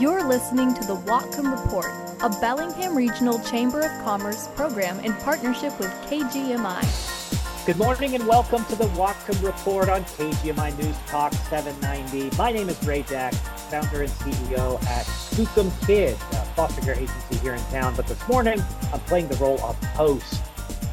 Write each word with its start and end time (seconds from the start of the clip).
You're 0.00 0.26
listening 0.26 0.74
to 0.74 0.80
the 0.86 0.96
Whatcom 1.06 1.50
Report, 1.50 1.86
a 2.20 2.28
Bellingham 2.40 2.96
Regional 2.96 3.38
Chamber 3.38 3.80
of 3.80 4.04
Commerce 4.04 4.48
program 4.48 4.98
in 5.00 5.12
partnership 5.14 5.78
with 5.78 5.88
KGMI. 6.10 7.64
Good 7.64 7.78
morning 7.78 8.14
and 8.14 8.26
welcome 8.26 8.64
to 8.66 8.76
the 8.76 8.86
Whatcom 8.88 9.42
Report 9.42 9.88
on 9.88 10.04
KGMI 10.04 10.76
News 10.82 10.96
Talk 11.06 11.32
790. 11.32 12.36
My 12.36 12.50
name 12.50 12.68
is 12.68 12.84
Ray 12.84 13.02
Deck, 13.02 13.34
founder 13.70 14.02
and 14.02 14.10
CEO 14.10 14.82
at 14.84 15.06
Skookum 15.06 15.86
Kids, 15.86 16.20
a 16.32 16.44
foster 16.56 16.80
care 16.82 16.94
agency 16.94 17.36
here 17.38 17.54
in 17.54 17.62
town. 17.66 17.94
But 17.96 18.06
this 18.06 18.28
morning, 18.28 18.62
I'm 18.92 19.00
playing 19.00 19.28
the 19.28 19.36
role 19.36 19.60
of 19.62 19.82
host, 19.94 20.42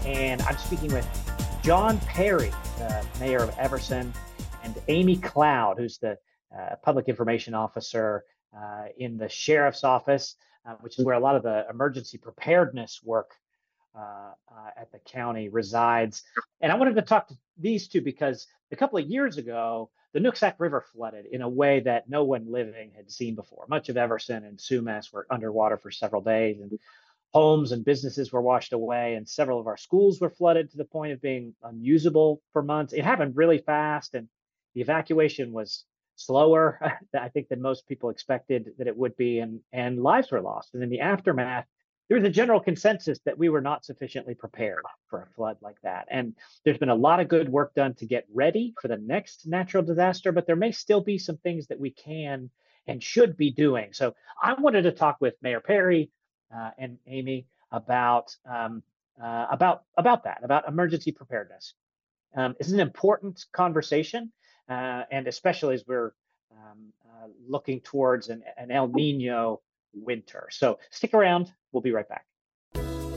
and 0.06 0.42
I'm 0.44 0.58
speaking 0.58 0.92
with 0.92 1.08
John 1.64 2.00
Perry, 2.00 2.52
the 2.78 3.06
mayor 3.20 3.40
of 3.44 3.58
Everson, 3.58 4.14
and 4.64 4.76
Amy 4.88 5.16
Cloud, 5.18 5.78
who's 5.78 5.98
the 5.98 6.18
uh, 6.56 6.76
public 6.84 7.08
information 7.08 7.54
officer 7.54 8.24
uh, 8.58 8.86
in 8.98 9.18
the 9.18 9.30
sheriff's 9.30 9.84
office, 9.84 10.36
uh, 10.66 10.74
which 10.82 10.98
is 10.98 11.06
where 11.06 11.16
a 11.16 11.20
lot 11.20 11.36
of 11.36 11.44
the 11.44 11.66
emergency 11.70 12.18
preparedness 12.18 13.02
work 13.04 13.32
uh, 13.96 14.32
uh, 14.50 14.70
at 14.76 14.92
the 14.92 15.00
county 15.00 15.50
resides. 15.50 16.24
And 16.62 16.72
I 16.72 16.76
wanted 16.76 16.96
to 16.96 17.02
talk 17.02 17.28
to 17.28 17.38
these 17.58 17.88
two 17.88 18.02
because 18.02 18.48
a 18.72 18.76
couple 18.76 18.98
of 18.98 19.08
years 19.08 19.38
ago, 19.38 19.90
the 20.14 20.20
Nooksack 20.20 20.56
River 20.58 20.84
flooded 20.94 21.26
in 21.26 21.42
a 21.42 21.48
way 21.48 21.80
that 21.82 22.10
no 22.10 22.24
one 22.24 22.52
living 22.52 22.92
had 22.96 23.10
seen 23.10 23.36
before. 23.36 23.66
Much 23.70 23.88
of 23.90 23.98
Everson 23.98 24.44
and 24.44 24.58
Sumas 24.58 25.12
were 25.14 25.26
underwater 25.30 25.78
for 25.78 25.92
several 25.92 26.22
days, 26.22 26.60
and 26.60 26.78
homes 27.34 27.72
and 27.72 27.86
businesses 27.86 28.32
were 28.32 28.42
washed 28.42 28.74
away, 28.74 29.16
and 29.16 29.28
several 29.28 29.60
of 29.60 29.68
our 29.68 29.78
schools 29.78 30.20
were 30.20 30.30
flooded 30.30 30.70
to 30.72 30.78
the 30.78 30.86
point 30.86 31.14
of 31.14 31.22
being 31.22 31.54
unusable 31.64 32.42
for 32.52 32.62
months. 32.62 32.94
It 32.94 33.04
happened 33.04 33.36
really 33.36 33.60
fast, 33.60 34.16
and 34.16 34.28
the 34.76 34.82
evacuation 34.82 35.52
was 35.52 35.86
slower, 36.16 36.80
I 37.20 37.30
think, 37.30 37.50
than 37.50 37.62
most 37.62 37.88
people 37.88 38.10
expected 38.10 38.72
that 38.78 38.88
it 38.88 38.98
would 38.98 39.16
be, 39.16 39.40
and 39.40 39.62
and 39.72 40.02
lives 40.02 40.32
were 40.32 40.42
lost. 40.42 40.74
And 40.74 40.84
in 40.84 40.90
the 40.90 41.00
aftermath, 41.00 41.66
there 42.12 42.20
was 42.20 42.28
a 42.28 42.32
general 42.32 42.60
consensus 42.60 43.20
that 43.26 43.38
we 43.38 43.48
were 43.48 43.62
not 43.62 43.86
sufficiently 43.86 44.36
prepared 44.36 44.84
for 45.08 45.22
a 45.22 45.34
flood 45.34 45.56
like 45.62 45.80
that. 45.84 46.08
And 46.12 46.36
there's 46.66 46.78
been 46.78 46.90
a 46.90 46.96
lot 46.96 47.22
of 47.22 47.30
good 47.30 47.48
work 47.48 47.74
done 47.74 47.94
to 47.96 48.06
get 48.06 48.28
ready 48.34 48.74
for 48.82 48.90
the 48.90 48.98
next 48.98 49.48
natural 49.48 49.82
disaster, 49.82 50.34
but 50.34 50.46
there 50.46 50.58
may 50.58 50.74
still 50.74 51.00
be 51.00 51.18
some 51.18 51.38
things 51.38 51.68
that 51.68 51.80
we 51.80 51.92
can 51.92 52.50
and 52.86 53.02
should 53.02 53.38
be 53.38 53.52
doing. 53.52 53.94
So 53.94 54.14
I 54.44 54.56
wanted 54.56 54.82
to 54.82 54.92
talk 54.92 55.18
with 55.22 55.36
Mayor 55.42 55.62
Perry 55.62 56.12
uh, 56.56 56.72
and 56.78 56.98
Amy 57.08 57.48
about 57.72 58.36
um, 58.46 58.84
uh, 59.22 59.48
about 59.52 59.84
about 59.98 60.24
that, 60.24 60.40
about 60.44 60.68
emergency 60.68 61.12
preparedness. 61.12 61.74
Um, 62.36 62.56
it's 62.60 62.72
an 62.72 62.80
important 62.80 63.46
conversation 63.52 64.32
uh, 64.72 65.04
and 65.12 65.28
especially 65.28 65.76
as 65.76 65.84
we're 65.86 66.14
um, 66.52 66.94
uh, 67.06 67.28
looking 67.48 67.82
towards 67.82 68.30
an, 68.30 68.44
an 68.58 68.72
El 68.72 68.88
Nino 68.88 69.62
winter. 69.94 70.48
So 70.50 70.80
stick 70.90 71.14
around. 71.14 71.52
We'll 71.72 71.82
be 71.82 71.92
right 71.92 72.08
back. 72.08 72.26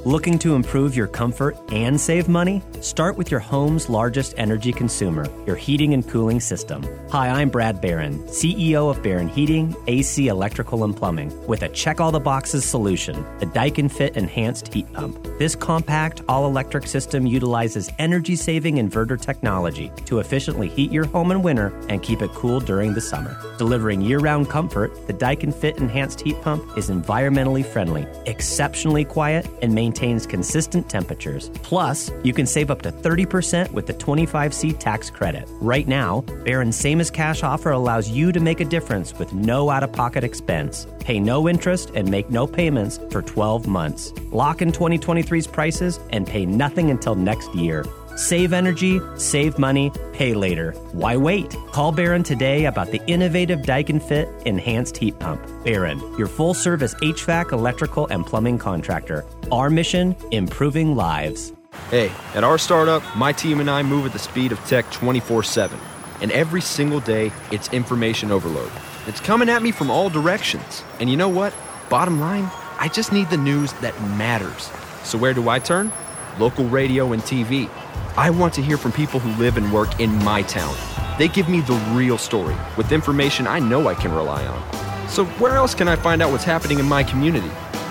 Looking 0.07 0.39
to 0.41 0.55
improve 0.55 0.95
your 0.95 1.07
comfort 1.07 1.57
and 1.73 1.99
save 1.99 2.29
money? 2.29 2.63
Start 2.83 3.17
with 3.17 3.31
your 3.31 3.41
home's 3.41 3.89
largest 3.89 4.35
energy 4.37 4.71
consumer, 4.71 5.25
your 5.47 5.57
heating 5.57 5.95
and 5.95 6.07
cooling 6.07 6.41
system. 6.41 6.85
Hi, 7.11 7.31
I'm 7.31 7.49
Brad 7.49 7.81
Barron, 7.81 8.19
CEO 8.25 8.91
of 8.91 9.03
Barron 9.03 9.31
Heating, 9.31 9.75
AC, 9.87 10.29
Electrical, 10.29 10.85
and 10.85 10.95
Plumbing, 10.95 11.33
with 11.47 11.63
a 11.63 11.71
check 11.71 12.03
all 12.03 12.13
the 12.13 12.21
boxes 12.21 12.67
solution, 12.67 13.25
the 13.39 13.47
Daikin 13.47 13.91
Fit 13.91 14.15
Enhanced 14.15 14.75
Heat 14.75 14.93
Pump. 14.93 15.27
This 15.39 15.57
compact, 15.57 16.21
all 16.29 16.45
electric 16.45 16.87
system 16.87 17.27
utilizes 17.27 17.89
energy 17.99 18.37
saving 18.37 18.77
inverter 18.77 19.19
technology 19.19 19.91
to 20.05 20.19
efficiently 20.19 20.69
heat 20.69 20.93
your 20.93 21.07
home 21.07 21.31
in 21.31 21.41
winter 21.41 21.73
and 21.89 22.03
keep 22.03 22.21
it 22.21 22.31
cool 22.33 22.61
during 22.61 22.93
the 22.93 23.01
summer. 23.01 23.39
Delivering 23.57 24.03
year 24.03 24.19
round 24.19 24.51
comfort, 24.51 25.07
the 25.07 25.15
Daikin 25.15 25.55
Fit 25.55 25.79
Enhanced 25.79 26.21
Heat 26.21 26.39
Pump 26.43 26.77
is 26.77 26.91
environmentally 26.91 27.65
friendly, 27.65 28.07
exceptionally 28.27 29.07
quiet, 29.07 29.49
and 29.63 29.75
maintains 29.75 29.94
maintains 29.95 30.27
consistent 30.27 30.89
temperatures. 30.91 31.51
Plus, 31.63 32.11
you 32.25 32.33
can 32.33 32.47
save 32.47 32.69
up 32.69 32.83
to 32.83 32.91
30% 32.91 33.71
with 33.71 33.87
the 33.87 33.95
25C 33.95 34.77
tax 34.77 35.09
credit. 35.09 35.49
Right 35.61 35.87
now, 35.87 36.23
Barron's 36.45 36.77
same 36.77 37.01
as 37.01 37.13
cash 37.13 37.45
offer 37.45 37.71
allows 37.71 38.09
you 38.09 38.33
to 38.33 38.41
make 38.41 38.61
a 38.61 38.65
difference 38.65 39.15
with 39.17 39.33
no 39.33 39.71
out 39.71 39.85
of 39.85 39.93
pocket 39.93 40.25
expense. 40.25 40.89
Pay 40.99 41.21
no 41.21 41.49
interest 41.49 41.93
and 41.95 42.11
make 42.11 42.29
no 42.29 42.45
payments 42.45 42.99
for 43.11 43.23
12 43.23 43.69
months. 43.69 44.13
Lock 44.33 44.63
in 44.63 44.73
2023's 44.73 45.47
prices 45.47 46.01
and 46.11 46.27
pay 46.27 46.45
nothing 46.45 46.91
until 46.91 47.15
next 47.15 47.55
year. 47.55 47.85
Save 48.17 48.53
energy, 48.53 49.01
save 49.17 49.59
money, 49.59 49.91
pay 50.13 50.35
later. 50.35 50.71
Why 50.93 51.17
wait? 51.17 51.57
Call 51.73 51.91
Barron 51.91 52.23
today 52.23 52.67
about 52.67 52.93
the 52.93 53.05
innovative 53.09 53.61
Daikin 53.63 54.01
Fit 54.01 54.29
Enhanced 54.47 54.97
Heat 54.97 55.19
Pump. 55.19 55.45
Barron, 55.65 55.99
your 56.17 56.29
full 56.29 56.55
service 56.55 56.95
HVAC, 57.03 57.51
electrical, 57.51 58.07
and 58.07 58.25
plumbing 58.25 58.59
contractor. 58.59 59.25
Our 59.51 59.69
mission 59.69 60.15
improving 60.31 60.95
lives. 60.95 61.53
Hey, 61.91 62.13
at 62.35 62.45
our 62.45 62.57
startup, 62.57 63.03
my 63.17 63.33
team 63.33 63.59
and 63.59 63.69
I 63.69 63.83
move 63.83 64.07
at 64.07 64.13
the 64.13 64.21
speed 64.21 64.53
of 64.53 64.65
tech 64.65 64.89
24 64.93 65.43
7. 65.43 65.77
And 66.21 66.31
every 66.31 66.61
single 66.61 67.01
day, 67.01 67.33
it's 67.51 67.73
information 67.73 68.31
overload. 68.31 68.71
It's 69.09 69.21
coming 69.21 69.49
at 69.49 69.61
me 69.61 69.73
from 69.73 69.91
all 69.91 70.09
directions. 70.09 70.85
And 71.01 71.11
you 71.11 71.17
know 71.17 71.29
what? 71.29 71.53
Bottom 71.91 72.21
line, 72.21 72.49
I 72.79 72.89
just 72.89 73.13
need 73.13 73.29
the 73.31 73.37
news 73.37 73.73
that 73.75 74.01
matters. 74.03 74.71
So 75.03 75.19
where 75.19 75.35
do 75.35 75.49
I 75.49 75.59
turn? 75.59 75.93
Local 76.39 76.65
radio 76.67 77.13
and 77.13 77.21
TV. 77.21 77.69
I 78.17 78.31
want 78.31 78.55
to 78.55 78.63
hear 78.63 78.77
from 78.77 78.93
people 78.93 79.19
who 79.19 79.43
live 79.43 79.57
and 79.57 79.73
work 79.73 79.99
in 79.99 80.15
my 80.23 80.43
town. 80.43 80.77
They 81.19 81.27
give 81.27 81.49
me 81.49 81.63
the 81.63 81.75
real 81.93 82.17
story 82.17 82.55
with 82.77 82.93
information 82.93 83.49
I 83.49 83.59
know 83.59 83.89
I 83.89 83.95
can 83.95 84.13
rely 84.13 84.47
on. 84.47 85.09
So, 85.09 85.25
where 85.25 85.57
else 85.57 85.75
can 85.75 85.89
I 85.89 85.97
find 85.97 86.23
out 86.23 86.31
what's 86.31 86.45
happening 86.45 86.79
in 86.79 86.87
my 86.87 87.03
community? 87.03 87.51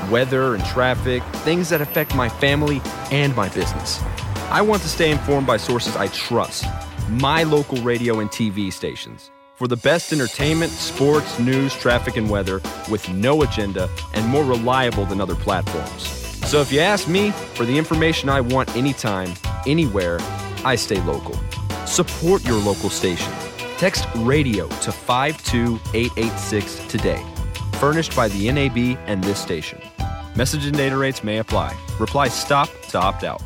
Weather 0.09 0.55
and 0.55 0.63
traffic, 0.63 1.23
things 1.43 1.67
that 1.69 1.81
affect 1.81 2.15
my 2.15 2.29
family 2.29 2.81
and 3.11 3.35
my 3.35 3.49
business. 3.49 4.01
I 4.49 4.61
want 4.61 4.81
to 4.83 4.87
stay 4.87 5.11
informed 5.11 5.45
by 5.45 5.57
sources 5.57 5.97
I 5.97 6.07
trust 6.07 6.65
my 7.09 7.43
local 7.43 7.79
radio 7.79 8.21
and 8.21 8.29
TV 8.29 8.71
stations. 8.71 9.29
For 9.55 9.67
the 9.67 9.75
best 9.75 10.13
entertainment, 10.13 10.71
sports, 10.71 11.37
news, 11.37 11.73
traffic, 11.73 12.15
and 12.15 12.29
weather 12.29 12.61
with 12.89 13.09
no 13.09 13.41
agenda 13.41 13.89
and 14.13 14.25
more 14.27 14.45
reliable 14.45 15.05
than 15.05 15.19
other 15.19 15.35
platforms. 15.35 16.07
So 16.47 16.61
if 16.61 16.71
you 16.71 16.79
ask 16.79 17.09
me 17.09 17.31
for 17.31 17.65
the 17.65 17.77
information 17.77 18.29
I 18.29 18.39
want 18.39 18.73
anytime, 18.75 19.33
anywhere, 19.67 20.19
I 20.63 20.75
stay 20.75 21.01
local. 21.01 21.37
Support 21.85 22.45
your 22.45 22.59
local 22.59 22.89
station. 22.89 23.31
Text 23.77 24.05
radio 24.17 24.67
to 24.67 24.91
52886 24.91 26.87
today. 26.87 27.23
Furnished 27.79 28.15
by 28.15 28.27
the 28.29 28.51
NAB 28.51 28.97
and 29.07 29.23
this 29.23 29.39
station. 29.39 29.81
Message 30.35 30.65
and 30.65 30.75
data 30.75 30.97
rates 30.97 31.23
may 31.23 31.37
apply. 31.39 31.77
Reply 31.99 32.27
STOP 32.27 32.69
to 32.89 32.99
opt 32.99 33.23
out. 33.23 33.41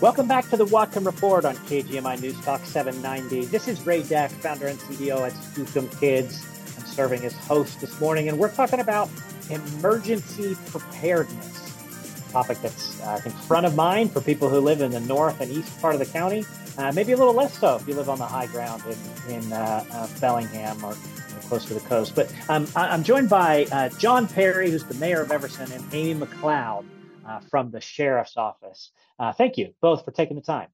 Welcome 0.00 0.26
back 0.26 0.48
to 0.48 0.56
the 0.56 0.64
Whatcom 0.64 1.04
Report 1.04 1.44
on 1.44 1.56
KGMI 1.56 2.22
News 2.22 2.40
Talk 2.40 2.64
790. 2.64 3.44
This 3.50 3.68
is 3.68 3.84
Ray 3.84 4.02
Deck, 4.02 4.30
founder 4.30 4.66
and 4.66 4.78
CEO 4.78 5.26
at 5.26 5.32
Skookum 5.34 6.00
Kids. 6.00 6.42
I'm 6.78 6.86
serving 6.86 7.22
as 7.26 7.34
host 7.34 7.82
this 7.82 8.00
morning, 8.00 8.30
and 8.30 8.38
we're 8.38 8.50
talking 8.50 8.80
about 8.80 9.10
emergency 9.50 10.56
preparedness, 10.66 12.28
a 12.28 12.32
topic 12.32 12.58
that's, 12.62 13.00
uh, 13.02 13.12
I 13.12 13.20
think, 13.20 13.34
front 13.34 13.66
of 13.66 13.74
mind 13.74 14.12
for 14.12 14.20
people 14.20 14.48
who 14.48 14.60
live 14.60 14.80
in 14.80 14.90
the 14.90 15.00
north 15.00 15.40
and 15.40 15.50
east 15.50 15.80
part 15.80 15.94
of 15.94 16.00
the 16.00 16.06
county. 16.06 16.44
Uh, 16.78 16.92
maybe 16.92 17.12
a 17.12 17.16
little 17.16 17.34
less 17.34 17.58
so 17.58 17.76
if 17.76 17.86
you 17.86 17.94
live 17.94 18.08
on 18.08 18.18
the 18.18 18.26
high 18.26 18.46
ground 18.46 18.82
in, 18.86 19.34
in 19.34 19.52
uh, 19.52 19.84
uh 19.92 20.08
Bellingham 20.20 20.82
or 20.84 20.94
you 20.94 21.34
know, 21.34 21.40
close 21.42 21.64
to 21.66 21.74
the 21.74 21.80
coast. 21.80 22.14
But 22.14 22.32
um, 22.48 22.66
I'm 22.76 23.02
joined 23.02 23.28
by 23.28 23.66
uh, 23.72 23.88
John 23.98 24.26
Perry, 24.26 24.70
who's 24.70 24.84
the 24.84 24.94
mayor 24.94 25.20
of 25.20 25.30
Everson, 25.30 25.70
and 25.72 25.84
Amy 25.92 26.18
McLeod 26.18 26.84
uh, 27.26 27.40
from 27.50 27.70
the 27.70 27.80
sheriff's 27.80 28.36
office. 28.36 28.92
Uh, 29.18 29.32
thank 29.32 29.58
you 29.58 29.74
both 29.80 30.04
for 30.04 30.10
taking 30.12 30.36
the 30.36 30.42
time. 30.42 30.68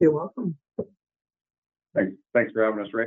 You're 0.00 0.12
welcome. 0.12 0.56
Thanks, 1.94 2.12
thanks 2.32 2.52
for 2.52 2.64
having 2.64 2.84
us, 2.84 2.92
Ray. 2.92 3.06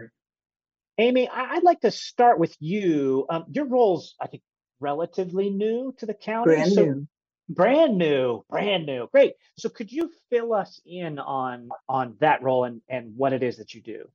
Amy, 0.98 1.30
I'd 1.30 1.64
like 1.64 1.82
to 1.82 1.92
start 1.92 2.40
with 2.40 2.56
you. 2.60 3.26
Um, 3.30 3.46
your 3.52 3.66
role's, 3.66 4.16
I 4.20 4.28
think, 4.28 4.42
relatively 4.80 5.50
new 5.50 5.94
to 6.00 6.06
the 6.06 6.14
county. 6.14 6.56
Brand 6.56 6.72
so, 6.72 6.86
new. 6.86 7.08
Brand 7.50 7.98
new, 7.98 8.44
brand 8.50 8.86
new. 8.86 9.08
Great. 9.12 9.34
So 9.58 9.70
could 9.70 9.92
you 9.92 10.12
fill 10.30 10.54
us 10.54 10.82
in 10.86 11.18
on 11.18 11.70
on 11.88 12.18
that 12.20 12.44
role 12.44 12.66
and, 12.66 12.82
and 12.90 13.16
what 13.16 13.32
it 13.32 13.42
is 13.42 13.58
that 13.58 13.74
you 13.74 13.82
do? 13.82 14.10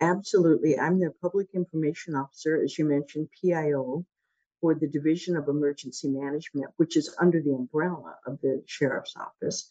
Absolutely. 0.00 0.78
I'm 0.78 0.98
the 0.98 1.12
Public 1.22 1.48
Information 1.54 2.14
Officer, 2.14 2.60
as 2.62 2.78
you 2.78 2.84
mentioned, 2.84 3.28
PIO, 3.40 4.04
for 4.60 4.74
the 4.74 4.88
Division 4.88 5.36
of 5.36 5.48
Emergency 5.48 6.08
Management, 6.08 6.70
which 6.76 6.96
is 6.96 7.14
under 7.18 7.40
the 7.40 7.54
umbrella 7.54 8.16
of 8.26 8.38
the 8.42 8.62
Sheriff's 8.66 9.14
Office. 9.16 9.70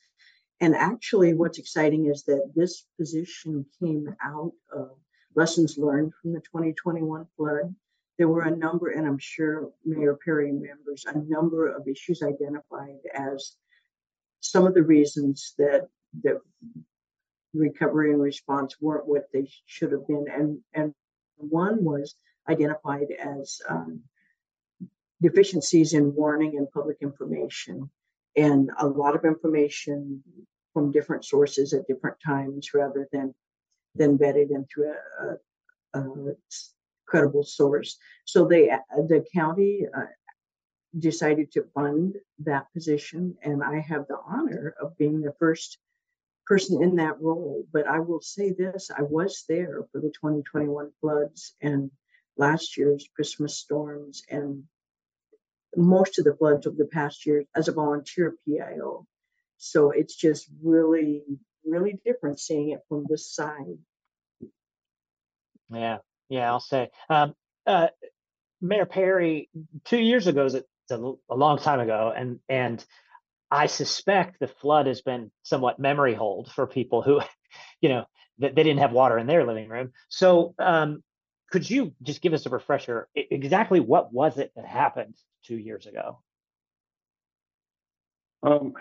And 0.60 0.76
actually, 0.76 1.34
what's 1.34 1.60
exciting 1.60 2.08
is 2.08 2.24
that 2.24 2.54
this 2.56 2.86
position 2.98 3.66
came 3.80 4.16
out 4.24 4.54
of 4.72 4.98
lessons 5.36 5.78
learned 5.78 6.14
from 6.22 6.34
the 6.34 6.40
2021 6.40 7.28
flood. 7.38 7.76
There 8.18 8.28
were 8.28 8.44
a 8.44 8.56
number, 8.56 8.90
and 8.90 9.08
I'm 9.08 9.18
sure 9.18 9.72
Mayor 9.84 10.18
Perry 10.24 10.52
remembers, 10.52 11.06
a 11.06 11.18
number 11.18 11.68
of 11.68 11.88
issues 11.88 12.22
identified 12.22 13.00
as 13.14 13.56
some 14.40 14.68
of 14.68 14.74
the 14.74 14.84
reasons 14.84 15.54
that 15.58 15.88
that 16.24 16.42
recovery 17.54 18.12
and 18.12 18.22
response 18.22 18.76
weren't 18.80 19.08
what 19.08 19.30
they 19.34 19.50
should 19.66 19.92
have 19.94 20.08
been, 20.08 20.26
and 20.32 20.60
and 20.74 20.94
one 21.38 21.84
was 21.84 22.16
identified 22.48 23.08
as 23.12 23.62
um, 23.68 24.02
deficiencies 25.22 25.94
in 25.94 26.14
warning 26.14 26.58
and 26.58 26.70
public 26.72 26.98
information, 27.02 27.90
and 28.36 28.70
a 28.78 28.88
lot 28.88 29.16
of 29.16 29.26
information 29.26 30.24
from 30.74 30.92
different 30.92 31.26
sources 31.26 31.74
at 31.74 31.88
different 31.88 32.18
times, 32.24 32.74
rather 32.74 33.08
than 33.12 33.34
than 33.96 34.18
vetted 34.18 34.50
into 34.52 34.92
a, 34.92 35.98
a, 35.98 36.00
a 36.02 36.36
credible 37.06 37.44
source. 37.44 37.98
So 38.26 38.46
they 38.46 38.72
the 39.08 39.26
county 39.34 39.86
uh, 39.96 40.06
decided 40.98 41.52
to 41.54 41.66
fund 41.74 42.16
that 42.40 42.72
position, 42.74 43.38
and 43.44 43.64
I 43.64 43.80
have 43.80 44.08
the 44.08 44.20
honor 44.28 44.76
of 44.82 44.98
being 44.98 45.22
the 45.22 45.36
first 45.40 45.78
person 46.46 46.84
in 46.84 46.98
that 46.98 47.22
role. 47.22 47.66
But 47.72 47.88
I 47.88 48.00
will 48.00 48.22
say 48.22 48.52
this 48.52 48.92
I 48.96 49.02
was 49.02 49.46
there 49.48 49.84
for 49.92 50.00
the 50.02 50.10
2021 50.10 50.92
floods 51.00 51.56
and 51.62 51.92
last 52.38 52.78
year's 52.78 53.08
Christmas 53.16 53.58
storms 53.58 54.24
and 54.30 54.64
most 55.76 56.20
of 56.20 56.26
the 56.26 56.36
floods 56.36 56.66
of 56.66 56.78
the 56.78 56.86
past 56.86 57.26
year 57.26 57.46
as 57.56 57.68
a 57.68 57.72
volunteer 57.72 58.36
PIO. 58.46 59.08
So 59.58 59.92
it's 59.92 60.16
just 60.16 60.48
really, 60.62 61.24
really 61.66 62.00
different 62.06 62.40
seeing 62.40 62.70
it 62.70 62.80
from 62.90 63.06
this 63.10 63.34
side. 63.34 63.78
Yeah, 65.70 65.98
yeah, 66.30 66.52
I'll 66.52 66.60
say. 66.60 66.90
Um, 67.10 67.34
uh, 67.66 67.88
Mayor 68.62 68.86
Perry, 68.86 69.50
two 69.86 69.98
years 69.98 70.28
ago 70.28 70.46
is 70.46 70.56
a, 70.56 70.64
a 70.92 71.36
long 71.36 71.58
time 71.60 71.80
ago, 71.80 72.14
and 72.16 72.40
and 72.48 72.84
I 73.52 73.68
suspect 73.68 74.40
the 74.40 74.48
flood 74.48 74.88
has 74.88 75.02
been 75.02 75.32
somewhat 75.44 75.80
memory 75.80 76.16
hold 76.16 76.52
for 76.52 76.66
people 76.66 77.02
who, 77.02 77.22
you 77.82 77.90
know, 77.90 78.06
that 78.40 78.56
they 78.56 78.64
didn't 78.64 78.80
have 78.80 78.92
water 78.92 79.18
in 79.18 79.28
their 79.28 79.46
living 79.46 79.70
room. 79.70 79.92
So, 80.10 80.56
um, 80.58 81.04
could 81.52 81.70
you 81.70 81.94
just 82.02 82.22
give 82.22 82.34
us 82.34 82.48
a 82.48 82.50
refresher? 82.50 83.08
Exactly 83.16 83.80
what 83.80 84.12
was 84.12 84.40
it 84.40 84.52
that 84.56 84.66
happened 84.66 85.16
two 85.46 85.58
years 85.58 85.86
ago? 85.86 86.20
Um, 88.42 88.74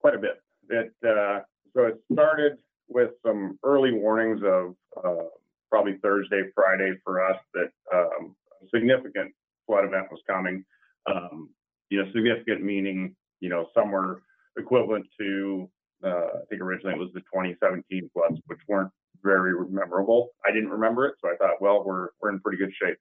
quite 0.00 0.14
a 0.14 0.18
bit. 0.18 0.42
It 0.68 0.92
uh, 1.02 1.40
so 1.76 1.84
it 1.84 1.96
started 2.12 2.58
with 2.88 3.10
some 3.24 3.58
early 3.62 3.92
warnings 3.92 4.40
of 4.44 4.74
uh, 5.04 5.26
probably 5.70 5.98
Thursday, 6.02 6.42
Friday 6.54 6.92
for 7.04 7.22
us 7.28 7.38
that 7.54 7.70
um, 7.94 8.34
a 8.62 8.66
significant 8.74 9.32
flood 9.66 9.84
event 9.84 10.06
was 10.10 10.20
coming. 10.26 10.64
Um, 11.06 11.50
you 11.90 12.02
know, 12.02 12.10
significant 12.12 12.62
meaning 12.64 13.14
you 13.40 13.48
know, 13.48 13.66
somewhere 13.74 14.22
equivalent 14.58 15.06
to, 15.20 15.70
uh, 16.04 16.08
I 16.08 16.44
think 16.48 16.62
originally 16.62 16.94
it 16.94 16.98
was 16.98 17.10
the 17.14 17.20
2017 17.20 18.10
floods, 18.12 18.40
which 18.46 18.60
weren't 18.68 18.90
very 19.22 19.52
memorable. 19.68 20.30
I 20.46 20.52
didn't 20.52 20.70
remember 20.70 21.06
it, 21.06 21.14
so 21.20 21.28
I 21.28 21.36
thought, 21.36 21.60
well, 21.60 21.84
we're 21.84 22.08
we're 22.20 22.30
in 22.30 22.40
pretty 22.40 22.58
good 22.58 22.72
shape. 22.80 22.98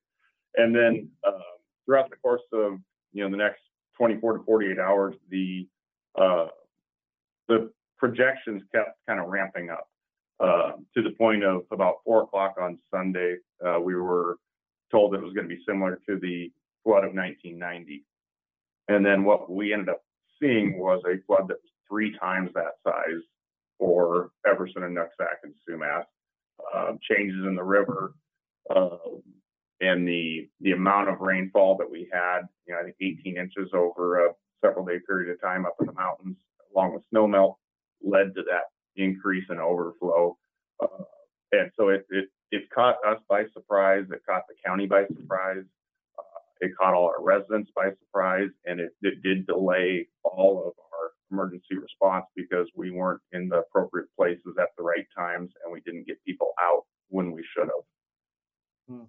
And 0.56 0.75
then 0.75 1.10
uh, 1.25 1.56
throughout 1.86 2.10
the 2.10 2.16
course 2.18 2.42
of 2.54 2.80
you 3.13 3.24
know 3.24 3.30
the 3.30 3.38
next 3.38 3.62
24 3.98 4.39
to 4.39 4.44
48 4.44 4.80
hours, 4.80 5.16
the 5.30 5.68
uh, 6.18 6.48
the 7.48 7.71
projections 7.97 8.62
kept 8.74 8.97
kind 9.07 9.19
of 9.19 9.27
ramping 9.27 9.69
up 9.69 9.88
uh, 10.39 10.71
to 10.95 11.01
the 11.01 11.12
point 11.12 11.44
of 11.44 11.63
about 11.71 11.95
four 12.03 12.24
o'clock 12.24 12.56
on 12.59 12.77
Sunday. 12.94 13.38
Uh, 13.65 13.80
we 13.80 13.95
were 13.95 14.38
told 14.92 15.13
that 15.13 15.18
it 15.18 15.24
was 15.24 15.33
going 15.33 15.47
to 15.47 15.56
be 15.56 15.62
similar 15.68 16.00
to 16.07 16.19
the 16.19 16.51
flood 16.83 17.03
of 17.03 17.13
1990. 17.13 18.03
And 18.88 19.06
then 19.06 19.24
what 19.24 19.51
we 19.51 19.74
ended 19.74 19.89
up 19.89 20.01
seeing 20.42 20.77
was 20.77 21.01
a 21.06 21.24
flood 21.25 21.47
that 21.47 21.57
was 21.62 21.71
three 21.89 22.18
times 22.19 22.51
that 22.53 22.74
size 22.83 23.24
for 23.80 24.31
Everson 24.47 24.83
and 24.83 24.95
Nooksack 24.95 25.44
and 25.44 25.53
Sumas. 25.68 26.03
Um, 26.74 27.00
changes 27.01 27.45
in 27.45 27.56
the 27.56 27.63
river 27.63 28.13
uh, 28.74 28.97
and 29.81 30.07
the 30.07 30.50
the 30.62 30.71
amount 30.71 31.09
of 31.09 31.19
rainfall 31.19 31.77
that 31.77 31.89
we 31.89 32.07
had, 32.12 32.42
you 32.65 32.74
know, 32.74 32.80
I 32.80 32.83
think 32.83 32.95
18 33.01 33.38
inches 33.38 33.69
over 33.74 34.25
a 34.25 34.33
several 34.63 34.86
day 34.86 35.00
period 35.06 35.31
of 35.31 35.42
time 35.42 35.65
up 35.65 35.75
in 35.81 35.88
the 35.88 35.94
mountains, 35.94 36.38
along 36.74 36.94
with 36.94 37.03
snow 37.09 37.27
melt, 37.27 37.57
led 38.03 38.33
to 38.36 38.44
that 38.44 38.65
increase 38.95 39.45
in 39.50 39.59
overflow. 39.59 40.38
Uh, 40.81 41.03
and 41.51 41.71
so 41.77 41.89
it, 41.89 42.06
it 42.09 42.25
it 42.51 42.69
caught 42.74 42.95
us 43.07 43.19
by 43.27 43.44
surprise. 43.53 44.06
It 44.12 44.21
caught 44.27 44.44
the 44.47 44.56
county 44.65 44.86
by 44.86 45.06
surprise. 45.07 45.63
It 46.62 46.71
caught 46.80 46.94
all 46.94 47.07
our 47.07 47.21
residents 47.21 47.69
by 47.75 47.89
surprise, 48.00 48.50
and 48.65 48.80
it, 48.80 48.92
it 49.01 49.21
did 49.21 49.45
delay 49.45 50.07
all 50.24 50.59
of 50.59 50.74
our 50.94 51.12
emergency 51.31 51.75
response 51.75 52.25
because 52.36 52.68
we 52.75 52.92
weren't 52.92 53.21
in 53.33 53.50
the 53.50 53.57
appropriate 53.57 54.07
places 54.18 54.56
at 54.59 54.69
the 54.77 54.83
right 54.83 55.06
times, 55.18 55.51
and 55.63 55.74
we 55.74 55.81
didn't 55.81 56.07
get 56.07 56.24
people 56.25 56.51
out 56.62 56.83
when 57.09 57.31
we 57.31 57.44
should 57.53 57.65
have. 57.65 58.97
Hmm. 58.97 59.03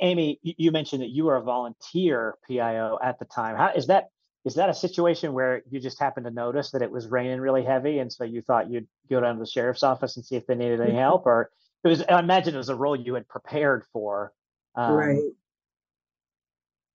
Amy, 0.00 0.40
you 0.42 0.72
mentioned 0.72 1.02
that 1.02 1.10
you 1.10 1.24
were 1.24 1.36
a 1.36 1.42
volunteer 1.42 2.36
PIO 2.48 2.98
at 3.02 3.18
the 3.18 3.24
time. 3.26 3.56
How 3.56 3.72
is 3.74 3.86
that? 3.88 4.08
Is 4.44 4.54
that 4.54 4.68
a 4.68 4.74
situation 4.74 5.34
where 5.34 5.62
you 5.70 5.78
just 5.78 6.00
happened 6.00 6.26
to 6.26 6.32
notice 6.32 6.72
that 6.72 6.82
it 6.82 6.90
was 6.90 7.06
raining 7.06 7.40
really 7.40 7.64
heavy, 7.64 7.98
and 7.98 8.12
so 8.12 8.24
you 8.24 8.42
thought 8.42 8.70
you'd 8.70 8.88
go 9.08 9.20
down 9.20 9.34
to 9.34 9.40
the 9.40 9.46
sheriff's 9.46 9.84
office 9.84 10.16
and 10.16 10.26
see 10.26 10.34
if 10.34 10.46
they 10.46 10.56
needed 10.56 10.80
any 10.80 10.96
help, 10.96 11.26
or 11.26 11.50
it 11.84 11.88
was? 11.88 12.02
I 12.02 12.18
imagine 12.18 12.54
it 12.54 12.58
was 12.58 12.68
a 12.68 12.74
role 12.74 12.96
you 12.96 13.14
had 13.14 13.28
prepared 13.28 13.84
for. 13.92 14.32
Um, 14.74 14.94
right. 14.94 15.32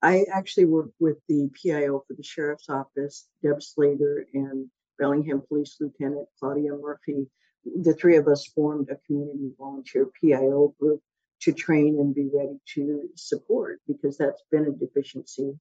I 0.02 0.26
actually 0.32 0.66
worked 0.66 0.94
with 1.00 1.18
the 1.28 1.50
PIO 1.54 2.04
for 2.08 2.14
the 2.14 2.24
Sheriff's 2.24 2.70
Office, 2.70 3.28
Deb 3.42 3.64
Slater, 3.64 4.28
and 4.34 4.70
Bellingham 5.00 5.42
Police 5.48 5.78
Lieutenant 5.80 6.28
Claudia 6.40 6.74
Murphy. 6.74 7.28
The 7.66 7.94
three 7.94 8.18
of 8.18 8.28
us 8.28 8.46
formed 8.46 8.90
a 8.90 8.98
community 9.08 9.52
volunteer 9.58 10.10
PIO 10.22 10.76
group 10.80 11.02
to 11.42 11.54
train 11.54 12.00
and 12.00 12.14
be 12.14 12.30
ready 12.34 12.60
to 12.76 13.10
support 13.16 13.80
because 13.88 14.18
that's 14.18 14.44
been 14.52 14.66
a 14.66 14.72
deficiency 14.72 15.58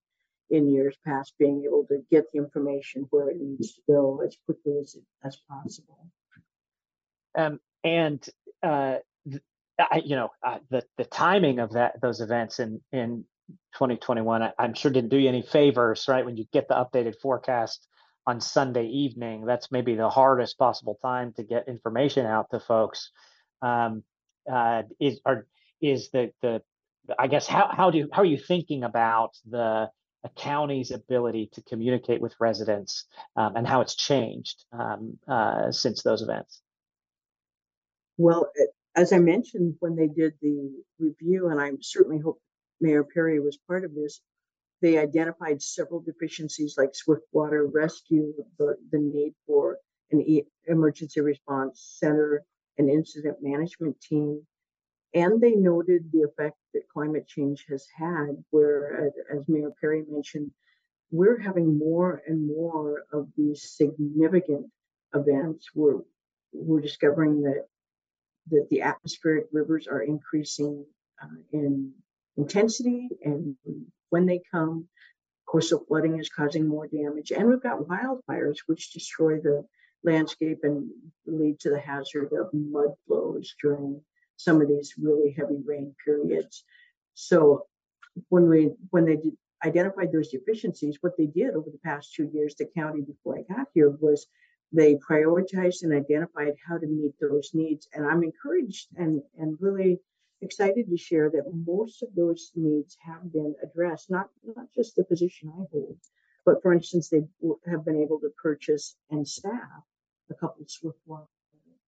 in 0.50 0.72
years 0.72 0.96
past, 1.04 1.34
being 1.38 1.64
able 1.64 1.84
to 1.88 2.02
get 2.10 2.24
the 2.32 2.38
information 2.38 3.06
where 3.10 3.28
it 3.28 3.38
needs 3.40 3.74
to 3.74 3.80
go 3.88 4.22
as 4.24 4.36
quickly 4.44 4.78
as, 4.80 4.96
as 5.24 5.36
possible. 5.48 6.06
Um, 7.36 7.60
and 7.84 8.26
uh, 8.62 8.96
I, 9.78 10.02
you 10.04 10.16
know, 10.16 10.30
uh, 10.42 10.58
the 10.70 10.82
the 10.96 11.04
timing 11.04 11.58
of 11.58 11.72
that 11.72 12.00
those 12.00 12.20
events 12.20 12.60
in 12.60 12.80
in 12.92 13.24
2021, 13.74 14.42
I, 14.42 14.52
am 14.58 14.74
sure 14.74 14.90
didn't 14.90 15.10
do 15.10 15.18
you 15.18 15.28
any 15.28 15.42
favors, 15.42 16.06
right? 16.08 16.24
When 16.24 16.36
you 16.36 16.46
get 16.52 16.68
the 16.68 16.74
updated 16.74 17.14
forecast 17.20 17.86
on 18.26 18.40
Sunday 18.40 18.86
evening, 18.86 19.44
that's 19.44 19.70
maybe 19.70 19.94
the 19.94 20.08
hardest 20.08 20.58
possible 20.58 20.98
time 21.02 21.32
to 21.34 21.42
get 21.42 21.68
information 21.68 22.26
out 22.26 22.50
to 22.50 22.60
folks. 22.60 23.10
Um, 23.62 24.02
uh, 24.50 24.82
is 24.98 25.20
are 25.24 25.46
is 25.80 26.10
the 26.10 26.32
the 26.40 26.62
I 27.18 27.26
guess 27.26 27.46
how 27.46 27.68
how 27.70 27.90
do 27.90 28.08
how 28.12 28.22
are 28.22 28.26
you 28.26 28.38
thinking 28.38 28.82
about 28.82 29.36
the 29.48 29.90
county's 30.28 30.90
ability 30.90 31.50
to 31.54 31.62
communicate 31.62 32.20
with 32.20 32.34
residents 32.38 33.04
um, 33.36 33.56
and 33.56 33.66
how 33.66 33.80
it's 33.80 33.94
changed 33.94 34.64
um, 34.72 35.18
uh, 35.28 35.70
since 35.70 36.02
those 36.02 36.22
events? 36.22 36.60
Well, 38.18 38.50
as 38.94 39.12
I 39.12 39.18
mentioned 39.18 39.76
when 39.80 39.94
they 39.94 40.08
did 40.08 40.34
the 40.40 40.70
review, 40.98 41.48
and 41.48 41.60
I 41.60 41.72
certainly 41.80 42.18
hope 42.18 42.40
Mayor 42.80 43.04
Perry 43.04 43.40
was 43.40 43.58
part 43.68 43.84
of 43.84 43.94
this, 43.94 44.20
they 44.82 44.98
identified 44.98 45.62
several 45.62 46.00
deficiencies 46.00 46.76
like 46.76 46.94
swift 46.94 47.22
water 47.32 47.66
rescue, 47.66 48.32
the, 48.58 48.76
the 48.90 48.98
need 48.98 49.34
for 49.46 49.78
an 50.10 50.20
e- 50.20 50.46
emergency 50.66 51.20
response 51.20 51.96
center, 51.98 52.44
an 52.78 52.88
incident 52.88 53.38
management 53.40 54.00
team, 54.00 54.46
and 55.16 55.40
they 55.40 55.54
noted 55.54 56.12
the 56.12 56.22
effect 56.22 56.58
that 56.74 56.88
climate 56.92 57.26
change 57.26 57.64
has 57.70 57.86
had, 57.96 58.36
where, 58.50 59.10
as 59.32 59.48
Mayor 59.48 59.72
Perry 59.80 60.04
mentioned, 60.06 60.50
we're 61.10 61.38
having 61.38 61.78
more 61.78 62.22
and 62.26 62.46
more 62.46 63.06
of 63.10 63.26
these 63.34 63.62
significant 63.62 64.66
events. 65.14 65.70
We're, 65.74 66.00
we're 66.52 66.82
discovering 66.82 67.42
that 67.42 67.64
that 68.48 68.68
the 68.70 68.82
atmospheric 68.82 69.46
rivers 69.50 69.88
are 69.88 70.02
increasing 70.02 70.84
uh, 71.20 71.40
in 71.50 71.92
intensity 72.36 73.08
and 73.24 73.56
when 74.10 74.26
they 74.26 74.42
come. 74.52 74.86
Coastal 75.48 75.84
flooding 75.88 76.18
is 76.18 76.28
causing 76.28 76.68
more 76.68 76.88
damage, 76.88 77.30
and 77.30 77.48
we've 77.48 77.62
got 77.62 77.80
wildfires 77.80 78.58
which 78.66 78.92
destroy 78.92 79.40
the 79.40 79.64
landscape 80.04 80.58
and 80.64 80.90
lead 81.24 81.58
to 81.60 81.70
the 81.70 81.80
hazard 81.80 82.32
of 82.32 82.52
mud 82.52 82.94
flows 83.06 83.54
during 83.62 84.02
some 84.36 84.60
of 84.60 84.68
these 84.68 84.94
really 84.98 85.32
heavy 85.32 85.60
rain 85.64 85.94
periods. 86.04 86.64
So 87.14 87.66
when 88.28 88.48
we 88.48 88.70
when 88.90 89.04
they 89.04 89.16
did, 89.16 89.36
identified 89.64 90.12
those 90.12 90.28
deficiencies, 90.30 90.98
what 91.00 91.16
they 91.16 91.26
did 91.26 91.54
over 91.54 91.70
the 91.70 91.78
past 91.84 92.14
two 92.14 92.30
years, 92.32 92.54
the 92.54 92.66
county 92.76 93.00
before 93.00 93.38
I 93.38 93.54
got 93.54 93.68
here 93.74 93.90
was 93.90 94.26
they 94.72 94.96
prioritized 94.96 95.82
and 95.82 95.92
identified 95.92 96.54
how 96.66 96.76
to 96.78 96.86
meet 96.86 97.14
those 97.20 97.50
needs. 97.54 97.88
And 97.92 98.06
I'm 98.06 98.22
encouraged 98.22 98.88
and 98.96 99.22
and 99.38 99.56
really 99.60 100.00
excited 100.42 100.88
to 100.88 100.96
share 100.96 101.30
that 101.30 101.44
most 101.52 102.02
of 102.02 102.08
those 102.14 102.52
needs 102.54 102.96
have 103.00 103.32
been 103.32 103.54
addressed, 103.62 104.10
not, 104.10 104.28
not 104.44 104.66
just 104.74 104.96
the 104.96 105.04
position 105.04 105.48
I 105.48 105.64
hold, 105.72 105.96
but 106.44 106.62
for 106.62 106.72
instance, 106.72 107.08
they 107.08 107.22
have 107.70 107.84
been 107.84 108.02
able 108.02 108.20
to 108.20 108.30
purchase 108.42 108.96
and 109.10 109.26
staff 109.26 109.82
a 110.30 110.34
couple 110.34 110.62
of 110.62 110.70
swiftwater 110.70 111.26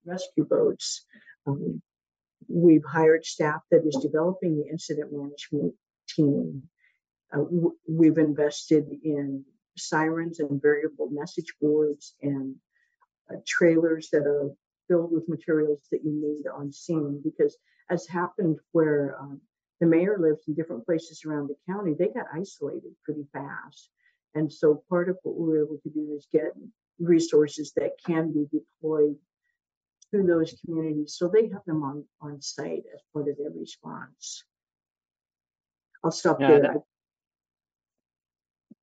rescue 0.04 0.44
boats. 0.44 1.04
Um, 1.46 1.82
we've 2.46 2.84
hired 2.84 3.24
staff 3.24 3.60
that 3.70 3.84
is 3.86 3.98
developing 4.02 4.56
the 4.56 4.68
incident 4.70 5.12
management 5.12 5.74
team. 6.08 6.62
Uh, 7.32 7.42
we've 7.88 8.18
invested 8.18 8.86
in 9.02 9.44
sirens 9.76 10.40
and 10.40 10.60
variable 10.60 11.08
message 11.10 11.52
boards 11.60 12.14
and 12.22 12.54
uh, 13.30 13.36
trailers 13.46 14.08
that 14.10 14.22
are 14.22 14.50
filled 14.88 15.12
with 15.12 15.28
materials 15.28 15.80
that 15.90 16.00
you 16.04 16.12
need 16.12 16.48
on 16.50 16.72
scene 16.72 17.20
because 17.22 17.56
as 17.90 18.06
happened 18.06 18.58
where 18.72 19.16
um, 19.20 19.40
the 19.80 19.86
mayor 19.86 20.18
lives 20.18 20.42
in 20.48 20.54
different 20.54 20.84
places 20.84 21.22
around 21.24 21.48
the 21.48 21.72
county 21.72 21.94
they 21.96 22.08
got 22.08 22.26
isolated 22.34 22.90
pretty 23.04 23.26
fast 23.32 23.90
and 24.34 24.50
so 24.52 24.82
part 24.88 25.08
of 25.08 25.18
what 25.22 25.38
we 25.38 25.46
were 25.46 25.64
able 25.64 25.78
to 25.82 25.90
do 25.90 26.14
is 26.16 26.26
get 26.32 26.52
resources 26.98 27.72
that 27.76 27.92
can 28.04 28.32
be 28.32 28.46
deployed 28.50 29.16
to 30.12 30.22
those 30.26 30.54
communities 30.64 31.14
so 31.18 31.28
they 31.28 31.48
have 31.48 31.64
them 31.66 31.82
on 31.82 32.04
on 32.20 32.40
site 32.40 32.84
as 32.94 33.00
part 33.12 33.28
of 33.28 33.36
their 33.36 33.50
response 33.50 34.44
i'll 36.04 36.10
stop 36.10 36.40
Yeah, 36.40 36.48
there 36.48 36.60
that- 36.62 36.82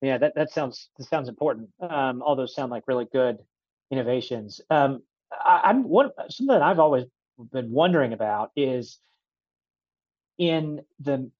Yeah, 0.02 0.18
that, 0.20 0.36
that 0.36 0.52
sounds 0.52 0.90
that 0.98 1.06
sounds 1.08 1.30
important. 1.30 1.70
Um, 1.80 2.22
all 2.22 2.36
those 2.36 2.54
sound 2.54 2.70
like 2.72 2.84
really 2.88 3.06
good 3.12 3.38
innovations. 3.90 4.62
Um, 4.70 5.02
I, 5.32 5.62
I'm 5.66 5.84
one 5.84 6.12
something 6.30 6.54
that 6.54 6.62
I've 6.62 6.80
always 6.80 7.06
been 7.52 7.72
wondering 7.72 8.14
about 8.14 8.52
is 8.56 9.00
in 10.38 10.82
the 11.00 11.32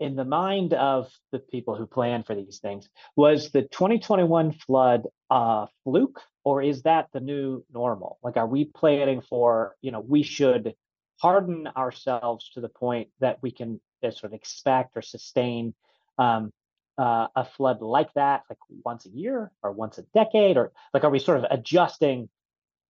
in 0.00 0.16
the 0.16 0.24
mind 0.24 0.74
of 0.74 1.10
the 1.32 1.38
people 1.38 1.76
who 1.76 1.86
plan 1.86 2.22
for 2.24 2.34
these 2.34 2.58
things 2.58 2.88
was 3.16 3.50
the 3.50 3.62
2021 3.62 4.52
flood 4.52 5.06
a 5.30 5.66
fluke 5.84 6.20
or 6.44 6.62
is 6.62 6.82
that 6.82 7.08
the 7.12 7.20
new 7.20 7.64
normal? 7.72 8.18
Like 8.22 8.36
are 8.36 8.46
we 8.46 8.64
planning 8.64 9.20
for 9.20 9.76
you 9.80 9.90
know 9.90 10.00
we 10.00 10.22
should 10.22 10.74
harden 11.20 11.68
ourselves 11.76 12.50
to 12.54 12.60
the 12.60 12.68
point 12.68 13.08
that 13.20 13.38
we 13.40 13.50
can 13.50 13.80
uh, 14.02 14.10
sort 14.10 14.32
of 14.32 14.34
expect 14.34 14.96
or 14.96 15.02
sustain 15.02 15.74
um, 16.18 16.52
uh, 16.98 17.28
a 17.34 17.44
flood 17.44 17.80
like 17.80 18.12
that 18.14 18.42
like 18.50 18.58
once 18.84 19.06
a 19.06 19.10
year 19.10 19.50
or 19.62 19.72
once 19.72 19.98
a 19.98 20.02
decade 20.14 20.56
or 20.56 20.72
like 20.92 21.04
are 21.04 21.10
we 21.10 21.18
sort 21.18 21.38
of 21.38 21.46
adjusting? 21.50 22.28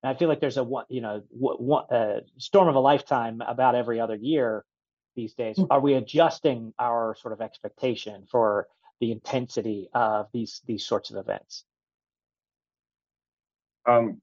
And 0.02 0.14
i 0.14 0.18
feel 0.18 0.28
like 0.28 0.40
there's 0.40 0.56
a 0.56 0.64
one 0.64 0.86
you 0.88 1.00
know 1.00 1.22
one, 1.30 1.84
uh, 1.90 2.20
storm 2.38 2.68
of 2.68 2.74
a 2.74 2.80
lifetime 2.80 3.42
about 3.46 3.74
every 3.74 4.00
other 4.00 4.16
year 4.16 4.64
these 5.14 5.34
days 5.34 5.56
Mm. 5.58 5.66
are 5.70 5.80
we 5.80 5.94
adjusting 5.94 6.72
our 6.78 7.14
sort 7.16 7.32
of 7.32 7.40
expectation 7.40 8.26
for 8.30 8.68
the 9.00 9.12
intensity 9.12 9.88
of 9.94 10.28
these 10.32 10.62
these 10.66 10.84
sorts 10.84 11.10
of 11.10 11.16
events 11.16 11.64
Um, 13.86 14.20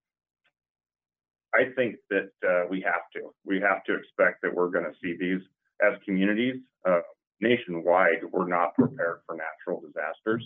I 1.53 1.65
think 1.75 1.97
that 2.09 2.31
uh, 2.47 2.65
we 2.69 2.81
have 2.81 3.03
to. 3.13 3.33
We 3.45 3.59
have 3.59 3.83
to 3.83 3.93
expect 3.95 4.41
that 4.41 4.51
we're 4.53 4.69
going 4.69 4.85
to 4.85 4.97
see 5.03 5.15
these 5.19 5.41
as 5.83 5.99
communities 6.03 6.55
uh, 6.87 7.01
nationwide. 7.41 8.23
We're 8.31 8.47
not 8.47 8.73
prepared 8.73 9.19
for 9.27 9.35
natural 9.35 9.81
disasters. 9.81 10.43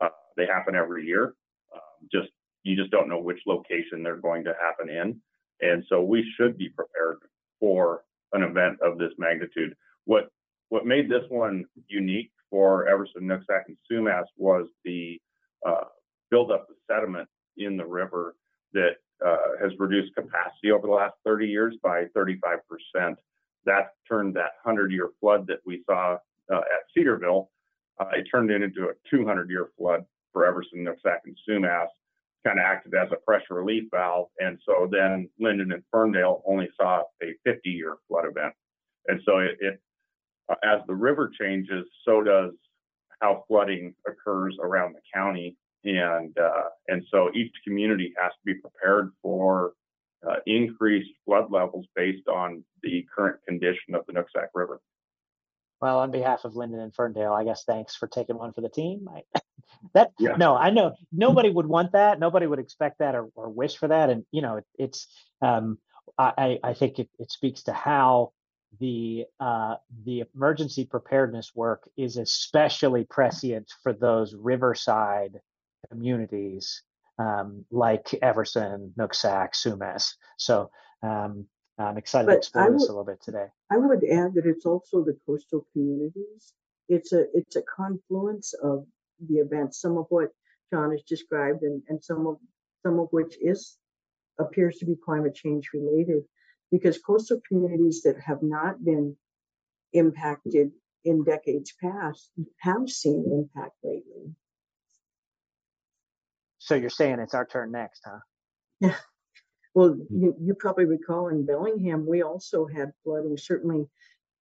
Uh, 0.00 0.10
they 0.36 0.46
happen 0.46 0.74
every 0.76 1.06
year. 1.06 1.34
Um, 1.74 2.06
just 2.12 2.28
you 2.62 2.76
just 2.76 2.90
don't 2.92 3.08
know 3.08 3.18
which 3.18 3.40
location 3.46 4.02
they're 4.04 4.16
going 4.20 4.44
to 4.44 4.54
happen 4.60 4.88
in, 4.90 5.20
and 5.60 5.84
so 5.88 6.02
we 6.02 6.22
should 6.36 6.56
be 6.56 6.68
prepared 6.68 7.18
for 7.58 8.04
an 8.32 8.42
event 8.42 8.78
of 8.82 8.98
this 8.98 9.12
magnitude. 9.18 9.74
What 10.04 10.28
what 10.68 10.86
made 10.86 11.10
this 11.10 11.24
one 11.28 11.66
unique 11.88 12.30
for 12.50 12.88
Everson, 12.88 13.22
Nooksack, 13.22 13.64
and 13.68 13.76
Sumas 13.90 14.24
was 14.36 14.66
the 14.84 15.20
uh, 15.66 15.84
buildup 16.30 16.66
of 16.70 16.76
sediment 16.90 17.28
in 17.58 17.76
the 17.76 17.84
river 17.84 18.36
that 18.72 18.96
uh, 19.24 19.36
has 19.60 19.72
reduced 19.78 20.14
capacity 20.14 20.70
over 20.72 20.86
the 20.86 20.92
last 20.92 21.14
30 21.24 21.46
years 21.46 21.76
by 21.82 22.04
35%. 22.16 23.14
That 23.64 23.90
turned 24.08 24.34
that 24.36 24.52
100 24.64 24.90
year 24.92 25.10
flood 25.20 25.46
that 25.48 25.58
we 25.64 25.82
saw 25.88 26.16
uh, 26.52 26.56
at 26.56 26.84
Cedarville, 26.96 27.50
uh, 28.00 28.06
it 28.14 28.26
turned 28.30 28.50
it 28.50 28.62
into 28.62 28.88
a 28.88 28.92
200 29.10 29.50
year 29.50 29.68
flood 29.78 30.04
for 30.32 30.46
Everson, 30.46 30.84
Nooksack, 30.84 31.20
and 31.26 31.36
Sumas, 31.48 31.88
kind 32.44 32.58
of 32.58 32.64
acted 32.64 32.94
as 32.94 33.08
a 33.12 33.16
pressure 33.24 33.54
relief 33.54 33.84
valve. 33.90 34.28
And 34.38 34.58
so 34.66 34.88
then 34.90 35.28
Lynden 35.40 35.72
and 35.72 35.82
Ferndale 35.90 36.42
only 36.46 36.68
saw 36.80 37.02
a 37.22 37.34
50 37.44 37.70
year 37.70 37.96
flood 38.08 38.24
event. 38.26 38.54
And 39.06 39.20
so 39.26 39.38
it, 39.38 39.56
it 39.60 39.80
uh, 40.48 40.54
as 40.64 40.80
the 40.86 40.94
river 40.94 41.30
changes, 41.40 41.86
so 42.04 42.22
does 42.22 42.52
how 43.20 43.44
flooding 43.48 43.94
occurs 44.06 44.56
around 44.60 44.94
the 44.94 45.00
county 45.14 45.56
and 45.84 46.36
uh, 46.38 46.68
and 46.88 47.04
so 47.10 47.30
each 47.34 47.52
community 47.64 48.12
has 48.20 48.30
to 48.32 48.44
be 48.44 48.54
prepared 48.54 49.10
for 49.22 49.72
uh, 50.28 50.36
increased 50.46 51.10
flood 51.24 51.50
levels 51.50 51.86
based 51.96 52.28
on 52.28 52.62
the 52.82 53.04
current 53.14 53.38
condition 53.46 53.94
of 53.94 54.02
the 54.06 54.12
Nooksack 54.12 54.48
River. 54.54 54.80
Well 55.82 55.98
on 55.98 56.10
behalf 56.12 56.44
of 56.44 56.54
lynden 56.54 56.80
and 56.82 56.94
ferndale 56.94 57.32
i 57.32 57.44
guess 57.44 57.64
thanks 57.64 57.96
for 57.96 58.06
taking 58.06 58.38
one 58.38 58.52
for 58.52 58.60
the 58.60 58.68
team 58.68 59.08
I, 59.14 59.22
that 59.94 60.12
Yeah. 60.18 60.36
no 60.38 60.56
i 60.56 60.70
know 60.70 60.94
nobody 61.10 61.50
would 61.50 61.66
want 61.66 61.92
that 61.92 62.20
nobody 62.20 62.46
would 62.46 62.60
expect 62.60 63.00
that 63.00 63.14
or, 63.14 63.28
or 63.34 63.50
wish 63.50 63.76
for 63.76 63.88
that 63.88 64.08
and 64.08 64.24
you 64.30 64.42
know 64.42 64.56
it, 64.58 64.64
it's 64.78 65.08
um 65.42 65.78
i 66.18 66.58
i 66.62 66.72
think 66.72 66.98
it, 67.00 67.08
it 67.18 67.30
speaks 67.30 67.64
to 67.64 67.72
how 67.72 68.32
the 68.78 69.24
uh 69.40 69.74
the 70.04 70.24
emergency 70.34 70.86
preparedness 70.86 71.52
work 71.54 71.90
is 71.96 72.16
especially 72.16 73.04
prescient 73.04 73.70
for 73.82 73.92
those 73.92 74.34
riverside 74.34 75.40
communities 75.90 76.82
um, 77.18 77.64
like 77.70 78.14
Everson, 78.22 78.94
Nooksack, 78.98 79.52
Sumas. 79.52 80.14
So 80.38 80.70
um, 81.02 81.46
I'm 81.78 81.96
excited 81.96 82.26
to 82.28 82.36
explore 82.36 82.68
I 82.68 82.70
this 82.70 82.84
a 82.84 82.86
little 82.86 83.04
bit 83.04 83.22
today. 83.22 83.46
I 83.70 83.76
would 83.76 84.04
add 84.04 84.34
that 84.34 84.46
it's 84.46 84.66
also 84.66 85.02
the 85.02 85.16
coastal 85.26 85.66
communities. 85.72 86.52
It's 86.88 87.12
a 87.12 87.24
it's 87.34 87.56
a 87.56 87.62
confluence 87.62 88.54
of 88.62 88.86
the 89.26 89.36
events, 89.36 89.80
some 89.80 89.96
of 89.96 90.06
what 90.10 90.30
John 90.72 90.90
has 90.90 91.02
described, 91.02 91.62
and, 91.62 91.82
and 91.88 92.02
some 92.02 92.26
of 92.26 92.36
some 92.84 92.98
of 92.98 93.08
which 93.10 93.36
is 93.40 93.76
appears 94.38 94.78
to 94.78 94.86
be 94.86 94.96
climate 94.96 95.34
change 95.34 95.70
related, 95.72 96.24
because 96.70 96.98
coastal 96.98 97.40
communities 97.48 98.02
that 98.02 98.20
have 98.20 98.42
not 98.42 98.84
been 98.84 99.16
impacted 99.92 100.72
in 101.04 101.24
decades 101.24 101.72
past 101.82 102.30
have 102.58 102.88
seen 102.88 103.24
impact 103.32 103.76
lately. 103.82 104.34
So 106.58 106.74
you're 106.74 106.90
saying 106.90 107.18
it's 107.18 107.34
our 107.34 107.46
turn 107.46 107.72
next, 107.72 108.02
huh? 108.04 108.90
Well, 109.74 109.96
you, 110.10 110.36
you 110.40 110.54
probably 110.54 110.84
recall 110.84 111.28
in 111.28 111.46
Bellingham, 111.46 112.06
we 112.06 112.22
also 112.22 112.66
had 112.66 112.92
flooding. 113.02 113.36
Certainly, 113.38 113.86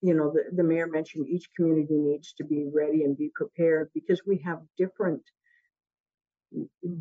you 0.01 0.13
know, 0.13 0.31
the, 0.31 0.55
the 0.55 0.63
mayor 0.63 0.87
mentioned 0.87 1.27
each 1.29 1.49
community 1.55 1.97
needs 1.97 2.33
to 2.33 2.43
be 2.43 2.67
ready 2.73 3.03
and 3.03 3.17
be 3.17 3.31
prepared 3.33 3.89
because 3.93 4.21
we 4.25 4.37
have 4.45 4.59
different 4.77 5.21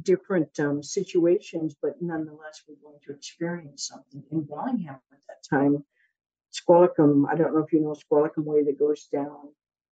different 0.02 0.60
um, 0.60 0.82
situations, 0.82 1.75
but 1.82 2.00
nonetheless, 2.00 2.62
we're 2.68 2.76
going 2.88 3.00
to 3.04 3.12
experience 3.12 3.88
something. 3.88 4.22
In 4.30 4.42
Bellingham 4.42 5.00
at 5.12 5.18
that 5.28 5.42
time, 5.49 5.84
Squalicum, 6.50 7.26
I 7.26 7.34
don't 7.34 7.54
know 7.54 7.64
if 7.64 7.72
you 7.72 7.80
know 7.80 7.94
Squalicum 7.94 8.44
Way 8.44 8.64
that 8.64 8.78
goes 8.78 9.06
down 9.12 9.49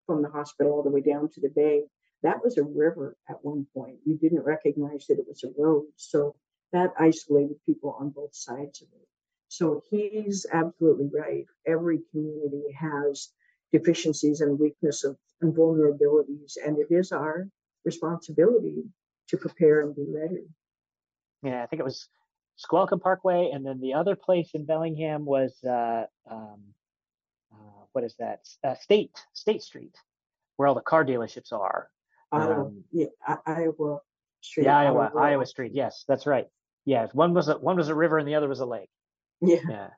from 0.07 0.23
the 0.23 0.29
hospital 0.29 0.73
all 0.73 0.83
the 0.83 0.91
way 0.91 1.01
down 1.01 1.29
to 1.31 1.41
the 1.41 1.49
bay. 1.49 1.85
That 2.23 2.43
was 2.43 2.59
a 2.59 2.65
river 2.65 3.17
at 3.29 3.45
one 3.45 3.67
point. 3.75 3.97
You 4.05 4.17
didn't 4.17 4.45
recognize 4.45 5.07
that 5.09 5.19
it 5.19 5.27
was 5.29 5.45
a 5.45 5.61
road. 5.61 5.87
So 5.97 6.35
that 6.73 6.93
isolated 6.99 7.57
people 7.67 7.97
on 7.99 8.11
both 8.11 8.35
sides 8.35 8.83
of 8.83 8.89
it. 8.93 9.09
So 9.49 9.83
he's 9.91 10.47
absolutely 10.53 11.09
right. 11.13 11.47
Every 11.67 12.01
community 12.11 12.73
has 12.79 13.31
deficiencies 13.73 14.41
and 14.41 14.59
weaknesses 14.59 15.17
and 15.41 15.55
vulnerabilities, 15.55 16.57
and 16.65 16.79
it 16.79 16.89
is 16.91 17.13
our 17.13 17.49
responsibility 17.85 18.85
to 19.29 19.37
prepare 19.37 19.81
and 19.81 19.95
be 19.95 20.05
ready. 20.09 20.47
Yeah, 21.43 21.63
I 21.63 21.67
think 21.67 21.81
it 21.81 21.85
was 21.85 22.09
Squalicum 22.57 23.01
Parkway, 23.01 23.51
and 23.53 23.65
then 23.65 23.81
the 23.81 23.95
other 23.95 24.17
place 24.17 24.51
in 24.53 24.67
Bellingham 24.67 25.25
was 25.25 25.57
uh, 25.65 26.05
um, 26.31 26.61
uh, 27.53 27.85
what 27.93 28.05
is 28.05 28.15
that? 28.19 28.41
Uh, 28.65 28.75
State 28.75 29.13
State 29.33 29.63
Street, 29.63 29.95
where 30.57 30.67
all 30.69 30.75
the 30.75 30.81
car 30.81 31.05
dealerships 31.05 31.53
are. 31.53 31.89
Iowa, 32.33 32.67
Um, 32.67 32.85
yeah, 32.93 33.07
I- 33.27 33.39
Iowa 33.47 34.01
Street. 34.41 34.65
Yeah, 34.65 34.79
Iowa, 34.79 35.13
Iowa 35.17 35.47
Street. 35.47 35.73
Yes, 35.75 36.05
that's 36.09 36.27
right. 36.27 36.49
Yeah, 36.89 37.07
one 37.13 37.35
was 37.35 37.49
a 37.49 37.59
one 37.59 37.77
was 37.77 37.91
a 37.91 37.95
river 37.95 38.17
and 38.17 38.27
the 38.27 38.35
other 38.37 38.49
was 38.49 38.61
a 38.61 38.65
lake. 38.65 38.89
Yeah. 39.43 39.59
Yeah, 39.69 39.89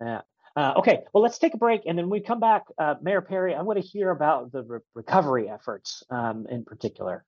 yeah. 0.00 0.20
Uh, 0.56 0.72
okay, 0.78 1.00
well, 1.12 1.22
let's 1.22 1.38
take 1.38 1.54
a 1.54 1.56
break, 1.56 1.82
and 1.86 1.96
then 1.96 2.10
we 2.10 2.20
come 2.20 2.40
back. 2.40 2.64
Uh, 2.78 2.96
Mayor 3.00 3.20
Perry, 3.20 3.54
I 3.54 3.62
want 3.62 3.80
to 3.80 3.86
hear 3.86 4.10
about 4.10 4.50
the 4.50 4.64
re- 4.64 4.80
recovery 4.94 5.48
efforts 5.48 6.02
um, 6.10 6.46
in 6.50 6.64
particular. 6.64 7.24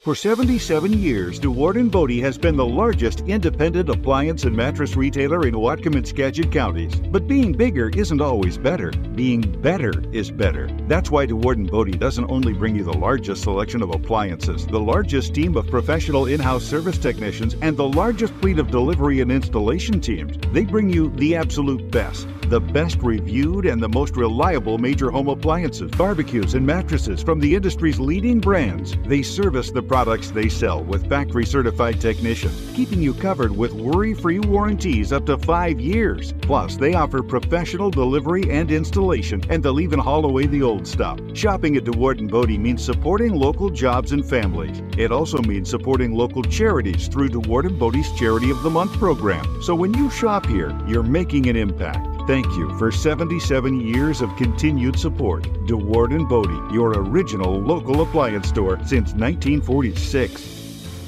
For 0.00 0.14
77 0.14 0.94
years, 0.94 1.38
DeWaard 1.38 1.78
and 1.78 1.90
Bode 1.90 2.12
has 2.20 2.38
been 2.38 2.56
the 2.56 2.64
largest 2.64 3.20
independent 3.26 3.90
appliance 3.90 4.44
and 4.44 4.56
mattress 4.56 4.96
retailer 4.96 5.46
in 5.46 5.52
Whatcom 5.52 5.94
and 5.94 6.08
Skagit 6.08 6.50
counties. 6.50 6.94
But 6.94 7.28
being 7.28 7.52
bigger 7.52 7.90
isn't 7.90 8.22
always 8.22 8.56
better. 8.56 8.92
Being 8.92 9.42
better 9.60 9.92
is 10.10 10.30
better. 10.30 10.70
That's 10.88 11.10
why 11.10 11.26
DeWaard 11.26 11.56
and 11.56 11.70
Bode 11.70 12.00
doesn't 12.00 12.30
only 12.30 12.54
bring 12.54 12.76
you 12.76 12.84
the 12.84 12.96
largest 12.96 13.42
selection 13.42 13.82
of 13.82 13.90
appliances, 13.90 14.66
the 14.66 14.80
largest 14.80 15.34
team 15.34 15.54
of 15.54 15.66
professional 15.66 16.24
in-house 16.24 16.64
service 16.64 16.96
technicians, 16.96 17.54
and 17.60 17.76
the 17.76 17.86
largest 17.86 18.32
fleet 18.36 18.58
of 18.58 18.70
delivery 18.70 19.20
and 19.20 19.30
installation 19.30 20.00
teams. 20.00 20.38
They 20.54 20.64
bring 20.64 20.88
you 20.88 21.10
the 21.10 21.36
absolute 21.36 21.90
best 21.90 22.26
the 22.50 22.60
best 22.60 23.00
reviewed 23.00 23.64
and 23.64 23.80
the 23.80 23.88
most 23.88 24.16
reliable 24.16 24.76
major 24.76 25.08
home 25.08 25.28
appliances, 25.28 25.88
barbecues, 25.92 26.54
and 26.54 26.66
mattresses 26.66 27.22
from 27.22 27.38
the 27.38 27.54
industry's 27.54 28.00
leading 28.00 28.40
brands. 28.40 28.96
They 29.06 29.22
service 29.22 29.70
the 29.70 29.82
products 29.90 30.30
they 30.30 30.48
sell 30.48 30.84
with 30.84 31.08
factory 31.08 31.44
certified 31.44 32.00
technicians, 32.00 32.72
keeping 32.76 33.02
you 33.02 33.12
covered 33.12 33.50
with 33.50 33.72
worry 33.72 34.14
free 34.14 34.38
warranties 34.38 35.12
up 35.12 35.26
to 35.26 35.36
five 35.36 35.80
years. 35.80 36.32
Plus, 36.42 36.76
they 36.76 36.94
offer 36.94 37.24
professional 37.24 37.90
delivery 37.90 38.48
and 38.52 38.70
installation, 38.70 39.42
and 39.50 39.64
they'll 39.64 39.80
even 39.80 39.98
haul 39.98 40.24
away 40.26 40.46
the 40.46 40.62
old 40.62 40.86
stuff. 40.86 41.18
Shopping 41.34 41.76
at 41.76 41.82
DeWaard 41.82 42.20
and 42.20 42.30
Bode 42.30 42.50
means 42.50 42.84
supporting 42.84 43.34
local 43.34 43.68
jobs 43.68 44.12
and 44.12 44.24
families. 44.24 44.80
It 44.96 45.10
also 45.10 45.42
means 45.42 45.68
supporting 45.68 46.14
local 46.14 46.44
charities 46.44 47.08
through 47.08 47.30
DeWaard 47.30 47.66
and 47.66 47.76
Bode's 47.76 48.16
Charity 48.16 48.52
of 48.52 48.62
the 48.62 48.70
Month 48.70 48.92
program. 48.92 49.44
So 49.60 49.74
when 49.74 49.92
you 49.94 50.08
shop 50.08 50.46
here, 50.46 50.70
you're 50.86 51.02
making 51.02 51.48
an 51.48 51.56
impact. 51.56 52.09
Thank 52.30 52.46
you 52.56 52.78
for 52.78 52.92
77 52.92 53.80
years 53.80 54.20
of 54.20 54.36
continued 54.36 54.96
support. 54.96 55.42
DeWaard 55.66 56.14
and 56.14 56.28
Bode, 56.28 56.72
your 56.72 56.92
original 56.92 57.60
local 57.60 58.02
appliance 58.02 58.48
store 58.48 58.76
since 58.84 59.14
1946. 59.14 60.59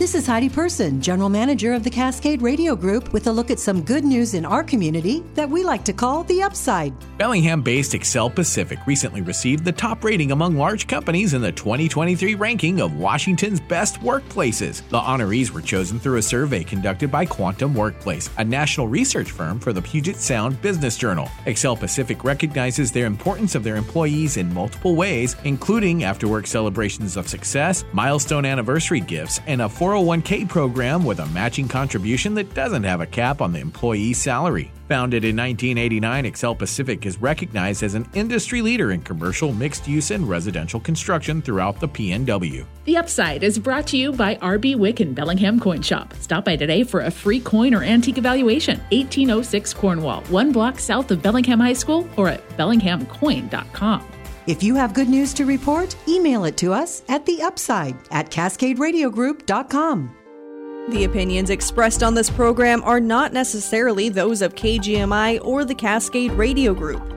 This 0.03 0.17
is 0.17 0.27
Heidi 0.27 0.49
Person, 0.49 1.01
General 1.01 1.29
Manager 1.29 1.73
of 1.75 1.85
the 1.85 1.91
Cascade 1.91 2.43
Radio 2.43 2.75
Group, 2.75 3.13
with 3.13 3.29
a 3.29 3.33
look 3.33 3.53
at 3.53 3.61
some 3.61 3.85
good 3.85 4.03
news 4.03 4.35
in 4.35 4.45
our 4.45 4.65
community 4.65 5.23
that 5.35 5.49
we 5.49 5.63
like 5.63 5.85
to 5.85 5.93
call 5.93 6.25
the 6.25 6.43
upside. 6.43 6.93
Bellingham 7.19 7.63
based 7.63 7.93
Exxel 7.93 8.35
Pacific 8.35 8.81
recently 8.85 9.23
received 9.23 9.65
the 9.65 9.71
top 9.71 10.03
rating 10.03 10.33
among 10.33 10.57
large 10.57 10.89
companies 10.89 11.35
in 11.35 11.41
the 11.41 11.53
2023 11.53 12.35
ranking 12.35 12.81
of 12.81 12.97
Washington's 12.97 13.61
best 13.61 14.01
workplaces. 14.01 14.83
The 14.89 14.99
honorees 14.99 15.53
were 15.53 15.61
chosen 15.61 16.01
through 16.01 16.17
a 16.17 16.23
survey 16.23 16.65
conducted 16.65 17.13
by 17.13 17.25
Quantum 17.25 17.73
Workplace, 17.73 18.29
a 18.39 18.45
national 18.45 18.89
research 18.89 19.31
firm 19.31 19.61
for 19.61 19.73
the 19.73 19.83
Puget 19.83 20.17
Sound 20.17 20.61
Business 20.61 20.97
Journal. 20.97 21.27
Exxel 21.47 21.79
Pacific 21.79 22.25
recognizes 22.25 22.91
their 22.91 23.07
importance 23.07 23.55
of 23.55 23.63
their 23.63 23.77
employees 23.77 24.37
in 24.37 24.53
multiple 24.53 24.97
ways, 24.97 25.37
including 25.45 26.03
after 26.03 26.27
work 26.27 26.49
celebrations 26.49 27.17
of 27.17 27.29
success, 27.29 27.85
milestone 27.93 28.45
anniversary 28.45 28.99
gifts, 28.99 29.39
and 29.47 29.63
a 29.63 29.69
401k 29.93 30.49
program 30.49 31.05
with 31.05 31.21
a 31.21 31.27
matching 31.27 31.69
contribution 31.69 32.33
that 32.33 32.55
doesn't 32.55 32.85
have 32.85 33.03
a 33.03 33.07
cap 33.07 33.43
on 33.43 33.53
the 33.53 33.61
employee's 33.61 34.17
salary. 34.17 34.73
Founded 34.89 35.23
in 35.23 35.37
1989, 35.37 36.25
Exxel 36.25 36.59
Pacific 36.59 37.05
is 37.05 37.21
recognized 37.21 37.83
as 37.83 37.95
an 37.95 38.09
industry 38.15 38.63
leader 38.63 38.93
in 38.93 39.03
commercial, 39.03 39.53
mixed 39.53 39.87
use, 39.87 40.11
and 40.11 40.27
residential 40.27 40.81
construction 40.81 41.43
throughout 41.43 41.79
the 41.79 41.89
PNW. 41.89 42.65
The 42.87 42.97
Upside 42.97 43.43
is 43.43 43.59
brought 43.59 43.87
to 43.89 43.99
you 43.99 44.13
by 44.13 44.37
RB 44.37 44.77
Wick 44.77 45.01
and 45.01 45.15
Bellingham 45.15 45.61
Coin 45.61 45.83
Shop. 45.83 46.15
Stop 46.21 46.47
by 46.47 46.57
today 46.57 46.85
for 46.85 47.03
a 47.03 47.11
free 47.11 47.41
coin 47.41 47.75
or 47.75 47.83
antique 47.83 48.17
evaluation. 48.17 48.79
1806 48.93 49.75
Cornwall, 49.75 50.23
one 50.23 50.53
block 50.53 50.79
south 50.79 51.11
of 51.11 51.23
Bellingham 51.23 51.61
High 51.61 51.75
School, 51.75 52.09
or 52.17 52.29
at 52.29 52.49
bellinghamcoin.com. 52.57 54.09
If 54.45 54.61
you 54.61 54.75
have 54.75 54.93
good 54.93 55.09
news 55.09 55.33
to 55.35 55.47
report, 55.47 55.95
email 56.09 56.47
it 56.47 56.57
to 56.57 56.73
us 56.73 57.05
at 57.09 57.25
the 57.27 57.43
upside 57.43 57.95
at 58.11 58.29
cascaderadiogroup.com. 58.29 60.17
The 60.89 61.05
opinions 61.05 61.51
expressed 61.51 62.03
on 62.03 62.15
this 62.15 62.29
program 62.29 62.83
are 62.83 62.99
not 62.99 63.33
necessarily 63.33 64.09
those 64.09 64.43
of 64.43 64.57
KGMI 64.57 65.45
or 65.45 65.65
the 65.65 65.77
Cascade 65.77 66.33
Radio 66.33 66.75
Group. 66.75 67.09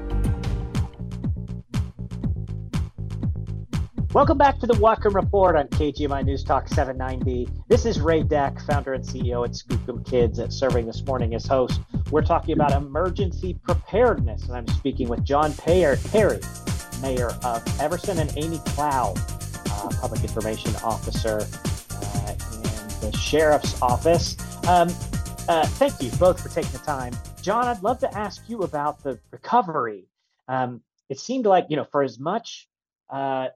Welcome 4.13 4.37
back 4.37 4.59
to 4.59 4.67
the 4.67 4.75
Whatcom 4.75 5.15
Report 5.15 5.55
on 5.55 5.67
KGMI 5.69 6.23
News 6.25 6.43
Talk 6.43 6.67
790. 6.67 7.49
This 7.67 7.87
is 7.87 7.99
Ray 7.99 8.21
Deck, 8.21 8.61
founder 8.61 8.93
and 8.93 9.03
CEO 9.03 9.43
at 9.43 9.53
Skookum 9.53 10.07
Kids, 10.07 10.37
at 10.37 10.53
serving 10.53 10.85
this 10.85 11.03
morning 11.03 11.33
as 11.33 11.47
host. 11.47 11.81
We're 12.11 12.21
talking 12.21 12.53
about 12.53 12.71
emergency 12.71 13.57
preparedness, 13.63 14.43
and 14.43 14.55
I'm 14.55 14.67
speaking 14.67 15.09
with 15.09 15.25
John 15.25 15.53
Payer 15.55 15.97
Perry, 16.11 16.39
mayor 17.05 17.29
of 17.43 17.63
Everson, 17.79 18.17
and 18.17 18.35
Amy 18.35 18.57
Cloud, 18.65 19.15
uh, 19.69 19.89
public 20.01 20.23
information 20.23 20.75
officer 20.77 21.37
uh, 22.01 22.31
in 22.31 23.11
the 23.11 23.15
sheriff's 23.15 23.79
office. 23.79 24.35
Um, 24.67 24.89
uh, 25.47 25.67
thank 25.77 26.01
you 26.01 26.09
both 26.17 26.41
for 26.41 26.49
taking 26.49 26.71
the 26.71 26.79
time. 26.79 27.13
John, 27.43 27.67
I'd 27.67 27.83
love 27.83 27.99
to 27.99 28.17
ask 28.17 28.49
you 28.49 28.63
about 28.63 29.03
the 29.03 29.19
recovery. 29.29 30.07
Um, 30.47 30.81
it 31.07 31.19
seemed 31.19 31.45
like, 31.45 31.67
you 31.69 31.75
know, 31.75 31.83
for 31.83 32.01
as 32.01 32.17
much 32.17 32.67
uh, 33.11 33.49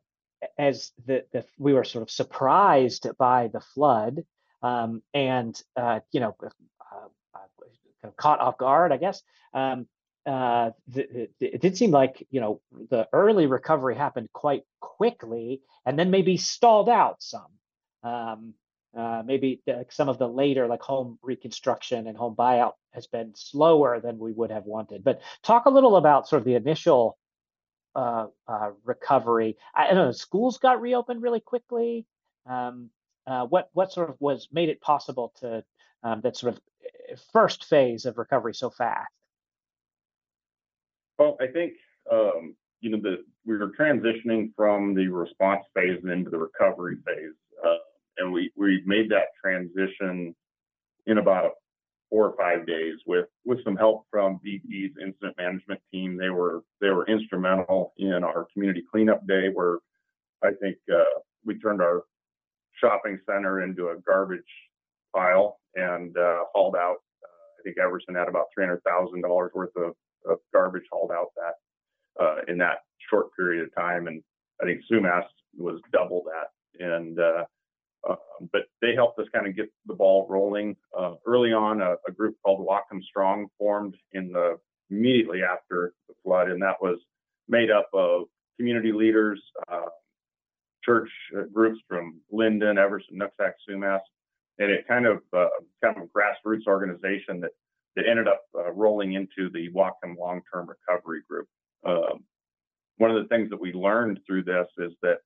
as 0.59 0.91
the, 1.07 1.25
the, 1.31 1.43
we 1.57 1.73
were 1.73 1.83
sort 1.83 2.03
of 2.03 2.12
surprised 2.12 3.07
by 3.17 3.47
the 3.47 3.62
flood 3.62 4.25
um, 4.62 5.01
and, 5.15 5.59
uh, 5.75 6.01
you 6.12 6.19
know, 6.19 6.35
kind 6.39 6.51
of 8.03 8.15
caught 8.15 8.39
off 8.41 8.59
guard, 8.59 8.91
I 8.91 8.97
guess. 8.97 9.23
Um, 9.55 9.88
uh, 10.25 10.71
it 10.95 11.62
did 11.62 11.77
seem 11.77 11.91
like 11.91 12.27
you 12.29 12.41
know 12.41 12.62
the 12.89 13.08
early 13.13 13.45
recovery 13.45 13.95
happened 13.95 14.29
quite 14.34 14.63
quickly, 14.79 15.62
and 15.86 15.97
then 15.97 16.12
maybe 16.12 16.38
stalled 16.38 16.89
out 16.89 17.21
some. 17.21 17.47
Um, 18.03 18.53
uh, 18.97 19.21
maybe 19.23 19.62
the, 19.65 19.86
some 19.89 20.10
of 20.10 20.17
the 20.17 20.27
later, 20.27 20.67
like 20.67 20.82
home 20.82 21.19
reconstruction 21.21 22.08
and 22.08 22.17
home 22.17 22.36
buyout, 22.36 22.73
has 22.91 23.08
been 23.08 23.34
slower 23.36 23.99
than 23.99 24.17
we 24.17 24.32
would 24.32 24.51
have 24.51 24.65
wanted. 24.65 25.03
But 25.03 25.21
talk 25.43 25.65
a 25.65 25.69
little 25.69 25.95
about 25.95 26.27
sort 26.27 26.41
of 26.41 26.45
the 26.45 26.55
initial 26.55 27.17
uh, 27.95 28.27
uh 28.47 28.71
recovery. 28.84 29.58
I, 29.75 29.86
I, 29.86 29.93
don't 29.93 30.05
know. 30.05 30.12
Schools 30.12 30.58
got 30.58 30.82
reopened 30.82 31.21
really 31.21 31.39
quickly. 31.39 32.05
Um, 32.45 32.89
uh, 33.27 33.45
what 33.45 33.69
what 33.73 33.91
sort 33.91 34.10
of 34.10 34.15
was 34.19 34.47
made 34.51 34.69
it 34.69 34.82
possible 34.82 35.34
to 35.39 35.63
um, 36.03 36.21
that 36.21 36.36
sort 36.36 36.53
of 36.53 36.62
eh, 36.84 37.15
first 37.32 37.65
phase 37.65 38.05
of 38.05 38.17
recovery 38.17 38.53
so 38.53 38.69
fast? 38.69 39.12
Well, 41.19 41.36
I 41.41 41.47
think 41.47 41.73
um, 42.10 42.55
you 42.79 42.89
know 42.89 42.99
the 43.01 43.17
we 43.45 43.58
were 43.58 43.73
transitioning 43.77 44.51
from 44.55 44.95
the 44.95 45.08
response 45.10 45.65
phase 45.75 45.99
into 46.03 46.29
the 46.29 46.38
recovery 46.38 46.95
phase, 47.05 47.36
uh, 47.63 47.75
and 48.17 48.32
we 48.32 48.51
we 48.55 48.82
made 48.86 49.12
that 49.12 49.27
transition 49.43 50.34
in 51.05 51.17
about 51.17 51.51
four 52.10 52.27
or 52.27 52.36
five 52.38 52.65
days 52.65 52.95
with 53.05 53.25
with 53.45 53.62
some 53.65 53.75
help 53.75 54.05
from 54.10 54.39
BP's 54.45 54.95
incident 55.01 55.36
management 55.38 55.82
team. 55.91 56.17
They 56.17 56.29
were 56.29 56.63
they 56.79 56.89
were 56.89 57.05
instrumental 57.08 57.93
in 57.97 58.23
our 58.23 58.47
community 58.53 58.84
cleanup 58.89 59.27
day, 59.27 59.49
where 59.53 59.79
I 60.41 60.51
think 60.62 60.77
uh, 60.91 61.19
we 61.45 61.60
turned 61.60 61.82
our 61.82 62.03
shopping 62.79 63.19
center 63.29 63.62
into 63.62 63.89
a 63.89 63.97
garbage 64.08 64.39
pile 65.13 65.60
and 65.75 66.17
uh, 66.17 66.45
hauled 66.53 66.77
out. 66.77 66.97
Think 67.69 67.77
Everson 67.79 68.15
had 68.15 68.27
about 68.27 68.45
three 68.53 68.65
hundred 68.65 68.82
thousand 68.84 69.21
dollars 69.21 69.51
worth 69.53 69.75
of 69.75 69.93
of 70.29 70.39
garbage 70.53 70.84
hauled 70.91 71.12
out 71.12 71.27
that 71.36 72.23
uh, 72.23 72.36
in 72.47 72.58
that 72.58 72.79
short 73.10 73.27
period 73.36 73.63
of 73.63 73.75
time, 73.75 74.08
and 74.08 74.23
I 74.62 74.65
think 74.65 74.82
Sumas 74.91 75.25
was 75.58 75.79
double 75.93 76.23
that. 76.25 76.84
And 76.84 77.19
uh, 77.19 77.45
uh, 78.10 78.15
but 78.51 78.63
they 78.82 78.95
helped 78.95 79.19
us 79.19 79.27
kind 79.34 79.47
of 79.47 79.55
get 79.55 79.71
the 79.86 79.93
ball 79.93 80.25
rolling 80.29 80.75
uh, 80.97 81.13
early 81.25 81.53
on. 81.53 81.82
A, 81.82 81.95
a, 82.08 82.12
group 82.12 82.38
called 82.43 82.65
Whatcom 82.65 83.03
Strong 83.03 83.47
formed 83.58 83.95
in 84.13 84.32
the 84.32 84.58
immediately 84.89 85.43
after 85.43 85.93
the 86.08 86.15
flood, 86.23 86.49
and 86.49 86.62
that 86.62 86.82
was 86.82 86.97
made 87.47 87.69
up 87.69 87.89
of 87.93 88.23
community 88.58 88.91
leaders, 88.91 89.41
uh, 89.71 89.89
church 90.84 91.10
uh, 91.38 91.43
groups 91.53 91.79
from 91.88 92.19
Lynden, 92.34 92.77
Everson, 92.77 93.19
Nooksack, 93.19 93.53
Sumas, 93.69 93.99
and 94.60 94.72
it 94.72 94.88
kind 94.88 95.06
of 95.06 95.22
kind 95.34 95.98
of 95.98 96.04
a 96.04 96.08
grassroots 96.08 96.67
organization 96.67 97.39
that 97.41 97.52
that 97.95 98.06
ended 98.08 98.28
up 98.28 98.41
uh, 98.56 98.72
rolling 98.72 99.13
into 99.13 99.50
the 99.52 99.69
Whatcom 99.76 100.15
Long 100.17 100.41
Term 100.54 100.67
Recovery 100.69 101.22
Group. 101.28 101.48
Um, 101.86 102.24
one 102.98 103.10
of 103.10 103.22
the 103.22 103.28
things 103.30 103.50
that 103.50 103.60
we 103.60 103.74
learned 103.74 104.19
through 104.28 104.43
this 104.43 104.67
is 104.78 104.91
that 105.02 105.19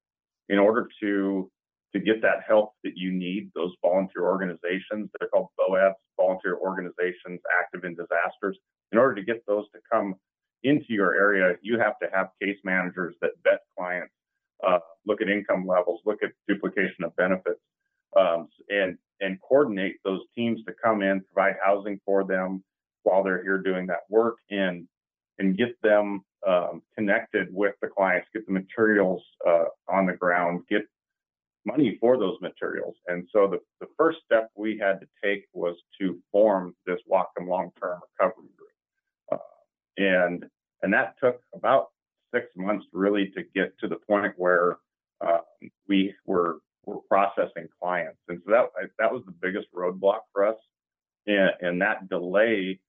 in 0.50 0.60
order 0.60 0.88
to 1.02 1.52
to 1.94 2.00
get 2.00 2.22
that 2.24 2.40
help 2.48 2.72
that 2.84 2.94
you 2.96 3.12
need, 3.12 3.52
those 3.54 3.72
volunteer 3.84 4.24
organizations, 4.24 5.10
they're 5.20 5.30
called 5.30 5.50
VOADs, 5.60 5.94
volunteer 6.18 6.58
organizations 6.58 7.40
active 7.62 7.84
in 7.84 7.94
disasters. 7.94 8.58
In 8.92 8.98
order 8.98 9.14
to 9.14 9.24
get 9.24 9.44
those 9.46 9.66
to 9.74 9.80
come 9.92 10.16
into 10.64 10.88
your 10.90 11.14
area, 11.14 11.56
you 11.62 11.78
have 11.78 12.00
to 12.00 12.08
have 12.12 12.30
case 12.42 12.58
managers 12.64 13.16
that 13.22 13.32
vet 13.44 13.60
clients, 13.78 14.14
uh, 14.66 14.80
look 15.06 15.22
at 15.22 15.30
income 15.30 15.68
levels, 15.68 16.02
look 16.06 16.24
at 16.24 16.32
duplication 16.48 17.04
of 17.04 17.16
benefits, 17.16 17.60
um, 18.20 18.48
and 18.70 18.98
and 19.22 19.40
coordinate 19.42 19.98
those 20.04 20.22
teams 20.36 20.64
to 20.66 20.74
come 20.84 21.02
in, 21.02 21.22
provide 21.34 21.56
housing 21.64 22.00
for 22.06 22.24
them 22.24 22.64
while 23.04 23.24
they're 23.24 23.44
here 23.44 23.60
doing 23.60 23.88
that 23.88 24.02
work, 24.10 24.36
and 24.50 24.88
and 25.40 25.58
get 25.58 25.82
them 25.82 26.24
um, 26.48 26.82
connected 26.96 27.48
with 27.52 27.76
the 27.82 27.88
clients, 27.88 28.28
get 28.34 28.46
the 28.46 28.54
materials 28.54 29.24
uh, 29.48 29.66
on 29.90 30.06
the 30.06 30.14
ground, 30.14 30.62
get 30.70 30.84
money 31.66 31.98
for 32.00 32.18
those 32.18 32.38
materials. 32.42 32.96
And 33.08 33.28
so 33.32 33.48
the, 33.48 33.60
the 33.80 33.88
first 33.98 34.20
step 34.26 34.50
we 34.56 34.78
had 34.78 35.00
to 35.00 35.08
take 35.24 35.46
was 35.54 35.76
to 36.00 36.20
form 36.32 36.76
this 36.86 37.00
Whatcom 37.10 37.48
long-term 37.48 38.00
recovery 38.20 38.50
group. 38.58 38.70
Uh, 39.32 39.38
and 39.98 40.46
and 40.82 40.94
that 40.94 41.16
took 41.24 41.40
about 41.56 41.88
six 42.34 42.48
months 42.56 42.86
really 42.92 43.32
to 43.36 43.44
get 43.56 43.78
to 43.80 43.88
the 43.88 43.96
point 43.96 44.34
where 44.38 44.78
uh, 45.26 45.40
we 45.88 46.14
were 46.26 46.58
were 46.86 46.98
processing 47.10 47.68
clients. 47.82 48.20
And 48.28 48.42
so 48.46 48.52
that 48.52 48.90
that 49.00 49.12
was 49.12 49.24
the 49.26 49.34
biggest 49.42 49.68
roadblock 49.74 50.22
for 50.32 50.46
us. 50.46 50.58
And, 51.28 51.52
and 51.62 51.82
that 51.82 52.10
delay 52.10 52.80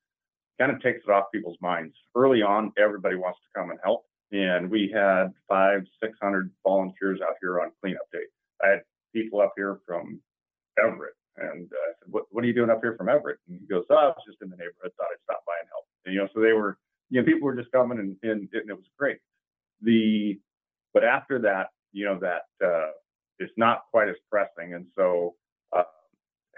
kind 0.58 0.72
of 0.72 0.80
takes 0.80 1.04
it 1.06 1.10
off 1.10 1.26
people's 1.32 1.58
minds. 1.60 1.94
Early 2.14 2.42
on, 2.42 2.72
everybody 2.78 3.16
wants 3.16 3.38
to 3.40 3.60
come 3.60 3.70
and 3.70 3.78
help. 3.82 4.04
And 4.32 4.70
we 4.70 4.90
had 4.92 5.32
five, 5.48 5.82
600 6.02 6.50
volunteers 6.64 7.20
out 7.20 7.34
here 7.40 7.60
on 7.60 7.70
cleanup 7.80 8.10
day. 8.12 8.24
I 8.62 8.68
had 8.70 8.82
people 9.14 9.40
up 9.40 9.52
here 9.56 9.80
from 9.86 10.20
Everett. 10.78 11.14
And 11.36 11.70
uh, 11.72 11.76
I 11.76 11.92
said, 11.98 12.12
what, 12.12 12.24
what 12.30 12.44
are 12.44 12.46
you 12.46 12.54
doing 12.54 12.70
up 12.70 12.80
here 12.82 12.96
from 12.96 13.08
Everett? 13.08 13.38
And 13.48 13.60
he 13.60 13.66
goes, 13.66 13.84
oh, 13.90 13.94
I 13.94 14.06
was 14.06 14.22
just 14.26 14.42
in 14.42 14.50
the 14.50 14.56
neighborhood, 14.56 14.92
thought 14.96 15.08
I'd 15.12 15.22
stop 15.24 15.44
by 15.46 15.54
and 15.60 15.68
help. 15.68 15.84
And, 16.04 16.14
you 16.14 16.20
know, 16.20 16.28
so 16.34 16.40
they 16.40 16.52
were, 16.52 16.78
you 17.10 17.20
know, 17.20 17.26
people 17.26 17.42
were 17.42 17.56
just 17.56 17.72
coming 17.72 17.98
and, 17.98 18.16
and, 18.22 18.48
and 18.52 18.70
it 18.70 18.74
was 18.74 18.86
great. 18.98 19.18
The, 19.82 20.38
but 20.92 21.04
after 21.04 21.40
that, 21.40 21.68
you 21.92 22.04
know, 22.04 22.18
that 22.20 22.42
uh, 22.64 22.90
it's 23.38 23.52
not 23.56 23.84
quite 23.90 24.08
as 24.08 24.16
pressing. 24.30 24.74
And 24.74 24.86
so 24.96 25.34
uh, 25.76 25.82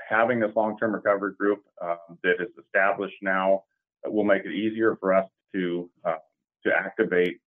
having 0.08 0.40
this 0.40 0.50
long-term 0.54 0.94
recovery 0.94 1.34
group 1.38 1.64
um, 1.82 2.18
that 2.22 2.34
is 2.40 2.48
established 2.64 3.16
now 3.22 3.64
will 4.04 4.24
make 4.24 4.44
it 4.44 4.52
easier 4.52 4.96
for 5.00 5.14
us 5.14 5.28
to 5.54 5.90
uh, 6.04 6.16
to 6.64 6.72
activate 6.72 7.40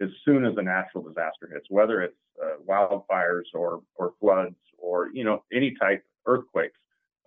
as 0.00 0.08
soon 0.24 0.44
as 0.44 0.54
a 0.56 0.62
natural 0.62 1.02
disaster 1.02 1.48
hits, 1.52 1.66
whether 1.70 2.02
it's 2.02 2.16
uh, 2.42 2.56
wildfires 2.68 3.44
or 3.54 3.82
or 3.96 4.14
floods 4.20 4.56
or 4.78 5.10
you 5.12 5.24
know 5.24 5.42
any 5.52 5.74
type 5.80 6.04
of 6.26 6.38
earthquakes. 6.38 6.78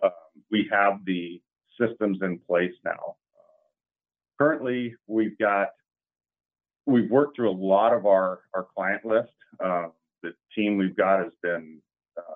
Um, 0.02 0.10
we 0.50 0.68
have 0.72 1.04
the 1.04 1.40
systems 1.78 2.18
in 2.22 2.38
place 2.38 2.74
now. 2.84 3.16
currently, 4.38 4.94
we've 5.06 5.38
got 5.38 5.68
we've 6.86 7.10
worked 7.10 7.36
through 7.36 7.50
a 7.50 7.58
lot 7.58 7.92
of 7.92 8.06
our 8.06 8.40
our 8.54 8.66
client 8.74 9.04
list. 9.04 9.32
Uh, 9.62 9.88
the 10.22 10.32
team 10.54 10.76
we've 10.76 10.96
got 10.96 11.20
has 11.20 11.32
been 11.42 11.80
uh, 12.16 12.34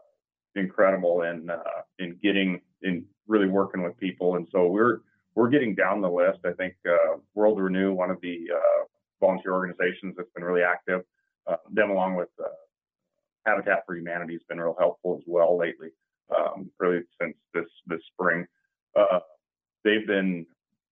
incredible 0.55 1.23
in 1.23 1.51
uh, 1.51 1.83
in 1.99 2.19
getting 2.23 2.61
in 2.83 3.05
really 3.27 3.49
working 3.49 3.83
with 3.83 3.97
people, 3.99 4.37
and 4.37 4.47
so 4.51 4.67
we're 4.67 4.99
we're 5.35 5.49
getting 5.49 5.75
down 5.75 6.01
the 6.01 6.11
list. 6.11 6.41
I 6.45 6.53
think 6.53 6.75
uh, 6.89 7.19
World 7.35 7.61
Renew, 7.61 7.93
one 7.93 8.11
of 8.11 8.21
the 8.21 8.39
uh, 8.55 8.85
volunteer 9.21 9.53
organizations 9.53 10.15
that's 10.17 10.31
been 10.35 10.45
really 10.45 10.63
active, 10.63 11.03
uh, 11.47 11.57
them 11.73 11.91
along 11.91 12.17
with 12.17 12.29
uh, 12.41 12.49
Habitat 13.47 13.85
for 13.87 13.97
Humanity 13.97 14.35
has 14.35 14.43
been 14.49 14.61
real 14.61 14.77
helpful 14.79 15.17
as 15.19 15.25
well 15.27 15.59
lately, 15.59 15.89
um, 16.37 16.71
really 16.79 17.03
since 17.21 17.37
this 17.53 17.67
this 17.87 18.01
spring. 18.13 18.47
they've 19.85 20.07
been 20.07 20.47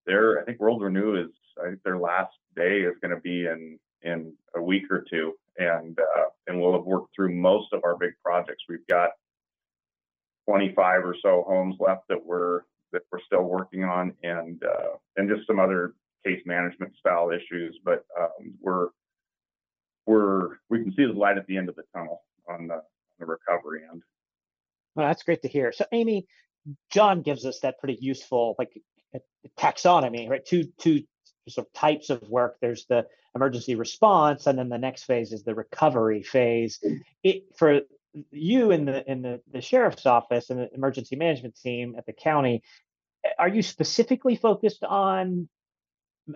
there. 0.06 0.40
I 0.40 0.44
think 0.44 0.60
World 0.60 0.82
Renew 0.82 1.16
is 1.16 1.30
I 1.62 1.68
think 1.68 1.82
their 1.82 1.98
last 1.98 2.34
day 2.56 2.80
is 2.80 2.94
going 3.00 3.14
to 3.14 3.20
be 3.20 3.46
in 3.46 3.78
in 4.02 4.32
a 4.56 4.62
week 4.62 4.90
or 4.90 5.04
two, 5.08 5.34
and 5.58 5.98
uh, 5.98 6.24
and 6.46 6.60
we'll 6.60 6.72
have 6.72 6.84
worked 6.84 7.14
through 7.14 7.34
most 7.34 7.72
of 7.72 7.82
our 7.84 7.96
big 7.96 8.12
projects. 8.24 8.64
We've 8.68 8.86
got 8.88 9.10
25 10.48 11.04
or 11.04 11.16
so 11.22 11.44
homes 11.46 11.76
left 11.78 12.02
that 12.08 12.24
we're 12.24 12.62
that 12.92 13.02
we're 13.10 13.20
still 13.26 13.44
working 13.44 13.84
on, 13.84 14.14
and 14.22 14.62
uh, 14.64 14.96
and 15.16 15.28
just 15.28 15.46
some 15.46 15.60
other 15.60 15.94
case 16.24 16.42
management 16.46 16.92
style 16.98 17.30
issues. 17.30 17.78
But 17.84 18.04
um, 18.18 18.54
we're 18.60 18.88
we're 20.06 20.56
we 20.68 20.82
can 20.82 20.92
see 20.94 21.06
the 21.06 21.12
light 21.12 21.38
at 21.38 21.46
the 21.46 21.56
end 21.56 21.68
of 21.68 21.76
the 21.76 21.84
tunnel 21.94 22.22
on 22.48 22.68
the, 22.68 22.74
on 22.74 22.80
the 23.18 23.26
recovery 23.26 23.82
end. 23.90 24.02
Well, 24.94 25.06
that's 25.06 25.22
great 25.22 25.42
to 25.42 25.48
hear. 25.48 25.72
So, 25.72 25.86
Amy, 25.92 26.26
John 26.90 27.22
gives 27.22 27.46
us 27.46 27.60
that 27.60 27.78
pretty 27.78 27.98
useful 28.00 28.54
like 28.58 28.70
taxonomy, 29.58 30.28
right? 30.28 30.44
Two 30.44 30.64
two 30.78 31.02
sort 31.48 31.66
of 31.66 31.72
types 31.72 32.10
of 32.10 32.22
work. 32.28 32.56
There's 32.60 32.86
the 32.86 33.06
emergency 33.34 33.74
response, 33.74 34.46
and 34.46 34.58
then 34.58 34.68
the 34.68 34.78
next 34.78 35.04
phase 35.04 35.32
is 35.32 35.42
the 35.42 35.54
recovery 35.54 36.22
phase. 36.22 36.80
It, 37.22 37.44
for 37.56 37.80
you 38.30 38.70
in 38.70 38.84
the 38.84 39.10
in 39.10 39.22
the, 39.22 39.40
the 39.50 39.60
sheriff's 39.60 40.06
office 40.06 40.50
and 40.50 40.60
the 40.60 40.74
emergency 40.74 41.16
management 41.16 41.58
team 41.58 41.94
at 41.96 42.06
the 42.06 42.12
county, 42.12 42.62
are 43.38 43.48
you 43.48 43.62
specifically 43.62 44.36
focused 44.36 44.84
on 44.84 45.48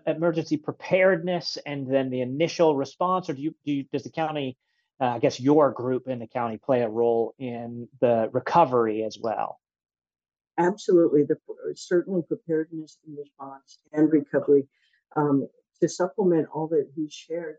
emergency 0.06 0.56
preparedness 0.56 1.58
and 1.64 1.86
then 1.92 2.10
the 2.10 2.20
initial 2.20 2.76
response, 2.76 3.30
or 3.30 3.34
do 3.34 3.42
you, 3.42 3.54
do 3.64 3.72
you 3.72 3.84
does 3.92 4.02
the 4.02 4.10
county, 4.10 4.56
uh, 5.00 5.04
I 5.04 5.18
guess 5.18 5.38
your 5.38 5.70
group 5.70 6.08
in 6.08 6.18
the 6.18 6.26
county, 6.26 6.58
play 6.58 6.82
a 6.82 6.88
role 6.88 7.34
in 7.38 7.88
the 8.00 8.28
recovery 8.32 9.04
as 9.04 9.18
well? 9.20 9.60
Absolutely, 10.58 11.24
the 11.24 11.36
certainly 11.74 12.22
preparedness 12.22 12.98
and 13.06 13.16
response 13.18 13.78
and 13.92 14.10
recovery 14.10 14.66
um, 15.16 15.48
to 15.80 15.88
supplement 15.88 16.48
all 16.54 16.68
that 16.68 16.88
he 16.94 17.08
shared, 17.10 17.56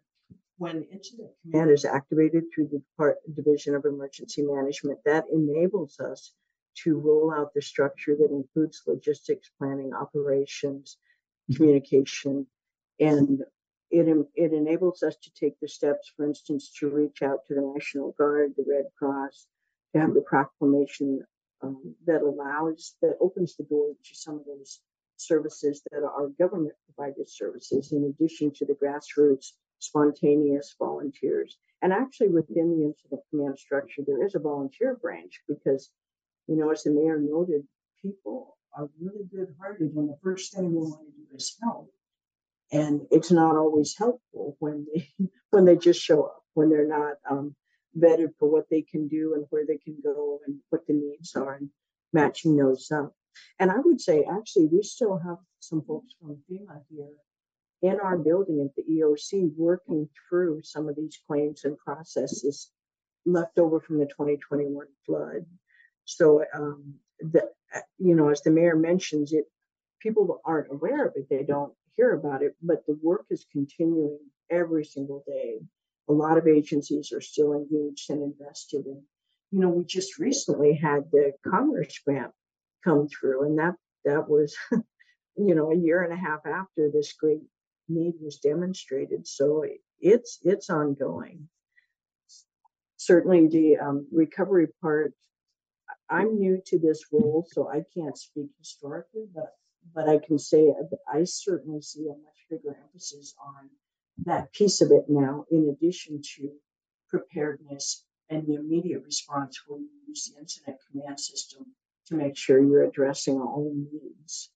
when 0.57 0.85
incident 0.91 1.29
command 1.43 1.69
is 1.69 1.85
activated 1.85 2.45
through 2.53 2.67
the 2.67 2.79
Depart- 2.79 3.19
Division 3.35 3.75
of 3.75 3.85
Emergency 3.85 4.41
Management, 4.41 4.99
that 5.05 5.25
enables 5.31 5.99
us 5.99 6.33
to 6.83 6.97
roll 6.97 7.33
out 7.33 7.53
the 7.53 7.61
structure 7.61 8.15
that 8.15 8.31
includes 8.31 8.83
logistics, 8.87 9.49
planning, 9.59 9.93
operations, 9.93 10.97
communication, 11.55 12.45
and 12.99 13.43
it, 13.89 14.27
it 14.35 14.53
enables 14.53 15.01
us 15.03 15.15
to 15.23 15.31
take 15.39 15.59
the 15.61 15.67
steps, 15.67 16.11
for 16.15 16.25
instance, 16.25 16.71
to 16.79 16.89
reach 16.89 17.21
out 17.21 17.45
to 17.47 17.55
the 17.55 17.73
National 17.73 18.13
Guard, 18.17 18.53
the 18.57 18.65
Red 18.67 18.85
Cross, 18.97 19.47
to 19.93 20.01
have 20.01 20.13
the 20.13 20.21
proclamation 20.21 21.23
um, 21.61 21.95
that 22.05 22.21
allows, 22.21 22.95
that 23.01 23.17
opens 23.21 23.55
the 23.55 23.63
door 23.63 23.89
to 23.89 24.15
some 24.15 24.35
of 24.35 24.45
those 24.45 24.79
services 25.17 25.81
that 25.91 26.03
are 26.03 26.27
government 26.39 26.75
provided 26.85 27.29
services, 27.29 27.91
in 27.91 28.03
addition 28.03 28.51
to 28.55 28.65
the 28.65 28.73
grassroots 28.73 29.51
spontaneous 29.79 30.75
volunteers. 30.79 31.57
And 31.81 31.93
actually, 31.93 32.29
within 32.29 32.77
the 32.77 32.85
incident 32.85 33.21
command 33.29 33.59
structure, 33.59 34.01
there 34.05 34.25
is 34.25 34.35
a 34.35 34.39
volunteer 34.39 34.95
branch 34.95 35.41
because, 35.47 35.89
you 36.47 36.55
know, 36.55 36.71
as 36.71 36.83
the 36.83 36.91
mayor 36.91 37.19
noted, 37.19 37.67
people 38.01 38.57
are 38.75 38.89
really 38.99 39.25
good 39.31 39.53
hearted, 39.59 39.93
and 39.95 40.09
the 40.09 40.17
first 40.23 40.53
thing 40.53 40.71
they 40.71 40.77
want 40.77 41.05
to 41.05 41.11
do 41.11 41.35
is 41.35 41.55
help. 41.61 41.91
And 42.71 43.01
it's 43.11 43.31
not 43.31 43.55
always 43.55 43.95
helpful 43.97 44.57
when 44.59 44.87
they 44.93 45.09
when 45.51 45.65
they 45.65 45.77
just 45.77 46.01
show 46.01 46.23
up, 46.23 46.43
when 46.53 46.69
they're 46.69 46.87
not 46.87 47.15
um, 47.29 47.55
vetted 47.97 48.33
for 48.39 48.49
what 48.49 48.65
they 48.69 48.81
can 48.81 49.07
do 49.07 49.33
and 49.35 49.45
where 49.49 49.65
they 49.65 49.77
can 49.77 49.97
go 50.03 50.39
and 50.45 50.59
what 50.69 50.85
the 50.87 50.93
needs 50.93 51.35
are, 51.35 51.53
and 51.53 51.69
matching 52.11 52.57
those 52.57 52.91
up. 52.91 53.13
And 53.59 53.71
I 53.71 53.79
would 53.79 54.01
say, 54.01 54.23
actually, 54.23 54.67
we 54.67 54.83
still 54.83 55.17
have 55.17 55.37
some 55.59 55.81
folks 55.81 56.13
from 56.19 56.37
FEMA 56.49 56.81
here 56.89 57.07
in 57.81 57.99
our 57.99 58.17
building 58.17 58.67
at 58.67 58.75
the 58.75 58.91
EOC 58.91 59.51
working 59.55 60.09
through 60.29 60.61
some 60.63 60.89
of 60.89 60.95
these 60.95 61.19
claims 61.27 61.63
and 61.63 61.77
processes 61.77 62.71
left 63.25 63.59
over 63.59 63.79
from 63.79 63.99
the 63.99 64.05
2021 64.05 64.85
flood. 65.05 65.45
So, 66.05 66.43
um, 66.53 66.95
the, 67.19 67.49
you 67.97 68.15
know, 68.15 68.29
as 68.29 68.41
the 68.41 68.51
mayor 68.51 68.75
mentions, 68.75 69.33
it 69.33 69.45
people 69.99 70.41
aren't 70.45 70.71
aware 70.71 71.05
of 71.05 71.13
it; 71.15 71.27
they 71.29 71.43
don't 71.43 71.73
hear 71.95 72.13
about 72.13 72.43
it. 72.43 72.55
But 72.61 72.85
the 72.85 72.97
work 73.01 73.25
is 73.29 73.45
continuing 73.51 74.19
every 74.49 74.85
single 74.85 75.23
day. 75.27 75.59
A 76.09 76.13
lot 76.13 76.37
of 76.37 76.47
agencies 76.47 77.11
are 77.11 77.21
still 77.21 77.53
engaged 77.53 78.09
and 78.09 78.23
invested 78.23 78.85
in. 78.85 79.03
You 79.51 79.59
know, 79.59 79.69
we 79.69 79.83
just 79.83 80.17
recently 80.19 80.73
had 80.73 81.11
the 81.11 81.33
Commerce 81.45 81.99
grant 82.05 82.31
come 82.83 83.07
through, 83.07 83.45
and 83.45 83.59
that 83.59 83.75
that 84.05 84.29
was, 84.29 84.55
you 84.71 85.55
know, 85.55 85.71
a 85.71 85.75
year 85.75 86.03
and 86.03 86.13
a 86.13 86.17
half 86.17 86.45
after 86.45 86.89
this 86.91 87.13
great 87.13 87.41
need 87.87 88.15
was 88.21 88.37
demonstrated. 88.37 89.27
So 89.27 89.65
it's 89.99 90.39
it's 90.43 90.69
ongoing. 90.69 91.49
Certainly, 92.97 93.47
the 93.47 93.77
um, 93.77 94.07
recovery 94.11 94.67
part. 94.81 95.13
I'm 96.09 96.39
new 96.39 96.61
to 96.67 96.79
this 96.79 97.05
role, 97.11 97.45
so 97.49 97.69
I 97.69 97.83
can't 97.93 98.17
speak 98.17 98.49
historically, 98.59 99.25
but 99.33 99.53
but 99.93 100.07
I 100.07 100.19
can 100.19 100.39
say 100.39 100.73
I 101.11 101.23
certainly 101.25 101.81
see 101.81 102.07
a 102.07 102.11
much 102.11 102.45
bigger 102.49 102.77
emphasis 102.83 103.35
on 103.45 103.69
that 104.25 104.51
piece 104.51 104.81
of 104.81 104.91
it 104.91 105.05
now, 105.07 105.45
in 105.51 105.69
addition 105.69 106.21
to 106.35 106.51
preparedness 107.09 108.03
and 108.29 108.45
the 108.45 108.55
immediate 108.55 109.03
response 109.03 109.61
when 109.67 109.81
you 109.81 109.89
use 110.07 110.25
the 110.25 110.39
incident 110.39 110.77
command 110.91 111.19
system 111.19 111.65
to 112.07 112.15
make 112.15 112.37
sure 112.37 112.59
you're 112.59 112.83
addressing 112.83 113.35
all 113.39 113.73
needs. 113.75 114.49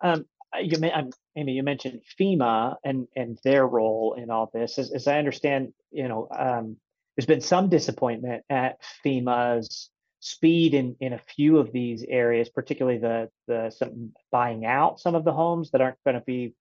Um, 0.00 0.26
you 0.60 0.78
Amy, 1.36 1.52
you 1.52 1.62
mentioned 1.62 2.00
FEMA 2.18 2.76
and 2.84 3.06
and 3.14 3.38
their 3.44 3.66
role 3.66 4.16
in 4.18 4.30
all 4.30 4.50
this. 4.52 4.78
As, 4.78 4.90
as 4.90 5.06
I 5.06 5.18
understand, 5.18 5.72
you 5.90 6.08
know, 6.08 6.28
um, 6.36 6.76
there's 7.16 7.26
been 7.26 7.40
some 7.40 7.68
disappointment 7.68 8.44
at 8.50 8.78
FEMA's 9.04 9.90
speed 10.20 10.74
in 10.74 10.96
in 11.00 11.12
a 11.12 11.20
few 11.36 11.58
of 11.58 11.72
these 11.72 12.04
areas, 12.08 12.48
particularly 12.48 12.98
the 12.98 13.28
the 13.46 13.70
some 13.70 14.12
buying 14.32 14.66
out 14.66 15.00
some 15.00 15.14
of 15.14 15.24
the 15.24 15.32
homes 15.32 15.70
that 15.70 15.80
aren't 15.80 16.02
going 16.04 16.14
to 16.14 16.24
be 16.26 16.54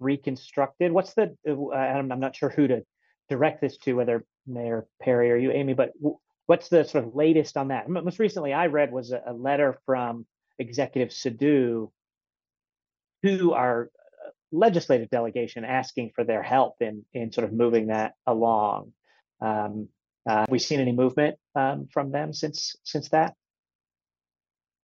reconstructed. 0.00 0.92
What's 0.92 1.14
the? 1.14 1.36
Uh, 1.46 1.74
I'm, 1.74 2.10
I'm 2.10 2.20
not 2.20 2.36
sure 2.36 2.50
who 2.50 2.66
to 2.68 2.84
direct 3.28 3.60
this 3.60 3.76
to, 3.78 3.94
whether 3.94 4.24
Mayor 4.46 4.86
Perry 5.00 5.30
or 5.30 5.36
you, 5.36 5.52
Amy, 5.52 5.74
but 5.74 5.92
what's 6.48 6.70
the 6.70 6.82
sort 6.82 7.04
of 7.04 7.14
latest 7.14 7.58
on 7.58 7.68
that? 7.68 7.88
Most 7.88 8.18
recently, 8.18 8.54
I 8.54 8.66
read 8.66 8.90
was 8.90 9.12
a, 9.12 9.22
a 9.26 9.32
letter 9.32 9.78
from 9.84 10.26
Executive 10.58 11.10
Sidhu 11.10 11.90
to 13.22 13.52
our 13.52 13.90
uh, 14.26 14.30
legislative 14.50 15.10
delegation 15.10 15.64
asking 15.64 16.12
for 16.14 16.24
their 16.24 16.42
help 16.42 16.76
in 16.80 17.04
in 17.12 17.30
sort 17.30 17.44
of 17.44 17.52
moving 17.52 17.88
that 17.88 18.14
along. 18.26 18.92
Um, 19.40 19.88
uh, 20.28 20.40
have 20.40 20.50
we 20.50 20.58
seen 20.58 20.80
any 20.80 20.92
movement 20.92 21.36
um, 21.54 21.86
from 21.92 22.10
them 22.10 22.32
since 22.32 22.76
since 22.82 23.10
that? 23.10 23.34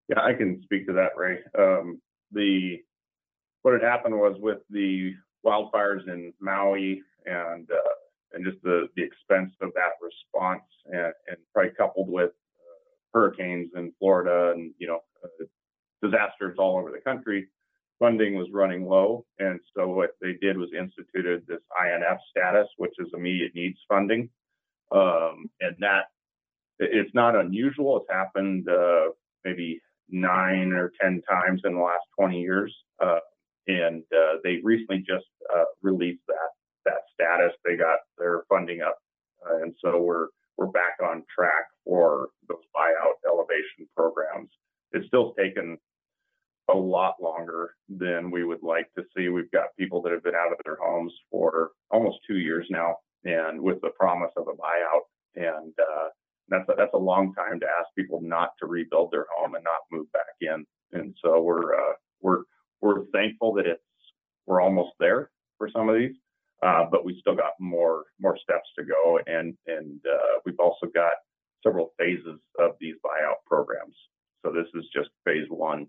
Yeah, 0.07 0.21
I 0.21 0.33
can 0.33 0.61
speak 0.61 0.85
to 0.85 0.93
that, 0.93 1.17
Ray. 1.17 1.39
Um, 1.57 1.99
the 2.31 2.77
what 3.63 3.73
had 3.73 3.81
happened 3.81 4.15
was 4.15 4.37
with 4.39 4.59
the 4.69 5.13
wildfires 5.43 6.07
in 6.07 6.31
Maui 6.39 7.01
and 7.25 7.67
uh, 7.71 7.94
and 8.35 8.45
just 8.45 8.61
the 8.63 8.87
the 8.95 9.03
expense 9.03 9.51
of 9.61 9.71
that 9.73 9.93
response, 10.01 10.63
and, 10.85 11.13
and 11.27 11.37
probably 11.53 11.71
coupled 11.77 12.09
with 12.09 12.29
uh, 12.29 12.77
hurricanes 13.13 13.71
in 13.75 13.91
Florida 13.97 14.51
and 14.51 14.73
you 14.77 14.87
know 14.87 14.99
uh, 15.23 15.45
disasters 16.03 16.57
all 16.59 16.77
over 16.77 16.91
the 16.91 16.99
country, 16.99 17.47
funding 17.99 18.35
was 18.35 18.47
running 18.51 18.85
low, 18.85 19.25
and 19.39 19.59
so 19.75 19.87
what 19.87 20.11
they 20.21 20.33
did 20.41 20.57
was 20.57 20.69
instituted 20.77 21.43
this 21.47 21.61
INF 21.81 22.19
status, 22.29 22.67
which 22.77 22.93
is 22.99 23.07
immediate 23.13 23.53
needs 23.55 23.79
funding, 23.89 24.29
um, 24.91 25.49
and 25.61 25.75
that 25.79 26.05
it's 26.79 27.13
not 27.13 27.35
unusual. 27.35 27.97
It's 27.97 28.11
happened 28.11 28.67
uh, 28.69 29.11
maybe 29.45 29.79
nine 30.09 30.73
or 30.73 30.91
ten 31.01 31.21
times 31.29 31.61
in 31.63 31.75
the 31.75 31.79
last 31.79 32.03
20 32.19 32.39
years, 32.39 32.75
uh, 33.03 33.19
and 33.67 34.03
uh, 34.13 34.37
they 34.43 34.59
recently 34.63 34.99
just 34.99 35.25
uh, 35.55 35.63
released 35.81 36.21
that 36.27 36.54
that 36.85 37.01
status. 37.13 37.53
They 37.65 37.75
got 37.75 37.99
their 38.17 38.43
funding 38.49 38.81
up, 38.81 38.97
uh, 39.45 39.57
and 39.61 39.75
so 39.83 40.01
we're 40.01 40.27
we're 40.57 40.67
back 40.67 40.97
on 41.03 41.23
track 41.33 41.65
for 41.83 42.29
those 42.47 42.63
buyout 42.75 43.19
elevation 43.27 43.87
programs. 43.95 44.49
It's 44.93 45.07
still 45.07 45.33
taken 45.33 45.77
a 46.69 46.73
lot 46.73 47.15
longer 47.21 47.75
than 47.89 48.31
we 48.31 48.43
would 48.43 48.63
like 48.63 48.87
to 48.95 49.03
see. 49.15 49.29
We've 49.29 49.51
got 49.51 49.75
people 49.77 50.01
that 50.01 50.11
have 50.11 50.23
been 50.23 50.35
out 50.35 50.51
of 50.51 50.57
their 50.65 50.77
homes 50.81 51.13
for 51.29 51.71
almost 51.91 52.17
two 52.27 52.37
years 52.37 52.65
now, 52.69 52.95
and 53.23 53.61
with 53.61 53.81
the 53.81 53.91
promise 53.99 54.31
of 54.37 54.47
a 54.47 54.53
buyout, 54.53 55.05
and 55.35 55.73
uh, 55.79 56.07
that's 56.49 56.67
a, 56.69 56.73
that's 56.77 56.93
a 56.93 56.97
long 56.97 57.33
time 57.33 57.59
to 57.59 57.65
ask 57.65 57.89
people 57.97 58.21
not 58.21 58.51
to 58.59 58.67
rebuild 58.67 59.11
their 59.11 59.25
home 59.35 59.55
and 59.55 59.63
not 59.63 59.81
move 59.91 60.11
back 60.11 60.35
in. 60.41 60.65
And 60.93 61.15
so 61.23 61.41
we're 61.41 61.75
uh, 61.75 61.93
we're 62.21 62.43
we're 62.81 63.05
thankful 63.13 63.53
that 63.55 63.65
it's 63.67 63.81
we're 64.45 64.61
almost 64.61 64.91
there 64.99 65.31
for 65.57 65.69
some 65.69 65.89
of 65.89 65.95
these, 65.95 66.15
uh, 66.65 66.85
but 66.89 67.05
we 67.05 67.17
still 67.19 67.35
got 67.35 67.53
more 67.59 68.05
more 68.19 68.37
steps 68.37 68.69
to 68.77 68.83
go, 68.83 69.19
and 69.27 69.55
and 69.67 69.99
uh, 70.05 70.39
we've 70.45 70.59
also 70.59 70.87
got 70.93 71.13
several 71.63 71.93
phases 71.97 72.39
of 72.59 72.71
these 72.79 72.95
buyout 73.05 73.45
programs. 73.45 73.95
So 74.45 74.51
this 74.51 74.67
is 74.75 74.85
just 74.93 75.09
phase 75.25 75.47
one 75.49 75.87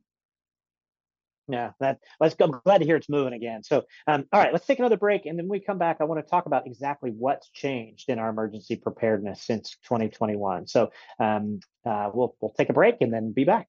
yeah, 1.49 1.71
that 1.79 1.99
let's 2.19 2.35
go. 2.35 2.47
I'm 2.47 2.61
glad 2.65 2.79
to 2.79 2.85
hear 2.85 2.97
it's 2.97 3.09
moving 3.09 3.33
again. 3.33 3.63
So, 3.63 3.85
um, 4.07 4.25
all 4.33 4.41
right, 4.41 4.53
let's 4.53 4.67
take 4.67 4.81
another 4.81 4.97
break, 4.97 5.27
and 5.27 5.39
then 5.39 5.49
we 5.49 5.61
come 5.61 5.79
back. 5.79 5.99
I 6.01 6.05
want 6.05 6.25
to 6.25 6.29
talk 6.29 6.47
about 6.47 6.67
exactly 6.67 7.13
what's 7.17 7.51
changed 7.51 8.09
in 8.09 8.19
our 8.19 8.31
emergency 8.31 8.77
preparedness 8.77 9.43
since 9.43 9.77
2021. 9.85 10.67
So, 10.67 10.91
um, 11.21 11.61
uh, 11.85 12.11
we'll 12.13 12.35
we'll 12.41 12.53
take 12.53 12.69
a 12.69 12.73
break 12.73 12.97
and 13.01 13.13
then 13.13 13.33
be 13.33 13.45
back. 13.45 13.69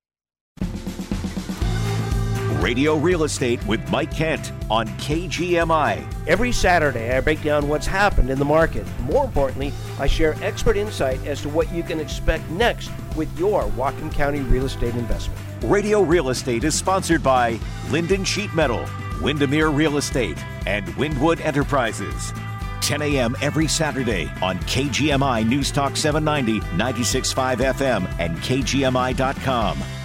Radio 2.67 2.97
Real 2.97 3.23
Estate 3.23 3.65
with 3.65 3.89
Mike 3.89 4.11
Kent 4.11 4.51
on 4.69 4.89
KGMI. 4.97 6.05
Every 6.27 6.51
Saturday, 6.51 7.15
I 7.15 7.21
break 7.21 7.41
down 7.41 7.69
what's 7.69 7.87
happened 7.87 8.29
in 8.29 8.37
the 8.37 8.43
market. 8.43 8.85
More 9.03 9.23
importantly, 9.23 9.71
I 9.99 10.07
share 10.07 10.35
expert 10.43 10.75
insight 10.75 11.25
as 11.25 11.41
to 11.43 11.49
what 11.49 11.71
you 11.71 11.81
can 11.81 12.01
expect 12.01 12.49
next 12.49 12.91
with 13.15 13.29
your 13.39 13.63
Whatcom 13.77 14.11
County 14.11 14.41
real 14.41 14.65
estate 14.65 14.95
investment. 14.95 15.39
Radio 15.63 16.01
Real 16.01 16.27
Estate 16.27 16.65
is 16.65 16.75
sponsored 16.75 17.23
by 17.23 17.53
Lynden 17.85 18.25
Sheet 18.25 18.53
Metal, 18.53 18.85
Windermere 19.21 19.69
Real 19.69 19.95
Estate, 19.95 20.37
and 20.65 20.93
Windwood 20.97 21.39
Enterprises. 21.39 22.33
10 22.81 23.01
a.m. 23.01 23.33
every 23.41 23.69
Saturday 23.69 24.29
on 24.41 24.59
KGMI 24.59 25.47
News 25.47 25.71
Talk 25.71 25.95
790, 25.95 26.59
96.5 26.75 27.55
FM, 27.75 28.19
and 28.19 28.37
KGMI.com. 28.39 29.96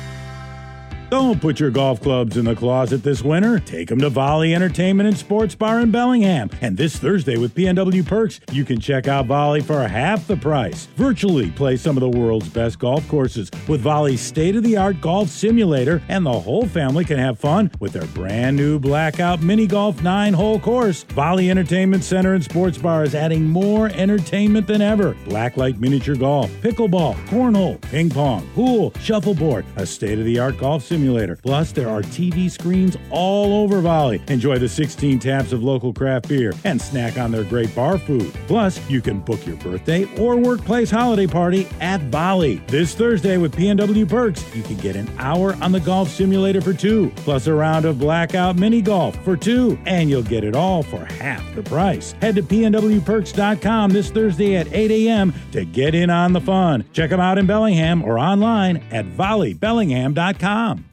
Don't 1.13 1.43
put 1.43 1.61
your 1.61 1.69
golf 1.69 2.01
clubs 2.01 2.39
in 2.39 2.47
the 2.47 2.57
closet 2.57 3.03
this 3.03 3.21
winter. 3.21 3.59
Take 3.59 3.89
them 3.89 3.99
to 3.99 4.09
Volley 4.09 4.55
Entertainment 4.55 5.07
and 5.07 5.19
Sports 5.19 5.55
Bar 5.55 5.81
in 5.81 5.91
Bellingham. 5.91 6.49
And 6.63 6.75
this 6.75 6.97
Thursday 6.97 7.37
with 7.37 7.55
PNW 7.55 8.07
Perks, 8.07 8.41
you 8.51 8.65
can 8.65 8.81
check 8.81 9.09
out 9.09 9.27
Volley 9.27 9.61
for 9.61 9.87
half 9.87 10.27
the 10.27 10.39
price. 10.39 10.87
Virtually 10.97 11.51
play 11.51 11.77
some 11.77 11.99
of 11.99 12.01
the 12.01 12.19
world's 12.19 12.49
best 12.49 12.79
golf 12.79 13.07
courses 13.09 13.51
with 13.69 13.83
Volley's 13.83 14.23
state 14.23 14.57
of 14.57 14.63
the 14.63 14.79
art 14.79 15.03
golf 15.03 15.29
simulator, 15.29 16.01
and 16.09 16.25
the 16.25 16.33
whole 16.33 16.67
family 16.67 17.05
can 17.05 17.19
have 17.19 17.39
fun 17.39 17.71
with 17.79 17.93
their 17.93 18.07
brand 18.15 18.57
new 18.57 18.79
Blackout 18.79 19.43
Mini 19.43 19.67
Golf 19.67 20.03
9 20.03 20.33
hole 20.33 20.59
course. 20.59 21.03
Volley 21.03 21.51
Entertainment 21.51 22.05
Center 22.05 22.33
and 22.33 22.43
Sports 22.43 22.79
Bar 22.79 23.05
is 23.05 23.15
adding 23.15 23.45
more 23.45 23.89
entertainment 23.89 24.67
than 24.67 24.81
ever. 24.81 25.13
Blacklight 25.27 25.79
miniature 25.79 26.17
golf, 26.17 26.51
pickleball, 26.63 27.23
cornhole, 27.27 27.79
ping 27.83 28.09
pong, 28.09 28.49
pool, 28.55 28.95
shuffleboard, 28.99 29.67
a 29.77 29.85
state 29.85 30.19
of 30.19 30.25
the 30.25 30.39
art 30.39 30.57
golf 30.57 30.83
simulator 30.83 31.02
simulator. 31.03 31.37
Plus, 31.37 31.73
there 31.73 31.89
are 31.89 32.01
TV 32.01 32.49
screens 32.49 32.97
all 33.11 33.65
over 33.65 33.81
Volley. 33.81 34.23
Enjoy 34.29 34.57
the 34.59 34.69
16 34.69 35.19
taps 35.19 35.53
of 35.53 35.63
local 35.65 35.93
craft 35.93 36.29
beer 36.29 36.53
and 36.65 36.81
snack 36.81 37.19
on 37.19 37.33
their 37.33 37.43
great 37.45 37.75
bar 37.75 37.99
food. 37.99 38.33
Plus, 38.47 38.79
you 38.89 39.01
can 39.01 39.19
book 39.19 39.45
your 39.45 39.57
birthday 39.57 40.05
or 40.21 40.37
workplace 40.37 40.91
holiday 40.91 41.27
party 41.27 41.67
at 41.81 42.01
Volley. 42.03 42.57
This 42.69 42.95
Thursday 42.95 43.37
with 43.37 43.55
PNW 43.57 44.09
Perks, 44.09 44.45
you 44.55 44.63
can 44.63 44.77
get 44.77 44.95
an 44.95 45.11
hour 45.19 45.55
on 45.61 45.73
the 45.73 45.81
golf 45.81 46.09
simulator 46.09 46.61
for 46.61 46.73
two, 46.73 47.13
plus 47.17 47.49
a 47.49 47.55
round 47.55 47.85
of 47.85 47.99
blackout 47.99 48.57
mini 48.57 48.81
golf 48.81 49.17
for 49.25 49.37
two, 49.37 49.77
and 49.87 50.09
you'll 50.09 50.23
get 50.23 50.45
it 50.45 50.55
all 50.55 50.85
for 50.85 51.05
half 51.05 51.43
the 51.57 51.63
price. 51.63 52.13
Head 52.21 52.37
to 52.37 52.43
pnwperks.com 52.43 53.91
this 53.91 54.11
Thursday 54.11 54.57
at 54.57 54.73
8 54.73 54.91
a.m. 54.91 55.35
to 55.51 55.65
get 55.65 55.97
in 55.97 56.11
on 56.11 56.33
the 56.33 56.41
fun. 56.41 56.85
Check 56.93 57.11
them 57.11 57.21
out 57.21 57.39
in 57.39 57.47
Bellingham 57.47 58.05
or 58.05 58.19
online 58.19 58.77
at 58.93 59.05
volleybellingham.com. 59.05 60.92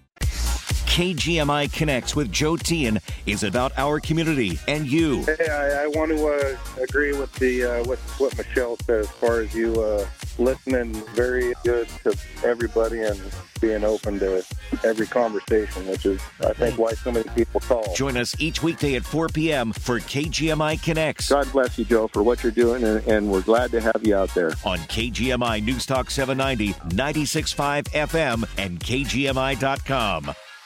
KGMI 1.00 1.72
Connects 1.72 2.14
with 2.14 2.30
Joe 2.30 2.58
Tian 2.58 3.00
is 3.26 3.44
about 3.44 3.72
our 3.78 4.02
community 4.02 4.60
and 4.68 4.86
you. 4.86 5.24
Hey, 5.24 5.48
I, 5.48 5.84
I 5.84 5.88
want 5.88 6.12
to 6.12 6.28
uh, 6.28 6.84
agree 6.84 7.14
with 7.14 7.32
the 7.36 7.64
uh, 7.64 7.84
what 7.86 8.00
what 8.18 8.38
Michelle 8.38 8.76
said 8.86 9.00
as 9.00 9.10
far 9.10 9.40
as 9.40 9.56
you 9.56 9.82
uh, 9.82 10.06
listening 10.38 10.92
very 11.16 11.54
good 11.64 11.88
to 12.04 12.14
everybody 12.44 13.00
and 13.00 13.18
being 13.62 13.86
open 13.86 14.20
to 14.20 14.46
every 14.84 15.08
conversation, 15.08 15.88
which 15.88 16.06
is 16.06 16.20
I 16.42 16.52
think 16.52 16.78
why 16.78 16.92
so 16.92 17.14
many 17.14 17.30
people 17.30 17.62
call. 17.62 17.96
Join 17.96 18.18
us 18.18 18.36
each 18.38 18.62
weekday 18.62 18.96
at 18.96 19.06
4 19.06 19.30
p.m. 19.30 19.72
for 19.72 20.02
KGMI 20.02 20.84
Connects. 20.84 21.30
God 21.30 21.50
bless 21.54 21.80
you, 21.80 21.86
Joe, 21.86 22.10
for 22.10 22.24
what 22.24 22.44
you're 22.44 22.52
doing, 22.52 22.84
and, 22.84 23.08
and 23.08 23.32
we're 23.32 23.42
glad 23.42 23.72
to 23.72 23.80
have 23.80 24.06
you 24.06 24.18
out 24.18 24.36
there 24.36 24.52
on 24.66 24.80
KGMI 24.80 25.64
News 25.64 25.86
Talk 25.86 26.12
790, 26.12 26.74
96.5 26.94 27.84
FM, 27.86 28.44
and 28.58 28.82
KGMI.com. 28.82 30.36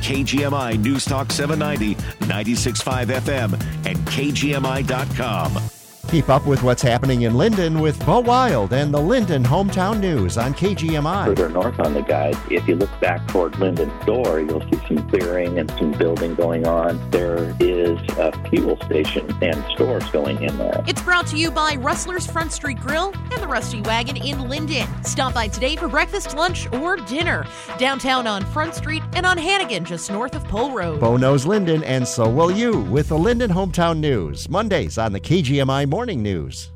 KGMI 0.00 0.78
News 0.78 1.04
Talk 1.04 1.30
790, 1.30 1.94
96.5 2.26 3.06
FM, 3.06 3.52
and 3.86 3.98
KGMI.com. 4.08 5.79
Keep 6.10 6.28
up 6.28 6.44
with 6.44 6.64
what's 6.64 6.82
happening 6.82 7.22
in 7.22 7.34
Lynden 7.34 7.80
with 7.80 8.04
Bo 8.04 8.18
Wild 8.18 8.72
and 8.72 8.92
the 8.92 8.98
Lynden 8.98 9.46
Hometown 9.46 10.00
News 10.00 10.36
on 10.38 10.52
KGMI. 10.54 11.26
Further 11.26 11.48
north 11.48 11.78
on 11.78 11.94
the 11.94 12.02
guide, 12.02 12.36
if 12.50 12.66
you 12.66 12.74
look 12.74 12.90
back 12.98 13.28
toward 13.28 13.52
Lynden 13.52 14.02
Store, 14.02 14.40
you'll 14.40 14.60
see 14.62 14.80
some 14.88 15.08
clearing 15.08 15.60
and 15.60 15.70
some 15.78 15.92
building 15.92 16.34
going 16.34 16.66
on. 16.66 16.98
There 17.12 17.54
is 17.60 17.96
a 18.18 18.32
fuel 18.48 18.76
station 18.86 19.32
and 19.40 19.64
stores 19.72 20.02
going 20.10 20.42
in 20.42 20.58
there. 20.58 20.82
It's 20.88 21.00
brought 21.00 21.28
to 21.28 21.36
you 21.36 21.52
by 21.52 21.76
Rustler's 21.76 22.26
Front 22.26 22.50
Street 22.50 22.80
Grill 22.80 23.12
and 23.30 23.40
the 23.40 23.46
Rusty 23.46 23.80
Wagon 23.82 24.16
in 24.16 24.38
Lynden. 24.38 25.06
Stop 25.06 25.34
by 25.34 25.46
today 25.46 25.76
for 25.76 25.86
breakfast, 25.86 26.34
lunch, 26.34 26.66
or 26.72 26.96
dinner. 26.96 27.46
Downtown 27.78 28.26
on 28.26 28.44
Front 28.46 28.74
Street 28.74 29.04
and 29.14 29.24
on 29.24 29.38
Hannegan, 29.38 29.84
just 29.84 30.10
north 30.10 30.34
of 30.34 30.42
Pole 30.48 30.72
Road. 30.72 30.98
Bo 30.98 31.16
knows 31.16 31.46
Lynden, 31.46 31.84
and 31.86 32.06
so 32.06 32.28
will 32.28 32.50
you 32.50 32.80
with 32.80 33.10
the 33.10 33.16
Lynden 33.16 33.50
Hometown 33.50 34.00
News. 34.00 34.48
Mondays 34.48 34.98
on 34.98 35.12
the 35.12 35.20
KGMI 35.20 35.88
Morning 35.88 35.99
News. 36.08 36.70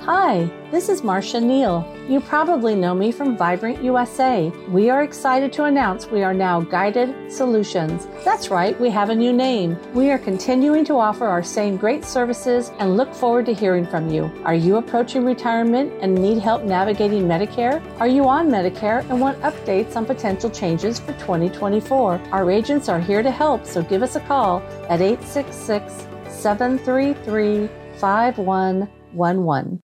Hi, 0.00 0.50
this 0.70 0.88
is 0.88 1.04
Marcia 1.04 1.40
Neal. 1.40 1.86
You 2.08 2.20
probably 2.20 2.74
know 2.74 2.92
me 2.92 3.12
from 3.12 3.38
Vibrant 3.38 3.82
USA. 3.82 4.50
We 4.68 4.90
are 4.90 5.04
excited 5.04 5.52
to 5.54 5.64
announce 5.64 6.08
we 6.08 6.24
are 6.24 6.34
now 6.34 6.60
Guided 6.60 7.32
Solutions. 7.32 8.06
That's 8.24 8.50
right, 8.50 8.78
we 8.78 8.90
have 8.90 9.10
a 9.10 9.14
new 9.14 9.32
name. 9.32 9.78
We 9.94 10.10
are 10.10 10.18
continuing 10.18 10.84
to 10.86 10.98
offer 10.98 11.24
our 11.24 11.42
same 11.42 11.76
great 11.76 12.04
services 12.04 12.72
and 12.80 12.96
look 12.96 13.14
forward 13.14 13.46
to 13.46 13.54
hearing 13.54 13.86
from 13.86 14.10
you. 14.10 14.30
Are 14.44 14.54
you 14.56 14.76
approaching 14.76 15.24
retirement 15.24 15.92
and 16.02 16.14
need 16.14 16.38
help 16.38 16.64
navigating 16.64 17.22
Medicare? 17.22 17.80
Are 18.00 18.08
you 18.08 18.28
on 18.28 18.48
Medicare 18.50 19.08
and 19.08 19.20
want 19.20 19.40
updates 19.40 19.94
on 19.96 20.04
potential 20.04 20.50
changes 20.50 20.98
for 20.98 21.12
2024? 21.12 22.20
Our 22.32 22.50
agents 22.50 22.88
are 22.88 23.00
here 23.00 23.22
to 23.22 23.30
help, 23.30 23.64
so 23.64 23.82
give 23.82 24.02
us 24.02 24.16
a 24.16 24.20
call 24.20 24.58
at 24.90 25.00
866 25.00 26.08
733 26.28 27.83
5111. 28.04 29.83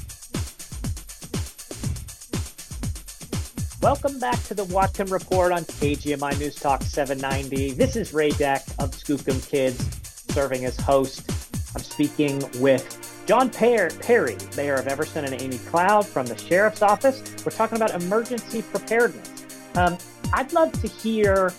Welcome 3.81 4.19
back 4.19 4.39
to 4.43 4.53
the 4.53 4.65
Whatcom 4.65 5.11
Report 5.11 5.51
on 5.51 5.63
KGMI 5.63 6.37
News 6.37 6.53
Talk 6.53 6.83
790. 6.83 7.71
This 7.71 7.95
is 7.95 8.13
Ray 8.13 8.29
Deck 8.29 8.63
of 8.77 8.91
Skookum 8.91 9.49
Kids, 9.49 9.83
serving 10.31 10.65
as 10.65 10.79
host. 10.79 11.27
I'm 11.75 11.81
speaking 11.81 12.43
with 12.61 13.23
John 13.25 13.49
Perry, 13.49 14.37
Mayor 14.55 14.75
of 14.75 14.87
Everson, 14.87 15.25
and 15.25 15.41
Amy 15.41 15.57
Cloud 15.57 16.05
from 16.05 16.27
the 16.27 16.37
Sheriff's 16.37 16.83
Office. 16.83 17.23
We're 17.43 17.53
talking 17.53 17.75
about 17.75 17.99
emergency 17.99 18.61
preparedness. 18.61 19.47
Um, 19.73 19.97
I'd 20.31 20.53
love 20.53 20.71
to 20.79 20.87
hear, 20.87 21.51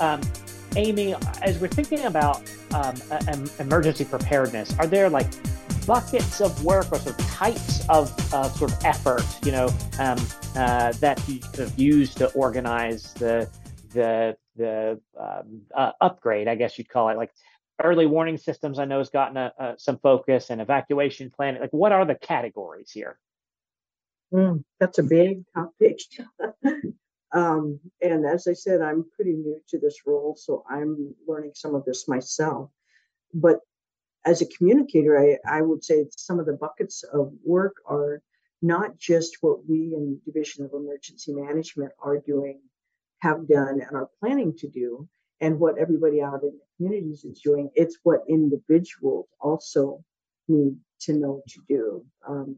um, 0.00 0.20
Amy, 0.76 1.14
as 1.40 1.58
we're 1.60 1.68
thinking 1.68 2.04
about 2.04 2.42
um, 2.74 2.94
emergency 3.58 4.04
preparedness, 4.04 4.78
are 4.78 4.86
there 4.86 5.08
like 5.08 5.28
buckets 5.86 6.40
of 6.40 6.64
work 6.64 6.90
or 6.92 6.98
sort 6.98 7.18
of 7.18 7.26
types 7.26 7.88
of 7.88 8.08
sort 8.56 8.72
of 8.72 8.84
effort, 8.84 9.24
you 9.44 9.52
know, 9.52 9.68
um, 9.98 10.18
uh, 10.56 10.92
that 10.92 11.22
you 11.28 11.40
sort 11.42 11.60
of 11.60 11.78
use 11.78 12.14
to 12.14 12.30
organize 12.32 13.12
the 13.14 13.48
the 13.92 14.36
the 14.56 15.00
um, 15.18 15.62
uh, 15.74 15.92
upgrade, 16.00 16.48
I 16.48 16.54
guess 16.54 16.78
you'd 16.78 16.88
call 16.88 17.08
it, 17.08 17.16
like 17.16 17.32
early 17.82 18.06
warning 18.06 18.36
systems. 18.36 18.78
I 18.78 18.84
know 18.84 18.98
has 18.98 19.10
gotten 19.10 19.36
a, 19.36 19.52
a, 19.58 19.74
some 19.78 19.98
focus 19.98 20.50
and 20.50 20.60
evacuation 20.60 21.30
plan. 21.30 21.58
Like, 21.60 21.72
what 21.72 21.92
are 21.92 22.04
the 22.04 22.14
categories 22.14 22.90
here? 22.90 23.18
Mm, 24.32 24.64
that's 24.78 24.98
a 24.98 25.02
big 25.02 25.44
topic. 25.54 26.00
um, 27.32 27.80
and 28.00 28.26
as 28.26 28.46
I 28.46 28.52
said, 28.52 28.80
I'm 28.80 29.04
pretty 29.16 29.32
new 29.32 29.60
to 29.68 29.78
this 29.78 30.00
role, 30.06 30.36
so 30.36 30.64
I'm 30.68 31.14
learning 31.26 31.52
some 31.54 31.74
of 31.74 31.84
this 31.84 32.06
myself. 32.06 32.70
But 33.32 33.60
as 34.24 34.42
a 34.42 34.46
communicator, 34.46 35.18
I, 35.18 35.58
I 35.58 35.62
would 35.62 35.82
say 35.82 36.06
some 36.16 36.38
of 36.38 36.46
the 36.46 36.52
buckets 36.52 37.02
of 37.02 37.32
work 37.44 37.76
are 37.86 38.22
not 38.62 38.98
just 38.98 39.38
what 39.40 39.66
we 39.66 39.94
in 39.94 40.20
the 40.24 40.32
Division 40.32 40.64
of 40.64 40.72
Emergency 40.74 41.32
Management 41.32 41.92
are 42.02 42.18
doing, 42.18 42.60
have 43.20 43.48
done, 43.48 43.80
and 43.80 43.96
are 43.96 44.10
planning 44.20 44.54
to 44.58 44.68
do, 44.68 45.08
and 45.40 45.58
what 45.58 45.78
everybody 45.78 46.20
out 46.20 46.42
in 46.42 46.50
the 46.50 46.60
communities 46.76 47.24
is 47.24 47.40
doing. 47.40 47.70
It's 47.74 47.98
what 48.02 48.24
individuals 48.28 49.26
also 49.40 50.04
need 50.48 50.76
to 51.00 51.14
know 51.14 51.42
to 51.48 51.60
do. 51.68 52.04
Um, 52.28 52.56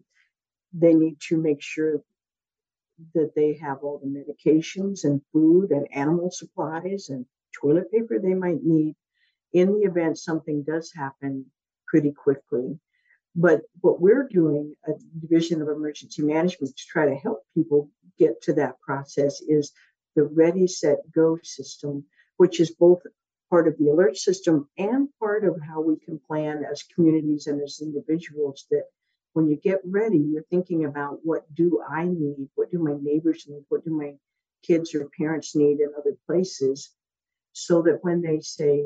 they 0.72 0.94
need 0.94 1.20
to 1.28 1.36
make 1.36 1.62
sure 1.62 2.02
that 3.14 3.34
they 3.36 3.54
have 3.54 3.78
all 3.82 3.98
the 3.98 4.08
medications 4.08 5.04
and 5.04 5.20
food 5.32 5.70
and 5.70 5.86
animal 5.92 6.30
supplies 6.30 7.08
and 7.08 7.26
toilet 7.52 7.90
paper 7.92 8.18
they 8.18 8.34
might 8.34 8.62
need 8.62 8.94
in 9.52 9.74
the 9.74 9.88
event 9.88 10.18
something 10.18 10.62
does 10.62 10.92
happen 10.94 11.46
pretty 11.86 12.12
quickly. 12.12 12.78
But 13.34 13.62
what 13.80 14.00
we're 14.00 14.28
doing 14.28 14.74
at 14.86 14.96
Division 15.20 15.62
of 15.62 15.68
Emergency 15.68 16.22
Management 16.22 16.76
to 16.76 16.86
try 16.86 17.06
to 17.06 17.14
help 17.14 17.42
people 17.54 17.90
get 18.18 18.42
to 18.42 18.54
that 18.54 18.80
process 18.80 19.40
is 19.40 19.72
the 20.14 20.24
Ready, 20.24 20.66
Set, 20.66 20.98
Go 21.14 21.38
system, 21.42 22.04
which 22.36 22.60
is 22.60 22.74
both 22.74 23.00
part 23.48 23.68
of 23.68 23.76
the 23.78 23.88
alert 23.88 24.16
system 24.16 24.68
and 24.78 25.08
part 25.18 25.44
of 25.44 25.60
how 25.60 25.80
we 25.80 25.96
can 25.96 26.18
plan 26.18 26.64
as 26.70 26.82
communities 26.94 27.46
and 27.46 27.60
as 27.62 27.80
individuals 27.82 28.66
that 28.70 28.84
when 29.34 29.48
you 29.48 29.56
get 29.56 29.80
ready, 29.84 30.18
you're 30.18 30.44
thinking 30.50 30.84
about 30.84 31.20
what 31.22 31.42
do 31.54 31.82
I 31.88 32.04
need? 32.04 32.48
What 32.54 32.70
do 32.70 32.78
my 32.78 32.96
neighbors 33.00 33.46
need? 33.48 33.64
What 33.68 33.84
do 33.84 33.90
my 33.90 34.14
kids 34.62 34.94
or 34.94 35.08
parents 35.18 35.54
need 35.54 35.80
in 35.80 35.92
other 35.98 36.16
places? 36.26 36.90
So 37.52 37.82
that 37.82 37.98
when 38.02 38.22
they 38.22 38.40
say, 38.40 38.84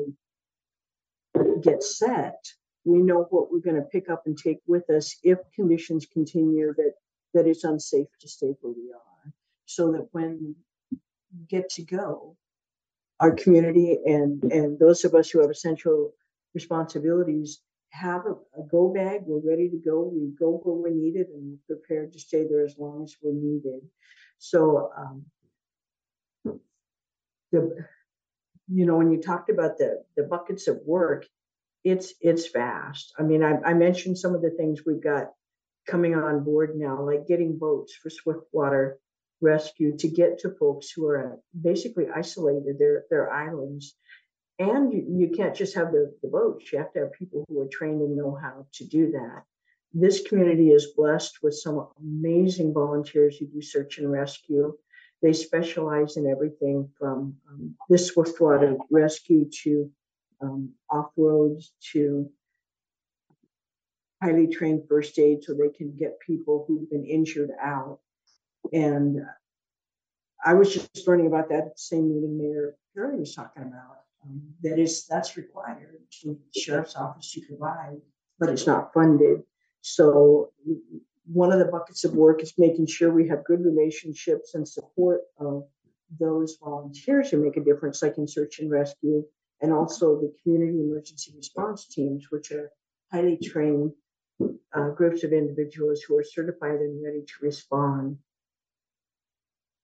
get 1.61 1.83
set, 1.83 2.45
we 2.85 2.99
know 2.99 3.27
what 3.29 3.51
we're 3.51 3.59
going 3.59 3.75
to 3.75 3.81
pick 3.81 4.09
up 4.09 4.23
and 4.25 4.37
take 4.37 4.59
with 4.67 4.89
us 4.89 5.17
if 5.23 5.39
conditions 5.55 6.05
continue 6.11 6.73
that 6.77 6.93
that 7.33 7.45
it's 7.45 7.63
unsafe 7.63 8.07
to 8.21 8.27
stay 8.27 8.53
where 8.61 8.73
we 8.73 8.91
are. 8.93 9.33
So 9.65 9.91
that 9.91 10.07
when 10.11 10.39
we 10.41 10.97
get 11.49 11.69
to 11.71 11.83
go 11.83 12.37
our 13.19 13.31
community 13.31 13.97
and 14.05 14.43
and 14.51 14.79
those 14.79 15.03
of 15.05 15.13
us 15.13 15.29
who 15.29 15.41
have 15.41 15.49
essential 15.49 16.13
responsibilities 16.53 17.59
have 17.89 18.25
a, 18.25 18.59
a 18.59 18.63
go 18.69 18.93
bag 18.93 19.21
we're 19.25 19.49
ready 19.49 19.69
to 19.69 19.77
go 19.77 20.11
we 20.13 20.31
go 20.39 20.59
where 20.63 20.75
we're 20.75 20.95
needed 20.95 21.27
and 21.27 21.57
we're 21.67 21.75
prepared 21.75 22.13
to 22.13 22.19
stay 22.19 22.45
there 22.47 22.65
as 22.65 22.75
long 22.77 23.03
as 23.03 23.15
we're 23.21 23.33
needed. 23.33 23.81
So 24.39 24.91
um, 24.97 25.25
the 27.51 27.85
you 28.67 28.85
know, 28.85 28.97
when 28.97 29.11
you 29.11 29.21
talked 29.21 29.49
about 29.49 29.77
the 29.77 30.03
the 30.15 30.23
buckets 30.23 30.67
of 30.67 30.79
work, 30.85 31.25
it's 31.83 32.13
it's 32.21 32.51
vast. 32.51 33.13
I 33.17 33.23
mean, 33.23 33.43
I, 33.43 33.59
I 33.65 33.73
mentioned 33.73 34.17
some 34.17 34.35
of 34.35 34.41
the 34.41 34.51
things 34.51 34.81
we've 34.85 35.03
got 35.03 35.31
coming 35.87 36.15
on 36.15 36.43
board 36.43 36.75
now, 36.75 37.05
like 37.05 37.27
getting 37.27 37.57
boats 37.57 37.95
for 37.95 38.09
swiftwater 38.09 38.99
rescue 39.41 39.95
to 39.97 40.07
get 40.07 40.39
to 40.39 40.49
folks 40.59 40.89
who 40.89 41.07
are 41.07 41.33
uh, 41.33 41.35
basically 41.59 42.07
isolated 42.13 42.77
their 42.77 43.05
their 43.09 43.31
islands. 43.31 43.95
And 44.59 44.91
you, 44.91 45.05
you 45.07 45.29
can't 45.37 45.55
just 45.55 45.75
have 45.75 45.91
the, 45.91 46.11
the 46.23 46.29
boats, 46.29 46.71
you 46.71 46.79
have 46.79 46.91
to 46.93 46.99
have 47.01 47.13
people 47.13 47.45
who 47.47 47.61
are 47.61 47.67
trained 47.71 48.01
and 48.01 48.17
know 48.17 48.35
how 48.35 48.65
to 48.73 48.85
do 48.85 49.11
that. 49.11 49.43
This 49.93 50.27
community 50.27 50.69
is 50.71 50.93
blessed 50.97 51.37
with 51.43 51.53
some 51.53 51.87
amazing 51.99 52.73
volunteers 52.73 53.37
who 53.37 53.45
do 53.45 53.61
search 53.61 53.99
and 53.99 54.11
rescue. 54.11 54.75
They 55.21 55.33
specialize 55.33 56.17
in 56.17 56.27
everything 56.27 56.89
from 56.99 57.35
um, 57.49 57.75
this 57.89 58.07
swiftwater 58.07 58.77
rescue 58.91 59.49
to 59.63 59.91
um, 60.41 60.73
off 60.89 61.11
roads 61.17 61.73
to 61.93 62.29
highly 64.21 64.47
trained 64.47 64.83
first 64.87 65.17
aid 65.19 65.43
so 65.43 65.53
they 65.53 65.69
can 65.75 65.95
get 65.95 66.19
people 66.19 66.65
who've 66.67 66.89
been 66.89 67.05
injured 67.05 67.51
out. 67.61 67.99
And 68.73 69.21
I 70.43 70.53
was 70.53 70.73
just 70.73 71.07
learning 71.07 71.27
about 71.27 71.49
that 71.49 71.79
same 71.79 72.09
meeting 72.09 72.37
Mayor 72.37 72.75
Perry 72.95 73.19
was 73.19 73.35
talking 73.35 73.63
about. 73.63 74.01
Um, 74.23 74.41
that 74.63 74.79
is, 74.79 75.05
that's 75.07 75.37
required 75.37 75.99
to 76.21 76.37
the 76.53 76.59
sheriff's 76.59 76.95
office 76.95 77.31
to 77.33 77.41
provide, 77.47 77.97
but 78.39 78.49
it's 78.49 78.67
not 78.67 78.93
funded. 78.93 79.43
So 79.81 80.51
one 81.31 81.51
of 81.51 81.59
the 81.59 81.65
buckets 81.65 82.03
of 82.03 82.13
work 82.13 82.41
is 82.41 82.53
making 82.57 82.87
sure 82.87 83.11
we 83.11 83.27
have 83.27 83.43
good 83.43 83.63
relationships 83.63 84.55
and 84.55 84.67
support 84.67 85.21
of 85.39 85.67
those 86.19 86.57
volunteers 86.61 87.29
who 87.29 87.43
make 87.43 87.57
a 87.57 87.63
difference, 87.63 88.01
like 88.01 88.17
in 88.17 88.27
search 88.27 88.59
and 88.59 88.71
rescue, 88.71 89.25
and 89.61 89.73
also 89.73 90.15
the 90.15 90.33
community 90.41 90.79
emergency 90.79 91.33
response 91.35 91.85
teams, 91.87 92.27
which 92.29 92.51
are 92.51 92.71
highly 93.11 93.37
trained 93.37 93.91
uh, 94.41 94.89
groups 94.89 95.23
of 95.23 95.33
individuals 95.33 96.01
who 96.01 96.17
are 96.17 96.23
certified 96.23 96.79
and 96.79 97.03
ready 97.03 97.21
to 97.21 97.33
respond. 97.41 98.17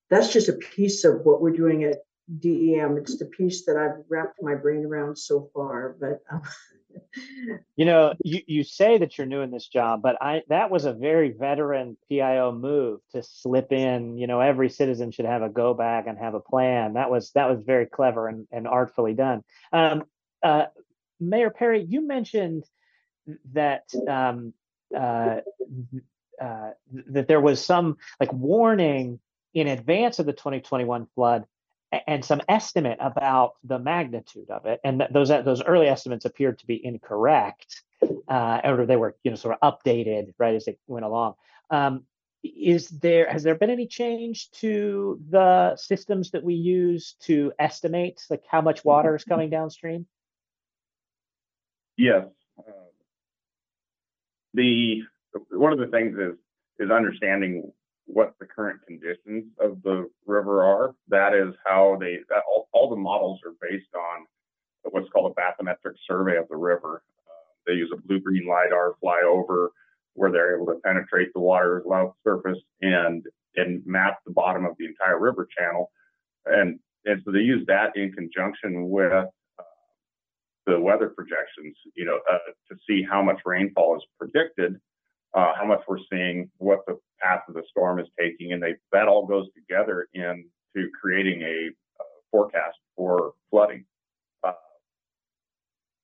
That's 0.10 0.32
just 0.32 0.50
a 0.50 0.54
piece 0.54 1.04
of 1.04 1.22
what 1.26 1.42
we're 1.42 1.52
doing 1.52 1.84
at 1.84 2.00
DEM. 2.40 2.98
It's 2.98 3.18
the 3.18 3.26
piece 3.26 3.66
that 3.66 3.78
I've 3.78 4.04
wrapped 4.10 4.42
my 4.42 4.56
brain 4.56 4.86
around 4.86 5.18
so 5.18 5.50
far, 5.54 5.96
but 6.00 6.22
um, 6.32 6.42
you 7.76 7.86
know, 7.86 8.14
you, 8.24 8.42
you 8.48 8.64
say 8.64 8.98
that 8.98 9.18
you're 9.18 9.28
new 9.28 9.42
in 9.42 9.52
this 9.52 9.68
job, 9.68 10.02
but 10.02 10.22
I 10.22 10.44
that 10.50 10.70
was 10.70 10.86
a 10.86 10.94
very 10.94 11.32
veteran 11.32 11.98
PIO 12.10 12.52
move 12.52 13.02
to 13.12 13.24
slip 13.24 13.72
in. 13.72 14.18
You 14.18 14.28
know, 14.28 14.40
every 14.40 14.70
citizen 14.70 15.12
should 15.12 15.26
have 15.26 15.42
a 15.42 15.50
go 15.50 15.74
bag 15.74 16.08
and 16.08 16.18
have 16.18 16.34
a 16.34 16.40
plan. 16.40 16.94
That 16.94 17.10
was 17.10 17.32
that 17.32 17.50
was 17.50 17.64
very 17.66 17.86
clever 17.86 18.28
and, 18.28 18.48
and 18.52 18.68
artfully 18.68 19.14
done. 19.14 19.44
Um, 19.72 20.04
uh, 20.42 20.66
Mayor 21.20 21.50
Perry, 21.50 21.86
you 21.88 22.06
mentioned 22.06 22.66
that 23.54 23.84
um, 24.08 24.54
uh, 24.96 25.38
uh, 26.42 26.72
that 27.10 27.28
there 27.28 27.42
was 27.42 27.64
some 27.64 27.98
like 28.20 28.34
warning 28.34 29.20
in 29.54 29.68
advance 29.68 30.20
of 30.20 30.26
the 30.26 30.34
2021 30.34 31.08
flood 31.16 31.46
and 32.08 32.24
some 32.24 32.42
estimate 32.48 32.98
about 33.02 33.54
the 33.64 33.80
magnitude 33.80 34.50
of 34.50 34.66
it, 34.66 34.80
and 34.84 35.04
those 35.12 35.30
those 35.30 35.64
early 35.64 35.88
estimates 35.88 36.26
appeared 36.26 36.60
to 36.60 36.68
be 36.68 36.84
incorrect, 36.84 37.84
uh, 38.28 38.62
or 38.64 38.86
they 38.86 38.96
were 38.96 39.16
you 39.24 39.32
know 39.32 39.38
sort 39.38 39.58
of 39.62 39.74
updated 39.74 40.34
right 40.38 40.56
as 40.56 40.66
they 40.66 40.78
went 40.88 41.06
along. 41.06 41.36
Um, 41.70 42.06
is 42.44 42.90
there 42.90 43.30
has 43.30 43.44
there 43.44 43.56
been 43.56 43.70
any 43.70 43.88
change 43.88 44.52
to 44.52 45.20
the 45.30 45.76
systems 45.78 46.32
that 46.32 46.44
we 46.44 46.56
use 46.56 47.16
to 47.22 47.54
estimate 47.58 48.22
like 48.30 48.44
how 48.48 48.62
much 48.62 48.84
water 48.84 49.16
is 49.16 49.24
coming 49.24 49.50
downstream? 49.50 50.06
Yes. 51.98 52.26
Uh, 52.60 52.72
the 54.54 55.04
one 55.52 55.74
of 55.74 55.80
the 55.80 55.88
things 55.88 56.18
is 56.18 56.38
is 56.80 56.92
understanding 56.92 57.72
what 58.06 58.34
the 58.40 58.46
current 58.46 58.80
conditions 58.86 59.46
of 59.60 59.82
the 59.84 60.10
river 60.26 60.64
are. 60.64 60.96
That 61.08 61.34
is 61.34 61.54
how 61.66 61.98
they 62.00 62.18
that 62.30 62.44
all, 62.48 62.68
all 62.74 62.90
the 62.90 62.96
models 62.96 63.40
are 63.46 63.56
based 63.62 63.94
on 63.96 64.26
what's 64.92 65.10
called 65.10 65.34
a 65.36 65.40
bathymetric 65.40 65.96
survey 66.08 66.38
of 66.38 66.48
the 66.50 66.58
river. 66.58 67.04
Uh, 67.28 67.32
they 67.66 67.74
use 67.74 67.92
a 67.94 68.02
blue 68.08 68.20
green 68.20 68.48
lidar 68.48 68.96
flyover 69.04 69.70
where 70.16 70.32
they're 70.32 70.56
able 70.56 70.68
to 70.68 70.80
penetrate 70.84 71.30
the 71.34 71.40
water's 71.40 71.84
surface 72.24 72.60
and 72.82 73.26
and 73.56 73.86
map 73.86 74.20
the 74.26 74.34
bottom 74.34 74.66
of 74.66 74.76
the 74.78 74.86
entire 74.86 75.20
river 75.20 75.48
channel. 75.58 75.92
And 76.46 76.80
and 77.06 77.22
so 77.26 77.32
they 77.32 77.40
use 77.40 77.66
that 77.68 77.96
in 77.96 78.12
conjunction 78.12 78.90
with 78.90 79.12
uh, 79.12 79.64
the 80.66 80.80
weather 80.80 81.10
projections, 81.10 81.76
you 81.96 82.06
know, 82.06 82.20
uh, 82.32 82.38
to 82.70 82.78
see 82.88 83.04
how 83.04 83.22
much 83.22 83.40
rainfall 83.46 83.98
is 83.98 84.04
predicted, 84.18 84.80
uh, 85.34 85.54
how 85.58 85.66
much 85.66 85.82
we're 85.88 85.98
seeing, 86.12 86.50
what 86.58 86.86
the 86.86 86.98
path 87.22 87.42
of 87.48 87.56
the 87.56 87.64
storm 87.70 88.00
is 88.00 88.08
taking, 88.20 88.54
and 88.54 88.62
they 88.62 88.76
that 88.92 89.08
all 89.08 89.26
goes 89.26 89.48
together 89.56 90.08
into 90.14 90.90
creating 91.00 91.42
a 91.42 91.70
uh, 92.00 92.04
forecast 92.32 92.78
for 92.96 93.34
flooding. 93.50 93.86
Uh, 94.44 94.54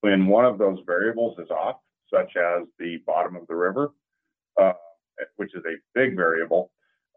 when 0.02 0.28
one 0.28 0.46
of 0.46 0.58
those 0.58 0.80
variables 0.86 1.38
is 1.40 1.50
off, 1.50 1.78
such 2.12 2.36
as 2.36 2.66
the 2.80 2.98
bottom 3.06 3.36
of 3.36 3.46
the 3.48 3.56
river, 3.56 3.92
uh, 4.60 4.74
which 5.36 5.54
is 5.54 5.64
a 5.66 5.76
big 5.94 6.16
variable, 6.16 6.72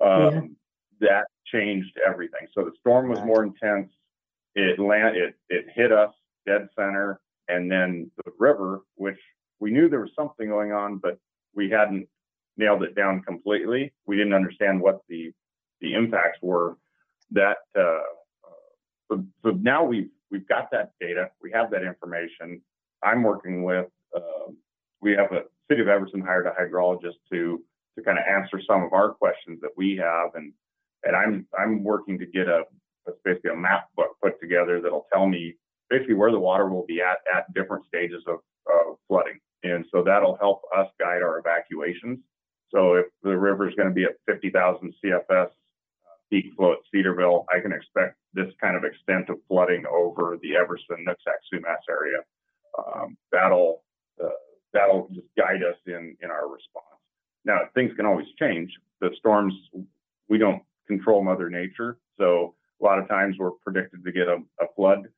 um, 0.05 0.57
yeah. 1.01 1.09
that 1.09 1.25
changed 1.47 1.97
everything. 2.07 2.47
So 2.55 2.63
the 2.63 2.73
storm 2.81 3.09
was 3.09 3.21
more 3.21 3.43
intense. 3.43 3.91
It 4.55 4.79
land, 4.79 5.17
it 5.17 5.35
it 5.49 5.67
hit 5.75 5.93
us 5.93 6.13
dead 6.47 6.69
center, 6.77 7.21
and 7.49 7.71
then 7.71 8.11
the 8.25 8.33
river, 8.39 8.81
which 8.97 9.19
we 9.61 9.71
knew 9.71 9.89
there 9.89 10.01
was 10.01 10.11
something 10.15 10.49
going 10.49 10.73
on, 10.73 10.99
but 10.99 11.19
we 11.55 11.71
hadn't 11.71 12.09
nailed 12.57 12.83
it 12.83 12.95
down 12.95 13.23
completely. 13.23 13.93
We 14.07 14.17
didn't 14.17 14.35
understand 14.35 14.81
what 14.81 15.01
the 15.09 15.33
the 15.81 15.95
impacts 15.95 16.39
were. 16.43 16.77
That 17.31 17.59
uh, 17.79 18.01
so, 19.11 19.25
so 19.43 19.51
now 19.61 19.85
we've 19.85 20.11
we've 20.31 20.47
got 20.49 20.71
that 20.73 20.93
data. 21.01 21.31
We 21.43 21.51
have 21.53 21.71
that 21.71 21.83
information. 21.83 22.61
I'm 23.03 23.23
working 23.23 23.63
with. 23.63 23.87
Uh, 24.15 24.53
we 25.01 25.13
have 25.13 25.33
a 25.33 25.43
city 25.69 25.83
of 25.83 25.89
Everson 25.89 26.21
hired 26.21 26.47
a 26.47 26.51
hydrologist 26.51 27.17
to 27.33 27.63
to 27.97 28.05
kind 28.05 28.19
of 28.19 28.25
answer 28.27 28.61
some 28.67 28.83
of 28.83 28.93
our 28.93 29.11
questions 29.11 29.61
that 29.61 29.71
we 29.77 29.97
have, 29.97 30.35
and 30.35 30.53
and 31.05 31.17
I'm 31.17 31.47
I'm 31.59 31.83
working 31.83 32.19
to 32.19 32.27
get 32.27 32.49
a 32.49 32.65
basically 33.25 33.51
a 33.51 33.57
map 33.57 33.89
book 33.97 34.17
put 34.23 34.41
together 34.41 34.81
that'll 34.81 35.07
tell 35.13 35.27
me 35.27 35.55
basically 35.91 36.15
where 36.15 36.31
the 36.31 36.39
water 36.39 36.69
will 36.69 36.87
be 36.87 37.01
at 37.01 37.19
at 37.35 37.53
different 37.55 37.85
stages 37.87 38.23
of, 38.27 38.37
of 38.67 38.97
flooding, 39.09 39.39
and 39.63 39.85
so 39.93 40.03
that'll 40.03 40.37
help 40.37 40.63
us 40.77 40.89
guide 40.99 41.23
our 41.23 41.39
evacuations. 41.39 42.19
So 42.71 42.95
if 42.95 43.07
the 43.23 43.37
river 43.37 43.69
is 43.69 43.75
going 43.75 43.89
to 43.89 43.95
be 43.95 44.05
at 44.05 44.17
50,000 44.27 44.95
CFS 45.05 45.47
uh, 45.47 45.49
peak 46.31 46.47
flow 46.57 46.73
at 46.73 46.79
Cedarville, 46.93 47.45
I 47.55 47.61
can 47.61 47.73
expect 47.73 48.17
this 48.33 48.53
kind 48.61 48.77
of 48.77 48.85
extent 48.85 49.29
of 49.29 49.37
flooding 49.49 49.85
over 49.87 50.39
the 50.43 50.57
Everson, 50.57 51.05
Nooksack, 51.07 51.41
Sumas 51.53 51.85
area. 51.89 52.19
Um, 52.79 53.17
that'll 53.31 53.83
uh, 54.23 54.29
that'll 54.73 55.09
just 55.13 55.27
guide 55.37 55.63
us 55.63 55.77
in 55.87 56.17
in 56.23 56.31
our 56.31 56.49
response. 56.49 56.87
Now 57.45 57.59
things 57.75 57.93
can 57.97 58.07
always 58.07 58.29
change. 58.39 58.73
The 59.01 59.11
storms 59.19 59.53
we 60.29 60.39
don't 60.39 60.63
control 60.89 61.23
Mother 61.23 61.51
Nature, 61.51 61.99
so 62.19 62.55
a 62.81 62.85
lot 62.85 62.99
of 62.99 63.09
times 63.09 63.37
we're 63.39 63.51
predicted 63.51 64.03
to 64.05 64.13
get 64.13 64.29
a, 64.29 64.39
a 64.61 64.67
flood 64.75 65.09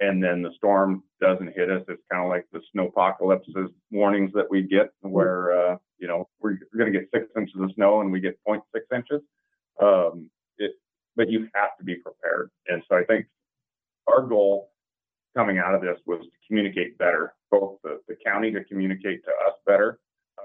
and 0.00 0.22
then 0.22 0.42
the 0.42 0.50
storm 0.56 1.02
doesn't 1.20 1.54
hit 1.54 1.70
us. 1.70 1.82
It's 1.88 2.02
kind 2.10 2.24
of 2.24 2.28
like 2.28 2.46
the 2.52 2.60
snow 2.72 2.88
apocalypses 2.88 3.70
warnings 3.90 4.32
that 4.34 4.50
we 4.50 4.62
get, 4.62 4.92
where 5.00 5.52
uh, 5.52 5.76
you 5.98 6.08
know 6.08 6.28
we're, 6.40 6.58
we're 6.72 6.78
going 6.80 6.92
to 6.92 6.98
get 6.98 7.08
six 7.12 7.26
inches 7.36 7.60
of 7.60 7.70
snow 7.74 8.00
and 8.00 8.10
we 8.10 8.20
get 8.20 8.38
0.6 8.46 8.60
inches. 8.94 9.20
Um, 9.80 10.30
it, 10.58 10.72
but 11.16 11.30
you 11.30 11.48
have 11.54 11.76
to 11.78 11.84
be 11.84 11.96
prepared, 11.96 12.50
and 12.68 12.82
so 12.88 12.96
I 12.96 13.04
think 13.04 13.26
our 14.06 14.22
goal 14.22 14.70
coming 15.36 15.58
out 15.58 15.74
of 15.74 15.80
this 15.80 15.98
was 16.06 16.20
to 16.22 16.30
communicate 16.46 16.96
better, 16.98 17.34
both 17.50 17.78
the, 17.82 18.00
the 18.06 18.16
county 18.24 18.52
to 18.52 18.62
communicate 18.64 19.24
to 19.24 19.30
us 19.48 19.54
better, 19.66 19.98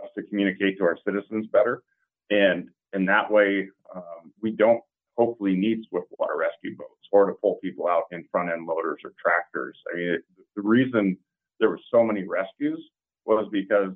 us 0.03 0.09
to 0.17 0.23
communicate 0.23 0.77
to 0.77 0.83
our 0.83 0.97
citizens 1.05 1.47
better, 1.51 1.83
and 2.29 2.69
in 2.93 3.05
that 3.05 3.31
way 3.31 3.67
um, 3.95 4.31
we 4.41 4.51
don't 4.51 4.81
hopefully 5.19 5.53
need 5.53 5.83
swift 5.89 6.07
water 6.17 6.37
rescue 6.37 6.77
boats 6.77 7.07
or 7.11 7.25
to 7.25 7.33
pull 7.41 7.55
people 7.61 7.87
out 7.87 8.03
in 8.11 8.23
front 8.31 8.49
end 8.49 8.65
loaders 8.65 9.01
or 9.03 9.11
tractors. 9.21 9.77
I 9.91 9.97
mean, 9.97 10.07
it, 10.07 10.21
the 10.55 10.61
reason 10.61 11.17
there 11.59 11.69
were 11.69 11.79
so 11.91 12.03
many 12.03 12.23
rescues 12.23 12.79
was 13.25 13.49
because 13.51 13.91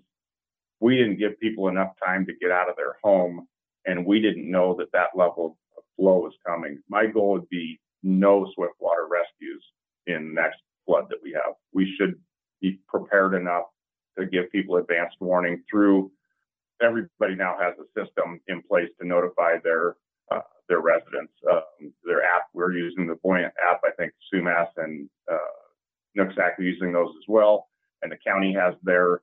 we 0.82 0.98
didn't 0.98 1.18
give 1.18 1.40
people 1.40 1.70
enough 1.70 1.94
time 2.06 2.26
to 2.26 2.34
get 2.42 2.52
out 2.52 2.70
of 2.70 2.76
their 2.76 2.98
home 3.02 3.48
and 3.86 4.06
we 4.06 4.20
didn't 4.20 4.52
know 4.52 4.76
that 4.78 4.92
that 4.92 5.16
level 5.16 5.58
of 5.78 5.84
flow 5.96 6.20
was 6.20 6.34
coming. 6.46 6.80
My 6.90 7.06
goal 7.06 7.32
would 7.32 7.50
be 7.50 7.80
no 8.04 8.46
swift 8.54 8.74
water 8.80 9.08
rescues 9.10 9.64
in 10.08 10.34
next 10.34 10.60
flood 10.86 11.06
that 11.10 11.20
we 11.24 11.32
have. 11.32 11.54
We 11.72 11.96
should 11.98 12.16
be 12.62 12.82
prepared 12.90 13.34
enough 13.34 13.64
to 14.20 14.26
give 14.26 14.52
people 14.52 14.76
advanced 14.76 15.16
warning 15.22 15.64
through 15.72 16.12
everybody 16.82 17.36
now 17.36 17.56
has 17.60 17.76
a 17.80 17.88
system 18.00 18.42
in 18.48 18.62
place 18.62 18.90
to 19.00 19.08
notify 19.08 19.54
their 19.64 19.96
uh, 20.32 20.42
their 20.70 20.82
residents. 20.82 21.34
Um, 21.52 21.94
their 22.06 22.24
app, 22.24 22.44
we're 22.54 22.74
using 22.74 23.08
the 23.08 23.16
Buoyant 23.24 23.54
app. 23.70 23.82
I 23.86 23.92
think 23.98 24.14
Sumas 24.34 24.68
and 24.78 25.10
uh, 25.32 25.38
Nooksack 26.18 26.60
are 26.60 26.64
using 26.64 26.92
those 26.92 27.10
as 27.10 27.26
well, 27.28 27.68
and 28.02 28.12
the 28.12 28.18
county 28.26 28.54
has 28.54 28.74
their 28.84 29.22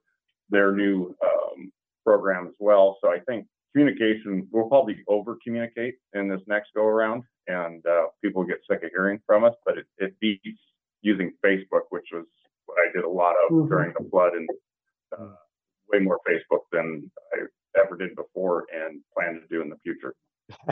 their 0.50 0.72
new 0.72 1.14
um, 1.24 1.72
program 2.04 2.46
as 2.48 2.54
well. 2.58 2.98
So 3.00 3.08
I 3.08 3.18
think 3.20 3.46
communication 3.72 4.48
we'll 4.50 4.68
probably 4.68 4.98
over 5.08 5.38
communicate 5.44 5.94
in 6.14 6.28
this 6.28 6.40
next 6.46 6.70
go 6.74 6.84
around, 6.84 7.22
and 7.46 7.84
uh, 7.86 8.06
people 8.22 8.44
get 8.44 8.58
sick 8.68 8.82
of 8.82 8.90
hearing 8.90 9.20
from 9.26 9.44
us. 9.44 9.54
But 9.64 9.78
it, 9.78 9.86
it 9.98 10.14
beats 10.20 10.60
using 11.02 11.32
Facebook, 11.44 11.86
which 11.90 12.06
was 12.12 12.26
what 12.66 12.78
I 12.78 12.92
did 12.92 13.04
a 13.04 13.08
lot 13.08 13.34
of 13.46 13.52
mm-hmm. 13.52 13.68
during 13.68 13.92
the 13.98 14.08
flood, 14.10 14.32
and 14.34 14.48
uh, 15.16 15.34
way 15.92 16.00
more 16.00 16.18
Facebook 16.28 16.62
than 16.72 17.10
I 17.32 17.80
ever 17.80 17.96
did 17.96 18.14
before, 18.16 18.66
and 18.72 19.00
plan 19.16 19.40
to 19.40 19.46
do 19.48 19.62
in 19.62 19.70
the 19.70 19.76
future. 19.82 20.14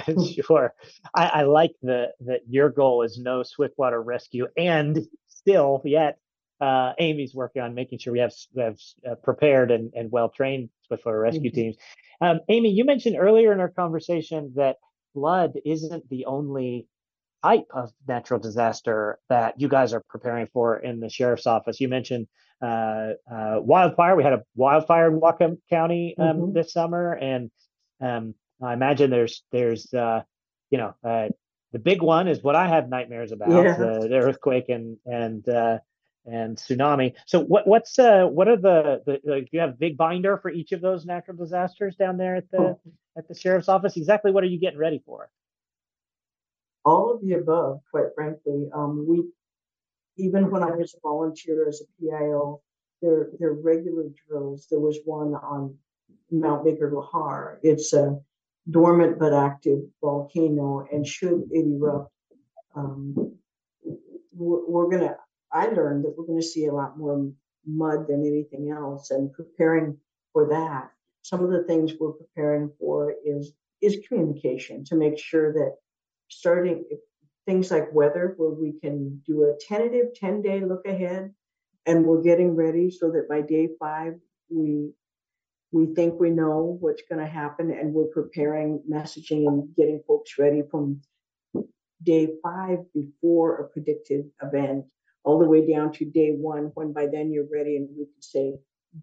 sure. 0.44 0.74
I, 1.14 1.26
I 1.26 1.42
like 1.42 1.72
the 1.82 2.08
that 2.20 2.40
your 2.48 2.70
goal 2.70 3.02
is 3.02 3.18
no 3.18 3.42
swiftwater 3.42 4.02
rescue, 4.02 4.46
and 4.56 4.98
still 5.28 5.82
yet 5.84 6.18
uh, 6.60 6.92
Amy's 6.98 7.34
working 7.34 7.62
on 7.62 7.74
making 7.74 7.98
sure 7.98 8.12
we 8.12 8.18
have, 8.18 8.32
we 8.54 8.62
have 8.62 8.78
uh, 9.08 9.14
prepared 9.16 9.70
and, 9.70 9.92
and 9.94 10.10
well 10.10 10.28
trained 10.28 10.70
swiftwater 10.86 11.20
rescue 11.20 11.50
mm-hmm. 11.50 11.54
teams. 11.54 11.76
Um, 12.20 12.40
Amy, 12.48 12.70
you 12.70 12.84
mentioned 12.84 13.16
earlier 13.18 13.52
in 13.52 13.60
our 13.60 13.68
conversation 13.68 14.52
that 14.56 14.76
flood 15.14 15.52
isn't 15.64 16.08
the 16.08 16.26
only 16.26 16.86
type 17.44 17.66
of 17.72 17.92
natural 18.08 18.40
disaster 18.40 19.18
that 19.28 19.60
you 19.60 19.68
guys 19.68 19.92
are 19.92 20.02
preparing 20.08 20.48
for 20.52 20.76
in 20.76 20.98
the 20.98 21.08
sheriff's 21.08 21.46
office. 21.46 21.80
You 21.80 21.88
mentioned 21.88 22.26
uh, 22.60 23.12
uh, 23.32 23.60
wildfire. 23.60 24.16
We 24.16 24.24
had 24.24 24.32
a 24.32 24.42
wildfire 24.56 25.12
in 25.12 25.20
Whatcom 25.20 25.58
County 25.70 26.16
um, 26.18 26.26
mm-hmm. 26.26 26.52
this 26.54 26.72
summer, 26.72 27.12
and 27.12 27.50
um, 28.00 28.34
I 28.62 28.72
imagine 28.72 29.10
there's 29.10 29.42
there's 29.52 29.92
uh, 29.92 30.22
you 30.70 30.78
know 30.78 30.94
uh, 31.04 31.28
the 31.72 31.78
big 31.78 32.02
one 32.02 32.28
is 32.28 32.42
what 32.42 32.56
I 32.56 32.68
have 32.68 32.88
nightmares 32.88 33.32
about 33.32 33.50
yeah. 33.50 33.76
the, 33.76 34.08
the, 34.08 34.16
earthquake 34.16 34.68
and 34.68 34.96
and 35.04 35.46
uh, 35.48 35.78
and 36.26 36.56
tsunami. 36.56 37.14
So 37.26 37.40
what 37.40 37.66
what's 37.66 37.98
uh, 37.98 38.26
what 38.26 38.48
are 38.48 38.56
the, 38.56 39.02
the 39.06 39.20
like, 39.24 39.48
you 39.52 39.60
have 39.60 39.78
big 39.78 39.96
binder 39.96 40.38
for 40.38 40.50
each 40.50 40.72
of 40.72 40.80
those 40.80 41.04
natural 41.04 41.36
disasters 41.36 41.96
down 41.96 42.16
there 42.16 42.36
at 42.36 42.50
the 42.50 42.58
oh. 42.58 42.80
at 43.16 43.28
the 43.28 43.34
sheriff's 43.34 43.68
office? 43.68 43.96
Exactly 43.96 44.32
what 44.32 44.44
are 44.44 44.48
you 44.48 44.58
getting 44.58 44.78
ready 44.78 45.02
for? 45.04 45.30
All 46.84 47.12
of 47.12 47.20
the 47.20 47.34
above, 47.34 47.80
quite 47.90 48.14
frankly. 48.14 48.68
Um, 48.74 49.06
we 49.06 49.24
even 50.16 50.50
when 50.50 50.62
I 50.62 50.70
was 50.70 50.94
a 50.94 51.00
volunteer 51.02 51.68
as 51.68 51.82
a 51.82 51.84
PIO, 52.00 52.60
there 53.02 53.28
there 53.38 53.52
regular 53.52 54.04
drills. 54.26 54.66
There 54.70 54.80
was 54.80 54.98
one 55.04 55.34
on 55.34 55.76
Mount 56.30 56.64
Baker 56.64 56.90
Lahar. 56.90 57.58
It's 57.62 57.92
a 57.92 58.18
dormant 58.70 59.18
but 59.18 59.32
active 59.32 59.80
volcano, 60.00 60.86
and 60.92 61.06
should 61.06 61.44
it 61.50 61.66
erupt, 61.66 62.12
um, 62.74 63.36
we're, 64.32 64.90
going 64.90 65.00
to, 65.00 65.16
I 65.52 65.66
learned 65.66 66.04
that 66.04 66.14
we're 66.16 66.26
going 66.26 66.40
to 66.40 66.46
see 66.46 66.66
a 66.66 66.74
lot 66.74 66.98
more 66.98 67.30
mud 67.66 68.06
than 68.08 68.26
anything 68.26 68.70
else, 68.70 69.10
and 69.10 69.32
preparing 69.32 69.96
for 70.32 70.48
that. 70.48 70.90
some 71.22 71.44
of 71.44 71.50
the 71.50 71.64
things 71.64 71.92
we're 71.98 72.12
preparing 72.12 72.70
for 72.78 73.14
is 73.24 73.52
is 73.80 73.98
communication 74.08 74.84
to 74.84 74.96
make 74.96 75.18
sure 75.18 75.52
that 75.52 75.76
starting 76.28 76.84
things 77.46 77.70
like 77.70 77.92
weather, 77.92 78.34
where 78.36 78.50
we 78.50 78.72
can 78.80 79.22
do 79.26 79.44
a 79.44 79.56
tentative 79.66 80.14
10 80.14 80.42
day 80.42 80.60
look 80.60 80.86
ahead 80.86 81.32
and 81.86 82.04
we're 82.04 82.22
getting 82.22 82.54
ready 82.54 82.90
so 82.90 83.10
that 83.10 83.28
by 83.28 83.40
day 83.40 83.68
five, 83.78 84.14
we 84.50 84.90
we 85.72 85.86
think 85.94 86.18
we 86.18 86.30
know 86.30 86.78
what's 86.80 87.02
going 87.10 87.24
to 87.24 87.30
happen 87.30 87.70
and 87.70 87.92
we're 87.92 88.06
preparing 88.06 88.82
messaging 88.90 89.46
and 89.46 89.74
getting 89.76 90.02
folks 90.06 90.38
ready 90.38 90.62
from 90.70 91.00
day 92.02 92.28
five 92.42 92.78
before 92.94 93.56
a 93.56 93.68
predicted 93.68 94.30
event 94.42 94.86
all 95.24 95.38
the 95.38 95.48
way 95.48 95.70
down 95.70 95.92
to 95.92 96.04
day 96.04 96.30
one 96.30 96.70
when 96.74 96.92
by 96.92 97.06
then 97.06 97.30
you're 97.30 97.48
ready 97.52 97.76
and 97.76 97.88
we 97.90 98.04
can 98.04 98.22
say 98.22 98.54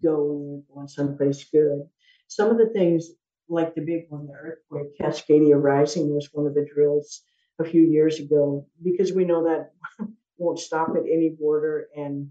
go 0.02 0.32
and 0.32 0.50
you're 0.50 0.74
going 0.74 0.88
someplace 0.88 1.44
good. 1.52 1.82
Some 2.28 2.50
of 2.50 2.58
the 2.58 2.70
things 2.70 3.10
like 3.48 3.74
the 3.74 3.82
big 3.82 4.06
one 4.08 4.26
the 4.26 4.32
earthquake 4.32 4.98
cascadia 5.00 5.60
rising 5.60 6.12
was 6.12 6.28
one 6.32 6.46
of 6.46 6.54
the 6.54 6.66
drills 6.74 7.22
a 7.60 7.64
few 7.64 7.82
years 7.82 8.18
ago 8.18 8.66
because 8.82 9.12
we 9.12 9.24
know 9.24 9.44
that 9.44 9.70
won't 10.38 10.58
stop 10.58 10.90
at 10.90 11.02
any 11.02 11.30
border 11.38 11.86
and 11.96 12.30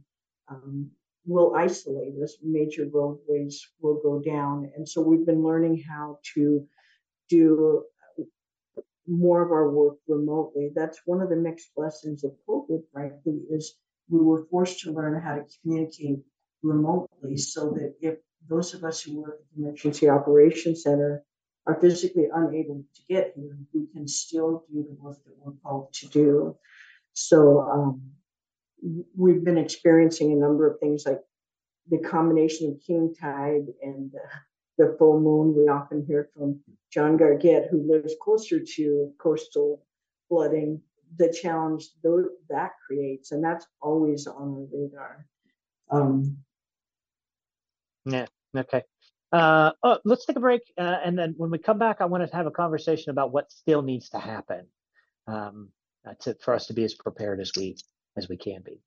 um, 0.50 0.92
will 1.26 1.54
isolate 1.56 2.14
us. 2.24 2.38
Major 2.44 2.88
roadways 2.92 3.68
will 3.82 4.00
go 4.02 4.20
down. 4.20 4.72
And 4.76 4.88
so 4.88 5.02
we've 5.02 5.26
been 5.26 5.44
learning 5.44 5.84
how 5.88 6.20
to 6.36 6.68
do 7.30 7.84
more 9.08 9.44
of 9.44 9.52
our 9.52 9.70
work 9.70 9.98
remotely. 10.08 10.72
That's 10.74 11.00
one 11.06 11.22
of 11.22 11.30
the 11.30 11.36
mixed 11.36 11.70
lessons 11.78 12.24
of 12.24 12.32
COVID, 12.48 12.84
frankly, 12.92 13.42
is 13.50 13.76
we 14.10 14.20
were 14.20 14.46
forced 14.50 14.82
to 14.82 14.92
learn 14.92 15.22
how 15.22 15.36
to 15.36 15.44
communicate 15.62 16.20
remotely 16.64 17.38
so 17.38 17.72
that 17.72 17.96
if 18.02 18.18
those 18.48 18.74
of 18.74 18.84
us 18.84 19.02
who 19.02 19.22
work 19.22 19.40
at 19.40 19.56
the 19.56 19.64
Emergency 19.64 20.10
Operations 20.10 20.84
Center 20.84 21.24
are 21.68 21.80
physically 21.80 22.28
unable 22.34 22.84
to 22.96 23.02
get 23.10 23.34
here, 23.36 23.58
we 23.74 23.88
can 23.94 24.08
still 24.08 24.66
do 24.72 24.84
the 24.84 24.96
work 25.00 25.18
that 25.26 25.34
we're 25.40 25.54
called 25.64 25.94
to 25.94 26.08
do. 26.08 26.58
So 27.14 27.62
um, 27.62 28.12
we've 29.16 29.44
been 29.44 29.58
experiencing 29.58 30.32
a 30.32 30.36
number 30.36 30.70
of 30.70 30.80
things 30.80 31.06
like 31.06 31.22
the 31.90 32.00
combination 32.00 32.70
of 32.70 32.86
king 32.86 33.14
tide 33.20 33.66
and 33.82 34.12
the 34.78 34.96
full 34.98 35.20
moon. 35.20 35.56
We 35.56 35.68
often 35.68 36.06
hear 36.06 36.30
from 36.36 36.60
John 36.92 37.18
Gargett, 37.18 37.70
who 37.70 37.88
lives 37.88 38.16
closer 38.22 38.60
to 38.60 39.14
coastal 39.18 39.86
flooding, 40.30 40.82
the 41.18 41.32
challenge 41.32 41.88
that 42.50 42.72
creates, 42.86 43.32
and 43.32 43.44
that's 43.44 43.66
always 43.82 44.28
on 44.28 44.56
the 44.56 44.70
radar. 44.72 45.26
Um, 45.90 46.38
yeah. 48.06 48.26
Okay. 48.56 48.84
Uh, 49.32 49.72
oh, 49.84 50.00
let's 50.06 50.26
take 50.26 50.38
a 50.38 50.40
break, 50.40 50.62
uh, 50.78 50.98
and 51.04 51.18
then 51.18 51.34
when 51.38 51.50
we 51.50 51.58
come 51.58 51.78
back, 51.78 51.98
I 52.00 52.06
want 52.06 52.28
to 52.28 52.36
have 52.36 52.46
a 52.46 52.52
conversation 52.52 53.10
about 53.10 53.34
what 53.34 53.52
still 53.52 53.82
needs 53.82 54.10
to 54.10 54.20
happen 54.20 54.68
um, 55.28 55.70
uh, 56.08 56.14
to, 56.22 56.36
for 56.36 56.54
us 56.54 56.68
to 56.68 56.74
be 56.74 56.84
as 56.84 56.94
prepared 56.94 57.42
as 57.42 57.52
we 57.58 57.76
as 58.18 58.30
we 58.30 58.38
can 58.38 58.62
be. 58.62 58.82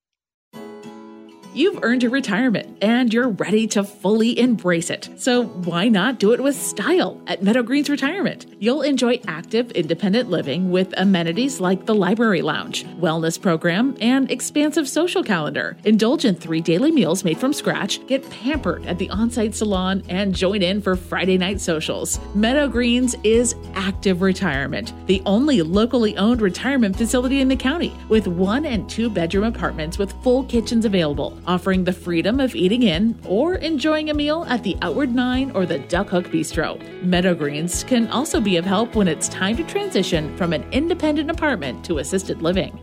You've 1.55 1.83
earned 1.83 2.03
your 2.03 2.13
retirement 2.13 2.79
and 2.83 3.13
you're 3.13 3.31
ready 3.31 3.67
to 3.69 3.83
fully 3.83 4.39
embrace 4.39 4.91
it. 4.91 5.09
So 5.17 5.45
why 5.45 5.89
not 5.89 6.19
do 6.19 6.33
it 6.33 6.41
with 6.41 6.55
style 6.55 7.21
at 7.27 7.43
Meadow 7.43 7.63
Greens 7.63 7.89
Retirement? 7.89 8.47
You'll 8.59 8.83
enjoy 8.83 9.21
active, 9.27 9.71
independent 9.73 10.29
living 10.29 10.71
with 10.71 10.93
amenities 10.97 11.59
like 11.59 11.87
the 11.87 11.95
library 11.95 12.43
lounge, 12.43 12.85
wellness 13.01 13.41
program, 13.41 13.97
and 14.01 14.31
expansive 14.31 14.89
social 14.89 15.25
calendar. 15.25 15.77
Indulge 15.85 16.27
in 16.27 16.35
three 16.35 16.61
daily 16.61 16.93
meals 16.93 17.25
made 17.25 17.39
from 17.39 17.53
scratch, 17.53 18.07
get 18.07 18.29
pampered 18.31 18.85
at 18.87 18.99
the 18.99 19.09
on-site 19.11 19.55
salon, 19.55 20.03
and 20.09 20.35
join 20.35 20.63
in 20.63 20.83
for 20.83 20.97
Friday 20.97 21.39
night 21.39 21.61
socials. 21.61 22.21
Meadow 22.35 22.69
Greens 22.69 23.17
is 23.25 23.55
active 23.75 24.21
retirement, 24.21 24.93
the 25.07 25.23
only 25.25 25.63
locally 25.63 26.17
owned 26.19 26.43
retirement 26.43 26.95
facility 26.95 27.41
in 27.41 27.49
the 27.49 27.57
county, 27.57 27.93
with 28.09 28.29
one 28.29 28.67
and 28.67 28.89
two 28.91 29.09
bedroom 29.09 29.45
apartments 29.45 29.99
with 29.99 30.13
full 30.23 30.45
kitchens 30.45 30.85
available 30.85 31.39
offering 31.49 31.83
the 31.83 31.93
freedom 31.93 32.39
of 32.39 32.55
eating 32.55 32.83
in 32.83 33.19
or 33.25 33.55
enjoying 33.55 34.11
a 34.11 34.15
meal 34.15 34.45
at 34.49 34.63
the 34.63 34.77
Outward 34.83 35.15
Nine 35.15 35.51
or 35.53 35.65
the 35.65 35.79
Duck 35.79 36.11
Hook 36.11 36.27
Bistro. 36.27 36.79
Meadow 37.03 37.35
Greens 37.35 37.83
can 37.83 38.07
also 38.09 38.39
be 38.39 38.59
of 38.59 38.67
help 38.67 38.95
when 38.95 39.09
it's 39.09 39.29
time 39.29 39.57
to 39.57 39.65
transition 39.65 40.37
from 40.37 40.53
an 40.53 40.63
independent 40.73 41.31
apartment 41.31 41.83
to 41.87 41.99
assisted 41.99 42.43
living. 42.43 42.77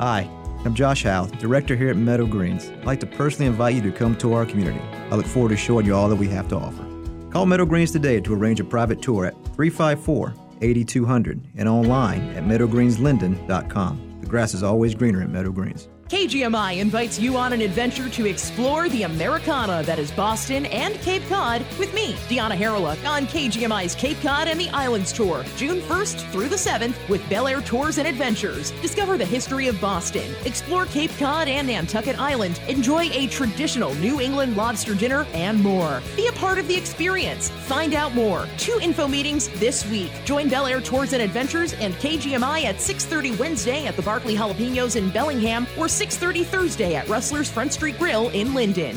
Hi, 0.00 0.28
I'm 0.64 0.74
Josh 0.74 1.04
Howe, 1.04 1.26
Director 1.26 1.76
here 1.76 1.90
at 1.90 1.96
Meadow 1.98 2.26
Greens. 2.26 2.70
I'd 2.70 2.86
like 2.86 3.00
to 3.00 3.06
personally 3.06 3.46
invite 3.46 3.74
you 3.74 3.82
to 3.82 3.92
come 3.92 4.16
to 4.16 4.32
our 4.32 4.46
community. 4.46 4.80
I 5.10 5.16
look 5.16 5.26
forward 5.26 5.50
to 5.50 5.56
showing 5.58 5.84
you 5.84 5.94
all 5.94 6.08
that 6.08 6.16
we 6.16 6.28
have 6.28 6.48
to 6.48 6.56
offer. 6.56 6.86
Call 7.30 7.44
Meadow 7.44 7.66
Greens 7.66 7.92
today 7.92 8.20
to 8.20 8.34
arrange 8.34 8.60
a 8.60 8.64
private 8.64 9.02
tour 9.02 9.26
at 9.26 9.34
354 9.54 10.34
8200 10.62 11.40
and 11.56 11.68
online 11.68 12.22
at 12.30 12.44
meadowgreenslynden.com. 12.44 14.18
The 14.20 14.26
grass 14.26 14.54
is 14.54 14.62
always 14.62 14.94
greener 14.94 15.22
at 15.22 15.30
Meadow 15.30 15.52
Greens. 15.52 15.88
KGMI 16.10 16.78
invites 16.78 17.20
you 17.20 17.36
on 17.36 17.52
an 17.52 17.60
adventure 17.60 18.08
to 18.08 18.26
explore 18.26 18.88
the 18.88 19.04
Americana 19.04 19.84
that 19.84 20.00
is 20.00 20.10
Boston 20.10 20.66
and 20.66 20.96
Cape 21.02 21.22
Cod 21.28 21.64
with 21.78 21.94
me, 21.94 22.14
Deanna 22.28 22.58
Harreluk, 22.58 23.08
on 23.08 23.28
KGMI's 23.28 23.94
Cape 23.94 24.20
Cod 24.20 24.48
and 24.48 24.58
the 24.58 24.68
Islands 24.70 25.12
Tour, 25.12 25.44
June 25.56 25.80
1st 25.82 26.28
through 26.32 26.48
the 26.48 26.56
7th 26.56 26.96
with 27.08 27.26
Bel 27.30 27.46
Air 27.46 27.60
Tours 27.60 27.98
and 27.98 28.08
Adventures. 28.08 28.72
Discover 28.82 29.18
the 29.18 29.24
history 29.24 29.68
of 29.68 29.80
Boston, 29.80 30.34
explore 30.44 30.86
Cape 30.86 31.12
Cod 31.16 31.46
and 31.46 31.68
Nantucket 31.68 32.18
Island, 32.18 32.60
enjoy 32.66 33.04
a 33.12 33.28
traditional 33.28 33.94
New 33.94 34.20
England 34.20 34.56
lobster 34.56 34.96
dinner, 34.96 35.28
and 35.32 35.62
more. 35.62 36.02
Be 36.16 36.26
a 36.26 36.32
part 36.32 36.58
of 36.58 36.66
the 36.66 36.74
experience. 36.74 37.50
Find 37.68 37.94
out 37.94 38.16
more. 38.16 38.48
Two 38.58 38.80
info 38.82 39.06
meetings 39.06 39.48
this 39.60 39.88
week. 39.88 40.10
Join 40.24 40.48
Bel 40.48 40.66
Air 40.66 40.80
Tours 40.80 41.12
and 41.12 41.22
Adventures 41.22 41.74
and 41.74 41.94
KGMI 41.94 42.64
at 42.64 42.80
6:30 42.80 43.38
Wednesday 43.38 43.86
at 43.86 43.94
the 43.94 44.02
Barkley 44.02 44.34
Jalapenos 44.34 44.96
in 44.96 45.08
Bellingham 45.10 45.68
or 45.78 45.86
6:30 46.00 46.46
Thursday 46.46 46.94
at 46.94 47.06
Rustler's 47.10 47.50
Front 47.50 47.74
Street 47.74 47.98
Grill 47.98 48.30
in 48.30 48.54
Lynden. 48.54 48.96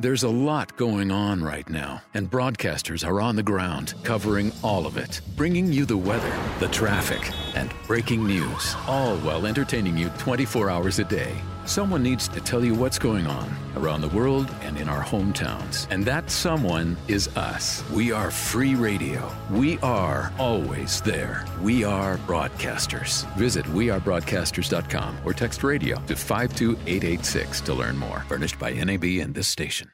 There's 0.00 0.22
a 0.22 0.30
lot 0.30 0.74
going 0.78 1.10
on 1.10 1.44
right 1.44 1.68
now, 1.68 2.02
and 2.14 2.30
broadcasters 2.30 3.06
are 3.06 3.20
on 3.20 3.36
the 3.36 3.42
ground 3.42 3.92
covering 4.02 4.50
all 4.62 4.86
of 4.86 4.96
it, 4.96 5.20
bringing 5.36 5.70
you 5.70 5.84
the 5.84 5.98
weather, 5.98 6.32
the 6.58 6.68
traffic, 6.68 7.20
and 7.54 7.70
breaking 7.86 8.26
news, 8.26 8.76
all 8.86 9.18
while 9.18 9.44
entertaining 9.44 9.98
you 9.98 10.08
24 10.16 10.70
hours 10.70 10.98
a 11.00 11.04
day. 11.04 11.34
Someone 11.68 12.02
needs 12.02 12.28
to 12.28 12.40
tell 12.40 12.64
you 12.64 12.74
what's 12.74 12.98
going 12.98 13.26
on 13.26 13.54
around 13.76 14.00
the 14.00 14.08
world 14.08 14.50
and 14.62 14.78
in 14.78 14.88
our 14.88 15.04
hometowns. 15.04 15.86
And 15.90 16.02
that 16.06 16.30
someone 16.30 16.96
is 17.08 17.28
us. 17.36 17.84
We 17.90 18.10
are 18.10 18.30
free 18.30 18.74
radio. 18.74 19.30
We 19.50 19.76
are 19.80 20.32
always 20.38 21.02
there. 21.02 21.44
We 21.60 21.84
are 21.84 22.16
broadcasters. 22.26 23.30
Visit 23.34 23.66
wearebroadcasters.com 23.66 25.18
or 25.26 25.34
text 25.34 25.62
radio 25.62 25.96
to 26.06 26.16
52886 26.16 27.60
to 27.60 27.74
learn 27.74 27.98
more. 27.98 28.20
Furnished 28.28 28.58
by 28.58 28.72
NAB 28.72 29.04
and 29.20 29.34
this 29.34 29.46
station. 29.46 29.90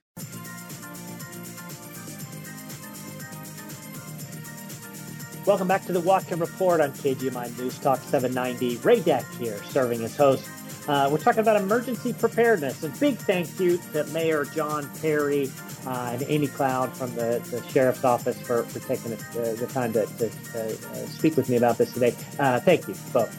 Welcome 5.44 5.66
back 5.66 5.84
to 5.86 5.92
the 5.92 6.00
Whatcom 6.00 6.40
Report 6.40 6.80
on 6.80 6.92
KGMI 6.92 7.58
News 7.58 7.80
Talk 7.80 7.98
790. 7.98 8.76
Ray 8.76 9.00
Deck 9.00 9.24
here, 9.40 9.60
serving 9.64 10.04
as 10.04 10.16
host. 10.16 10.48
Uh, 10.86 11.08
we're 11.10 11.18
talking 11.18 11.40
about 11.40 11.60
emergency 11.60 12.12
preparedness. 12.12 12.82
And 12.82 12.98
big 13.00 13.16
thank 13.16 13.58
you 13.58 13.78
to 13.92 14.04
Mayor 14.08 14.44
John 14.44 14.90
Perry 15.00 15.50
uh, 15.86 16.10
and 16.12 16.24
Amy 16.28 16.46
Cloud 16.46 16.94
from 16.94 17.14
the, 17.14 17.42
the 17.50 17.62
Sheriff's 17.70 18.04
Office 18.04 18.40
for, 18.40 18.64
for 18.64 18.80
taking 18.86 19.10
the, 19.10 19.56
the 19.58 19.66
time 19.66 19.92
to, 19.94 20.06
to 20.06 20.26
uh, 20.26 21.06
speak 21.06 21.36
with 21.36 21.48
me 21.48 21.56
about 21.56 21.78
this 21.78 21.92
today. 21.92 22.14
Uh, 22.38 22.60
thank 22.60 22.86
you 22.86 22.94
both. 23.12 23.32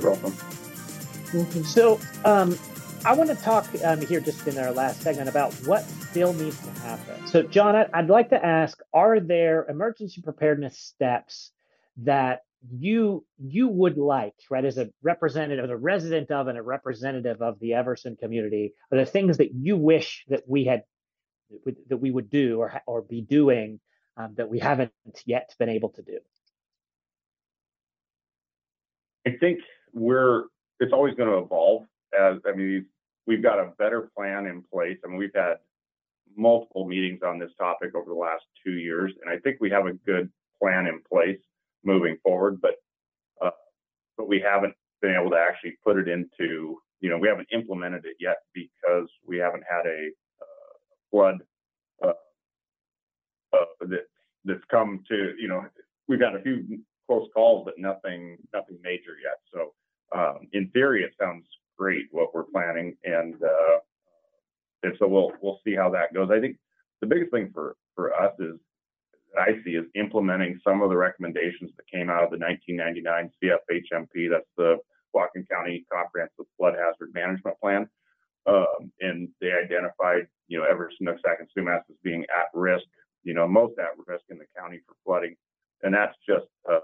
You're 0.00 0.12
welcome. 0.12 1.64
So, 1.64 2.00
um, 2.24 2.56
I 3.04 3.12
want 3.14 3.30
to 3.30 3.36
talk 3.36 3.66
um, 3.84 4.00
here 4.00 4.20
just 4.20 4.46
in 4.48 4.58
our 4.58 4.72
last 4.72 5.00
segment 5.00 5.28
about 5.28 5.52
what 5.66 5.84
still 5.84 6.32
needs 6.32 6.58
to 6.64 6.70
happen. 6.80 7.26
So, 7.26 7.42
John, 7.42 7.76
I'd 7.92 8.08
like 8.08 8.30
to 8.30 8.44
ask: 8.44 8.80
Are 8.92 9.20
there 9.20 9.64
emergency 9.68 10.22
preparedness 10.22 10.78
steps 10.78 11.52
that 11.98 12.45
you 12.70 13.24
you 13.38 13.68
would 13.68 13.96
like, 13.96 14.34
right, 14.50 14.64
as 14.64 14.78
a 14.78 14.90
representative, 15.02 15.64
as 15.64 15.70
a 15.70 15.76
resident 15.76 16.30
of, 16.30 16.48
and 16.48 16.58
a 16.58 16.62
representative 16.62 17.42
of 17.42 17.58
the 17.60 17.74
Everson 17.74 18.16
community, 18.16 18.74
are 18.90 18.98
the 18.98 19.06
things 19.06 19.38
that 19.38 19.54
you 19.54 19.76
wish 19.76 20.24
that 20.28 20.42
we 20.46 20.64
had 20.64 20.84
that 21.88 21.98
we 21.98 22.10
would 22.10 22.30
do 22.30 22.58
or 22.58 22.80
or 22.86 23.02
be 23.02 23.20
doing 23.20 23.80
um, 24.16 24.34
that 24.36 24.48
we 24.48 24.58
haven't 24.58 24.92
yet 25.24 25.54
been 25.58 25.68
able 25.68 25.90
to 25.90 26.02
do? 26.02 26.18
I 29.26 29.36
think 29.40 29.60
we're 29.92 30.44
it's 30.80 30.92
always 30.92 31.14
going 31.14 31.28
to 31.28 31.38
evolve. 31.38 31.84
As 32.18 32.38
I 32.46 32.52
mean, 32.52 32.86
we've 33.26 33.42
got 33.42 33.58
a 33.58 33.72
better 33.78 34.10
plan 34.16 34.46
in 34.46 34.62
place. 34.62 34.98
I 35.04 35.08
mean, 35.08 35.18
we've 35.18 35.34
had 35.34 35.56
multiple 36.36 36.86
meetings 36.86 37.20
on 37.24 37.38
this 37.38 37.50
topic 37.58 37.94
over 37.94 38.08
the 38.08 38.18
last 38.18 38.44
two 38.64 38.72
years, 38.72 39.12
and 39.22 39.32
I 39.32 39.38
think 39.38 39.58
we 39.60 39.70
have 39.70 39.86
a 39.86 39.92
good 39.92 40.30
plan 40.60 40.86
in 40.86 41.00
place 41.08 41.38
moving 41.86 42.18
forward. 42.22 42.60
But 42.60 42.74
uh, 43.42 43.50
but 44.18 44.28
we 44.28 44.40
haven't 44.40 44.74
been 45.00 45.16
able 45.18 45.30
to 45.30 45.36
actually 45.36 45.78
put 45.84 45.96
it 45.96 46.08
into 46.08 46.78
you 47.00 47.08
know 47.08 47.18
we 47.18 47.28
haven't 47.28 47.48
implemented 47.52 48.04
it 48.04 48.16
yet 48.20 48.36
because 48.52 49.08
we 49.24 49.38
haven't 49.38 49.64
had 49.68 49.86
a 49.86 50.10
uh, 50.42 50.74
flood 51.10 51.38
uh, 52.04 52.12
uh, 53.52 53.64
that 53.80 54.04
that's 54.44 54.64
come 54.70 55.02
to 55.08 55.32
you 55.38 55.48
know 55.48 55.64
we've 56.08 56.20
had 56.20 56.34
a 56.34 56.42
few 56.42 56.80
close 57.06 57.28
calls, 57.32 57.64
but 57.64 57.78
nothing 57.78 58.36
nothing 58.52 58.78
major 58.82 59.16
yet. 59.22 59.38
So 59.52 59.72
um, 60.16 60.48
in 60.52 60.68
theory, 60.70 61.02
it 61.02 61.12
sounds 61.20 61.46
great 61.78 62.06
what 62.10 62.34
we're 62.34 62.44
planning, 62.44 62.96
and 63.04 63.34
uh, 63.42 63.78
and 64.82 64.94
so 64.98 65.06
we'll 65.06 65.32
we'll 65.40 65.60
see 65.64 65.74
how 65.74 65.90
that 65.90 66.14
goes. 66.14 66.30
I 66.30 66.40
think 66.40 66.56
the 67.00 67.06
biggest 67.06 67.30
thing 67.30 67.50
for 67.52 67.76
for 67.94 68.14
us 68.14 68.32
is 68.38 68.56
I 69.38 69.62
see 69.64 69.72
is 69.72 69.86
implementing 69.94 70.60
some 70.62 70.82
of 70.82 70.90
the 70.90 70.96
recommendations 70.96 71.70
that 71.76 71.86
came 71.86 72.10
out 72.10 72.24
of 72.24 72.30
the 72.30 72.38
1999 72.38 73.30
CFHMP. 73.42 74.30
That's 74.30 74.48
the 74.56 74.78
Whatcom 75.14 75.48
County 75.48 75.84
Comprehensive 75.92 76.46
Flood 76.56 76.74
Hazard 76.74 77.12
Management 77.14 77.58
Plan. 77.60 77.88
Um, 78.46 78.92
and 79.00 79.28
they 79.40 79.50
identified, 79.52 80.28
you 80.46 80.58
know, 80.58 80.64
Everson, 80.64 81.06
Nooksack, 81.06 81.40
and 81.40 81.48
Sumas 81.56 81.80
as 81.90 81.96
being 82.04 82.22
at 82.22 82.46
risk, 82.54 82.84
you 83.24 83.34
know, 83.34 83.48
most 83.48 83.78
at 83.78 83.90
risk 84.06 84.24
in 84.30 84.38
the 84.38 84.44
county 84.56 84.80
for 84.86 84.94
flooding. 85.04 85.34
And 85.82 85.92
that's 85.92 86.14
just, 86.28 86.46
uh, 86.70 86.78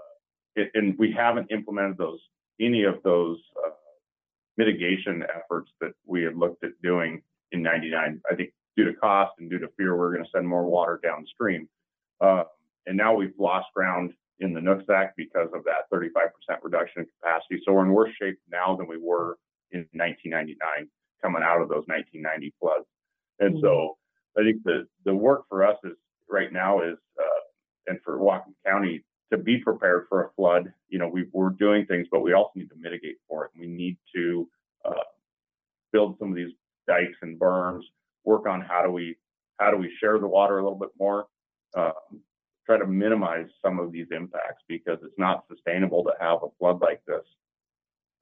it, 0.55 0.71
and 0.73 0.97
we 0.99 1.11
haven't 1.11 1.51
implemented 1.51 1.97
those, 1.97 2.19
any 2.59 2.83
of 2.83 3.01
those 3.03 3.37
uh, 3.65 3.69
mitigation 4.57 5.23
efforts 5.35 5.71
that 5.79 5.93
we 6.05 6.23
had 6.23 6.35
looked 6.35 6.63
at 6.63 6.71
doing 6.83 7.21
in 7.53 7.61
99. 7.61 8.21
I 8.29 8.35
think 8.35 8.51
due 8.75 8.85
to 8.85 8.93
cost 8.93 9.31
and 9.39 9.49
due 9.49 9.59
to 9.59 9.69
fear, 9.77 9.95
we're 9.95 10.13
going 10.13 10.25
to 10.25 10.29
send 10.35 10.47
more 10.47 10.65
water 10.65 10.99
downstream. 11.01 11.69
Uh, 12.23 12.43
and 12.85 12.95
now 12.95 13.13
we've 13.13 13.33
lost 13.37 13.67
ground 13.75 14.13
in 14.39 14.53
the 14.53 14.59
Nooksack 14.59 15.11
because 15.17 15.49
of 15.53 15.63
that 15.65 15.89
35% 15.93 16.07
reduction 16.61 17.01
in 17.01 17.07
capacity. 17.19 17.61
So 17.65 17.73
we're 17.73 17.85
in 17.85 17.91
worse 17.91 18.11
shape 18.19 18.39
now 18.49 18.75
than 18.75 18.87
we 18.87 18.97
were 18.97 19.37
in 19.71 19.85
1999, 19.91 20.87
coming 21.21 21.43
out 21.43 21.61
of 21.61 21.69
those 21.69 21.83
1990 21.87 22.53
floods. 22.59 22.85
And 23.39 23.55
mm-hmm. 23.55 23.65
so 23.65 23.97
I 24.37 24.43
think 24.43 24.63
the 24.63 24.87
the 25.05 25.13
work 25.13 25.43
for 25.49 25.65
us 25.65 25.77
is 25.83 25.93
right 26.29 26.51
now 26.51 26.81
is 26.81 26.97
uh, 27.19 27.41
and 27.87 27.99
for 28.03 28.17
Whatcom 28.17 28.53
County 28.65 29.03
to 29.31 29.37
be 29.37 29.59
prepared 29.59 30.05
for 30.09 30.25
a 30.25 30.29
flood. 30.35 30.71
You 30.89 30.99
know, 30.99 31.07
we, 31.07 31.25
we're 31.31 31.49
doing 31.49 31.85
things, 31.85 32.07
but 32.11 32.21
we 32.21 32.33
also 32.33 32.51
need 32.55 32.69
to 32.69 32.75
mitigate 32.77 33.17
for 33.27 33.45
it. 33.45 33.51
We 33.59 33.67
need 33.67 33.97
to 34.15 34.47
uh, 34.85 35.03
build 35.91 36.17
some 36.19 36.29
of 36.29 36.35
these 36.35 36.53
dikes 36.87 37.17
and 37.21 37.39
berms, 37.39 37.81
work 38.23 38.47
on 38.47 38.61
how 38.61 38.83
do 38.83 38.91
we 38.91 39.17
how 39.59 39.71
do 39.71 39.77
we 39.77 39.91
share 39.99 40.19
the 40.19 40.27
water 40.27 40.57
a 40.57 40.63
little 40.63 40.79
bit 40.79 40.89
more, 40.99 41.27
try 42.65 42.77
to 42.77 42.87
minimize 42.87 43.47
some 43.61 43.79
of 43.79 43.91
these 43.91 44.07
impacts 44.11 44.63
because 44.67 44.99
it's 45.03 45.17
not 45.17 45.45
sustainable 45.49 46.03
to 46.03 46.11
have 46.19 46.39
a 46.43 46.47
flood 46.59 46.81
like 46.81 47.01
this 47.05 47.25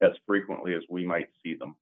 as 0.02 0.12
frequently 0.26 0.74
as 0.74 0.82
we 0.88 1.06
might 1.06 1.28
see 1.42 1.54
them. 1.54 1.76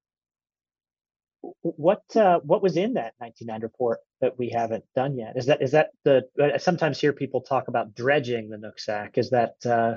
What 1.62 2.02
uh, 2.14 2.40
what 2.40 2.62
was 2.62 2.76
in 2.76 2.94
that 2.94 3.14
1999 3.16 3.62
report 3.62 4.00
that 4.20 4.38
we 4.38 4.50
haven't 4.50 4.84
done 4.94 5.16
yet? 5.16 5.38
Is 5.38 5.46
that 5.46 5.62
is 5.62 5.70
that 5.70 5.88
the? 6.04 6.28
I 6.38 6.58
sometimes 6.58 7.00
hear 7.00 7.14
people 7.14 7.40
talk 7.40 7.68
about 7.68 7.94
dredging 7.94 8.50
the 8.50 8.58
Nooksack. 8.58 9.16
Is 9.16 9.30
that 9.30 9.54
uh, 9.64 9.94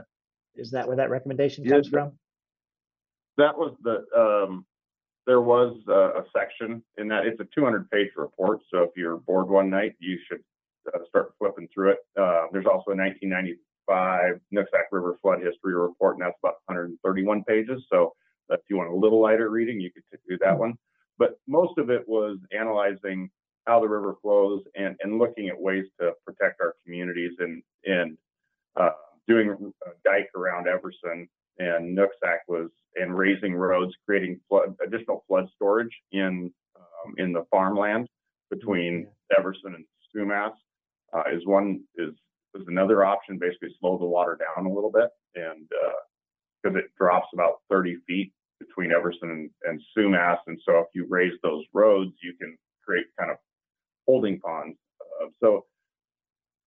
is 0.55 0.71
that 0.71 0.87
where 0.87 0.95
that 0.95 1.09
recommendation 1.09 1.65
comes 1.65 1.89
from? 1.89 2.13
That 3.37 3.57
was 3.57 3.75
the 3.83 4.05
um, 4.17 4.65
there 5.27 5.41
was 5.41 5.75
a, 5.89 6.21
a, 6.21 6.23
section 6.33 6.81
in 6.97 7.09
that. 7.09 7.25
It's 7.25 7.41
a 7.41 7.47
200 7.53 7.89
page 7.91 8.11
report. 8.15 8.61
So 8.71 8.83
if 8.83 8.91
you're 8.95 9.17
bored 9.17 9.49
one 9.49 9.69
night, 9.69 9.95
you 9.99 10.17
should 10.27 10.43
uh, 10.93 10.99
start 11.07 11.33
flipping 11.39 11.67
through 11.73 11.91
it. 11.91 11.99
Uh, 12.19 12.45
there's 12.51 12.65
also 12.65 12.91
a 12.91 12.97
1995 12.97 14.39
Nooksack 14.53 14.91
River 14.91 15.17
flood 15.21 15.39
history 15.41 15.75
report, 15.75 16.15
and 16.15 16.25
that's 16.25 16.37
about 16.43 16.55
131 16.65 17.43
pages. 17.43 17.83
So 17.91 18.13
if 18.49 18.59
you 18.69 18.77
want 18.77 18.91
a 18.91 18.95
little 18.95 19.21
lighter 19.21 19.49
reading, 19.49 19.79
you 19.79 19.91
could 19.91 20.03
do 20.27 20.37
that 20.41 20.57
one. 20.57 20.73
But 21.17 21.39
most 21.47 21.77
of 21.77 21.89
it 21.89 22.07
was 22.07 22.37
analyzing 22.57 23.29
how 23.65 23.79
the 23.79 23.87
river 23.87 24.15
flows 24.21 24.61
and, 24.75 24.95
and 25.01 25.19
looking 25.19 25.47
at 25.47 25.59
ways 25.59 25.85
to 25.99 26.11
protect 26.25 26.59
our 26.61 26.75
communities 26.83 27.31
and 27.39 27.63
and 27.85 28.17
uh, 28.75 28.89
doing 29.27 29.49
a 29.49 29.89
dike 30.03 30.29
around 30.35 30.67
Everson 30.67 31.29
and 31.59 31.97
Nooksack 31.97 32.39
was 32.47 32.69
and 32.95 33.17
raising 33.17 33.53
roads, 33.53 33.93
creating 34.05 34.39
flood, 34.49 34.75
additional 34.85 35.23
flood 35.27 35.47
storage 35.55 35.95
in 36.11 36.51
um, 36.75 37.13
in 37.17 37.31
the 37.31 37.45
farmland 37.49 38.07
between 38.49 39.07
Everson 39.37 39.75
and 39.75 39.85
Sumas 40.13 40.53
uh, 41.13 41.23
is 41.43 41.47
one 41.47 41.81
is 41.95 42.13
is 42.55 42.67
another 42.67 43.03
option. 43.03 43.37
Basically, 43.37 43.69
slow 43.79 43.97
the 43.97 44.05
water 44.05 44.37
down 44.37 44.65
a 44.65 44.73
little 44.73 44.91
bit, 44.91 45.09
and 45.35 45.67
because 46.61 46.75
uh, 46.75 46.79
it 46.79 46.85
drops 46.97 47.27
about 47.33 47.61
30 47.69 47.97
feet 48.07 48.31
between 48.59 48.91
Everson 48.91 49.29
and, 49.29 49.49
and 49.63 49.81
Sumas, 49.97 50.37
and 50.47 50.59
so 50.65 50.79
if 50.79 50.87
you 50.93 51.05
raise 51.09 51.33
those 51.43 51.63
roads, 51.73 52.11
you 52.21 52.33
can 52.39 52.57
create 52.85 53.05
kind 53.19 53.31
of 53.31 53.37
holding 54.07 54.39
ponds. 54.39 54.77
Uh, 55.01 55.27
so 55.41 55.65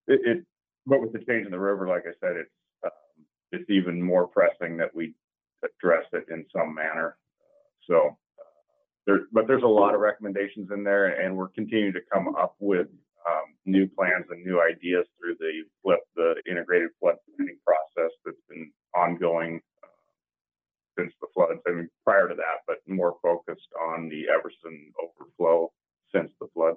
it, 0.09 0.21
it, 0.25 0.45
but 0.87 1.01
with 1.01 1.13
the 1.13 1.19
change 1.21 1.47
in 1.47 1.53
the 1.53 1.59
river, 1.59 1.89
like 1.89 2.05
I 2.07 2.15
said, 2.21 2.37
it's 2.37 2.51
um, 2.85 2.91
it's 3.53 3.71
even 3.71 4.03
more 4.03 4.27
pressing 4.27 4.77
that 4.79 4.95
we 4.95 5.15
address 5.65 6.05
it 6.13 6.27
in 6.31 6.45
some 6.55 6.75
manner. 6.75 7.17
so 7.89 8.17
uh, 8.39 8.43
there, 9.07 9.21
but 9.33 9.47
there's 9.47 9.63
a 9.63 9.67
lot 9.67 9.95
of 9.95 10.01
recommendations 10.01 10.71
in 10.73 10.85
there, 10.85 11.21
and 11.21 11.37
we're 11.37 11.49
continuing 11.49 11.95
to 11.95 12.01
come 12.13 12.35
up 12.37 12.57
with 12.59 12.89
um, 13.29 13.55
new 13.65 13.89
plans 13.89 14.27
and 14.31 14.45
new 14.45 14.61
ideas 14.63 15.07
through 15.19 15.37
the 15.39 15.65
flip, 15.83 16.01
the 16.15 16.35
integrated 16.49 16.91
flood 17.01 17.17
planning 17.37 17.59
process 17.65 18.13
that's 18.25 18.37
been 18.49 18.71
ongoing 18.95 19.61
uh, 19.83 19.89
since 20.99 21.13
the 21.21 21.27
floods. 21.35 21.61
I 21.67 21.73
mean, 21.73 21.89
prior 22.05 22.29
to 22.29 22.35
that, 22.35 22.63
but 22.67 22.77
more 22.87 23.17
focused 23.23 23.69
on 23.91 24.09
the 24.09 24.25
Everson 24.33 24.93
overflow 25.03 25.73
since 26.15 26.33
the 26.41 26.47
flood. 26.55 26.75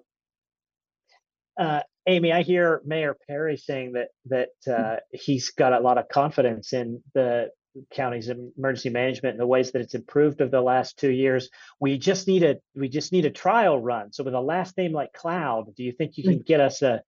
Uh, 1.59 1.81
Amy, 2.07 2.31
I 2.31 2.41
hear 2.41 2.81
Mayor 2.85 3.15
Perry 3.27 3.57
saying 3.57 3.93
that 3.93 4.09
that 4.25 4.73
uh, 4.73 4.97
he's 5.11 5.51
got 5.51 5.73
a 5.73 5.79
lot 5.79 5.97
of 5.97 6.07
confidence 6.07 6.73
in 6.73 7.03
the 7.13 7.49
county's 7.91 8.29
emergency 8.29 8.89
management 8.89 9.33
and 9.33 9.39
the 9.39 9.47
ways 9.47 9.71
that 9.71 9.81
it's 9.81 9.95
improved 9.95 10.41
over 10.41 10.51
the 10.51 10.61
last 10.61 10.97
two 10.97 11.11
years. 11.11 11.49
We 11.79 11.97
just 11.97 12.27
need 12.27 12.43
a 12.43 12.57
we 12.75 12.89
just 12.89 13.11
need 13.11 13.25
a 13.25 13.31
trial 13.31 13.79
run. 13.79 14.11
So 14.11 14.23
with 14.23 14.33
a 14.33 14.41
last 14.41 14.77
name 14.77 14.93
like 14.93 15.13
Cloud, 15.13 15.75
do 15.75 15.83
you 15.83 15.91
think 15.91 16.17
you 16.17 16.23
can 16.23 16.39
get 16.39 16.59
us 16.59 16.81
a 16.81 17.01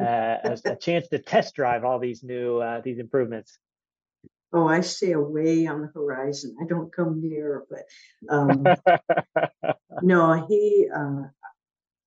a, 0.00 0.58
a, 0.64 0.76
chance 0.76 1.08
to 1.08 1.18
test 1.18 1.54
drive 1.54 1.84
all 1.84 1.98
these 1.98 2.22
new 2.22 2.58
uh, 2.58 2.80
these 2.80 2.98
improvements? 2.98 3.58
Oh, 4.52 4.68
I 4.68 4.82
stay 4.82 5.12
away 5.12 5.66
on 5.66 5.80
the 5.80 5.90
horizon. 5.92 6.56
I 6.62 6.66
don't 6.66 6.92
come 6.92 7.20
near, 7.20 7.64
but 7.68 7.82
um, 8.28 8.64
no, 10.02 10.46
he. 10.48 10.88
Uh, 10.94 11.22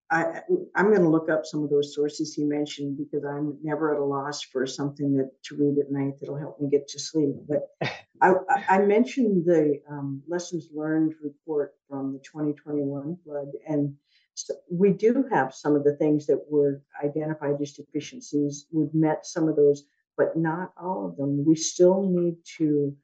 I, 0.09 0.41
I'm 0.75 0.87
going 0.87 1.01
to 1.01 1.09
look 1.09 1.29
up 1.29 1.45
some 1.45 1.63
of 1.63 1.69
those 1.69 1.93
sources 1.93 2.33
he 2.33 2.43
mentioned 2.43 2.97
because 2.97 3.25
I'm 3.25 3.57
never 3.61 3.93
at 3.93 3.99
a 3.99 4.03
loss 4.03 4.41
for 4.41 4.65
something 4.65 5.17
that 5.17 5.31
to 5.45 5.55
read 5.55 5.77
at 5.79 5.91
night 5.91 6.13
that'll 6.19 6.37
help 6.37 6.61
me 6.61 6.69
get 6.69 6.87
to 6.89 6.99
sleep. 6.99 7.35
But 7.47 7.67
I, 8.21 8.33
I 8.69 8.79
mentioned 8.79 9.45
the 9.45 9.81
um, 9.89 10.23
lessons 10.27 10.69
learned 10.73 11.15
report 11.21 11.73
from 11.89 12.13
the 12.13 12.19
2021 12.19 13.17
flood, 13.23 13.47
and 13.67 13.95
so 14.33 14.53
we 14.71 14.91
do 14.93 15.25
have 15.31 15.53
some 15.53 15.75
of 15.75 15.83
the 15.83 15.95
things 15.95 16.27
that 16.27 16.39
were 16.49 16.81
identified 17.03 17.59
as 17.61 17.73
deficiencies. 17.73 18.67
We've 18.71 18.93
met 18.93 19.25
some 19.25 19.49
of 19.49 19.55
those, 19.55 19.83
but 20.15 20.37
not 20.37 20.73
all 20.81 21.07
of 21.07 21.17
them. 21.17 21.43
We 21.45 21.55
still 21.55 22.03
need 22.03 22.37
to. 22.57 22.95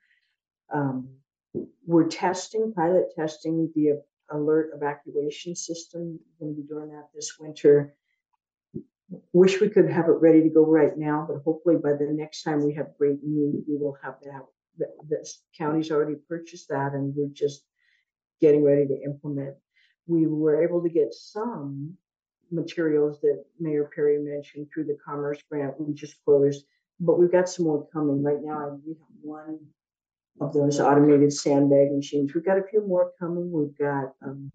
Um, 0.74 1.10
we're 1.86 2.08
testing 2.08 2.74
pilot 2.74 3.14
testing 3.16 3.72
the 3.76 4.02
alert 4.34 4.72
evacuation 4.76 5.56
system. 5.56 6.20
We're 6.40 6.48
going 6.48 6.56
to 6.56 6.62
be 6.62 6.68
doing 6.68 6.90
that 6.90 7.10
this 7.14 7.38
winter. 7.40 7.96
Wish 9.32 9.62
we 9.62 9.70
could 9.70 9.90
have 9.90 10.08
it 10.08 10.22
ready 10.22 10.42
to 10.44 10.50
go 10.50 10.66
right 10.66 10.98
now, 10.98 11.26
but 11.28 11.44
hopefully 11.44 11.76
by 11.76 11.94
the 11.94 12.08
next 12.12 12.44
time 12.44 12.64
we 12.64 12.74
have 12.74 12.98
great 12.98 13.20
need, 13.24 13.64
we 13.68 13.78
will 13.78 13.98
have 14.02 14.16
that. 14.24 14.46
The, 14.78 15.30
county's 15.56 15.92
already 15.92 16.16
purchased 16.28 16.70
that, 16.70 16.94
and 16.94 17.14
we're 17.16 17.30
just 17.32 17.64
getting 18.42 18.64
ready 18.64 18.88
to 18.88 19.02
implement. 19.06 19.56
We 20.08 20.26
were 20.26 20.64
able 20.64 20.82
to 20.82 20.90
get 20.90 21.14
some 21.14 21.96
materials 22.52 23.22
that 23.22 23.44
Mayor 23.60 23.90
Perry 23.94 24.20
mentioned 24.20 24.68
through 24.74 24.86
the 24.86 24.98
Commerce 25.06 25.40
Grant 25.50 25.80
we 25.80 25.94
just 25.94 26.16
closed, 26.26 26.66
but 27.00 27.20
we've 27.20 27.32
got 27.32 27.50
some 27.50 27.66
more 27.66 27.88
coming. 27.94 28.24
Right 28.24 28.42
now, 28.42 28.80
we 28.86 28.94
have 28.94 29.08
one 29.22 29.60
of 30.40 30.54
those 30.54 30.80
automated 30.80 31.32
sandbag 31.32 31.92
machines. 31.92 32.34
We've 32.34 32.46
got 32.46 32.58
a 32.58 32.64
few 32.64 32.86
more 32.86 33.12
coming. 33.20 33.52
We've 33.52 33.78
got, 33.78 34.14
um, 34.22 34.52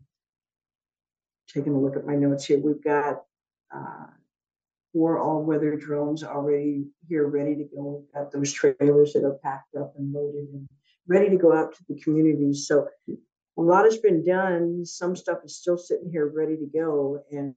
taking 1.52 1.72
a 1.72 1.80
look 1.80 1.96
at 1.96 2.06
my 2.06 2.14
notes 2.14 2.44
here, 2.44 2.58
we've 2.58 2.82
got 2.82 3.22
uh, 3.74 4.06
four 4.92 5.18
all-weather 5.18 5.76
drones 5.76 6.24
already 6.24 6.84
here, 7.08 7.26
ready 7.26 7.56
to 7.56 7.64
go. 7.64 8.04
We've 8.04 8.12
got 8.12 8.32
those 8.32 8.52
trailers 8.52 9.12
that 9.12 9.24
are 9.24 9.38
packed 9.42 9.74
up 9.74 9.94
and 9.96 10.12
loaded 10.12 10.48
and 10.52 10.68
ready 11.06 11.30
to 11.30 11.36
go 11.36 11.54
out 11.54 11.74
to 11.74 11.84
the 11.88 12.00
communities. 12.00 12.66
So 12.66 12.88
a 13.08 13.62
lot 13.62 13.84
has 13.84 13.96
been 13.98 14.24
done. 14.24 14.84
Some 14.84 15.16
stuff 15.16 15.38
is 15.44 15.56
still 15.56 15.78
sitting 15.78 16.10
here 16.10 16.26
ready 16.26 16.56
to 16.56 16.66
go. 16.66 17.22
And 17.30 17.54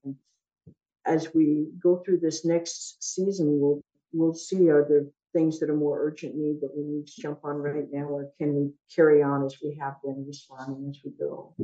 as 1.05 1.34
we 1.34 1.67
go 1.82 1.97
through 1.97 2.19
this 2.19 2.45
next 2.45 3.03
season, 3.03 3.59
we'll 3.59 3.82
we'll 4.13 4.34
see 4.34 4.69
are 4.69 4.86
there 4.88 5.05
things 5.34 5.59
that 5.59 5.69
are 5.69 5.75
more 5.75 6.03
urgent 6.03 6.36
need 6.36 6.61
that 6.61 6.71
we 6.75 6.84
need 6.84 7.07
to 7.07 7.21
jump 7.21 7.39
on 7.43 7.57
right 7.57 7.88
now, 7.91 8.05
or 8.05 8.29
can 8.38 8.53
we 8.53 8.71
carry 8.93 9.23
on 9.23 9.45
as 9.45 9.57
we 9.63 9.77
have 9.79 9.95
been 10.03 10.25
responding 10.27 10.89
as 10.89 10.99
we 11.03 11.11
go? 11.11 11.55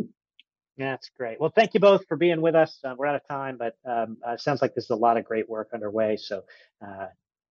Yeah, 0.77 0.91
that's 0.91 1.09
great. 1.17 1.39
Well, 1.39 1.51
thank 1.53 1.73
you 1.73 1.79
both 1.79 2.05
for 2.07 2.17
being 2.17 2.39
with 2.39 2.55
us. 2.55 2.79
Uh, 2.83 2.93
we're 2.95 3.07
out 3.07 3.15
of 3.15 3.27
time, 3.27 3.57
but 3.57 3.75
um, 3.89 4.17
uh, 4.25 4.37
sounds 4.37 4.61
like 4.61 4.75
there's 4.75 4.91
a 4.91 4.95
lot 4.95 5.17
of 5.17 5.25
great 5.25 5.49
work 5.49 5.69
underway. 5.73 6.17
So, 6.17 6.43
uh, 6.85 7.07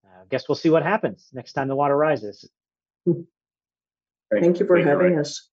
I 0.07 0.25
guess 0.31 0.49
we'll 0.49 0.57
see 0.57 0.71
what 0.71 0.83
happens 0.83 1.29
next 1.33 1.53
time 1.53 1.69
the 1.69 1.75
water 1.75 1.97
rises. 1.97 2.49
Thank 3.05 4.61
you 4.61 4.67
for 4.67 4.79
having 4.79 5.19
us. 5.19 5.51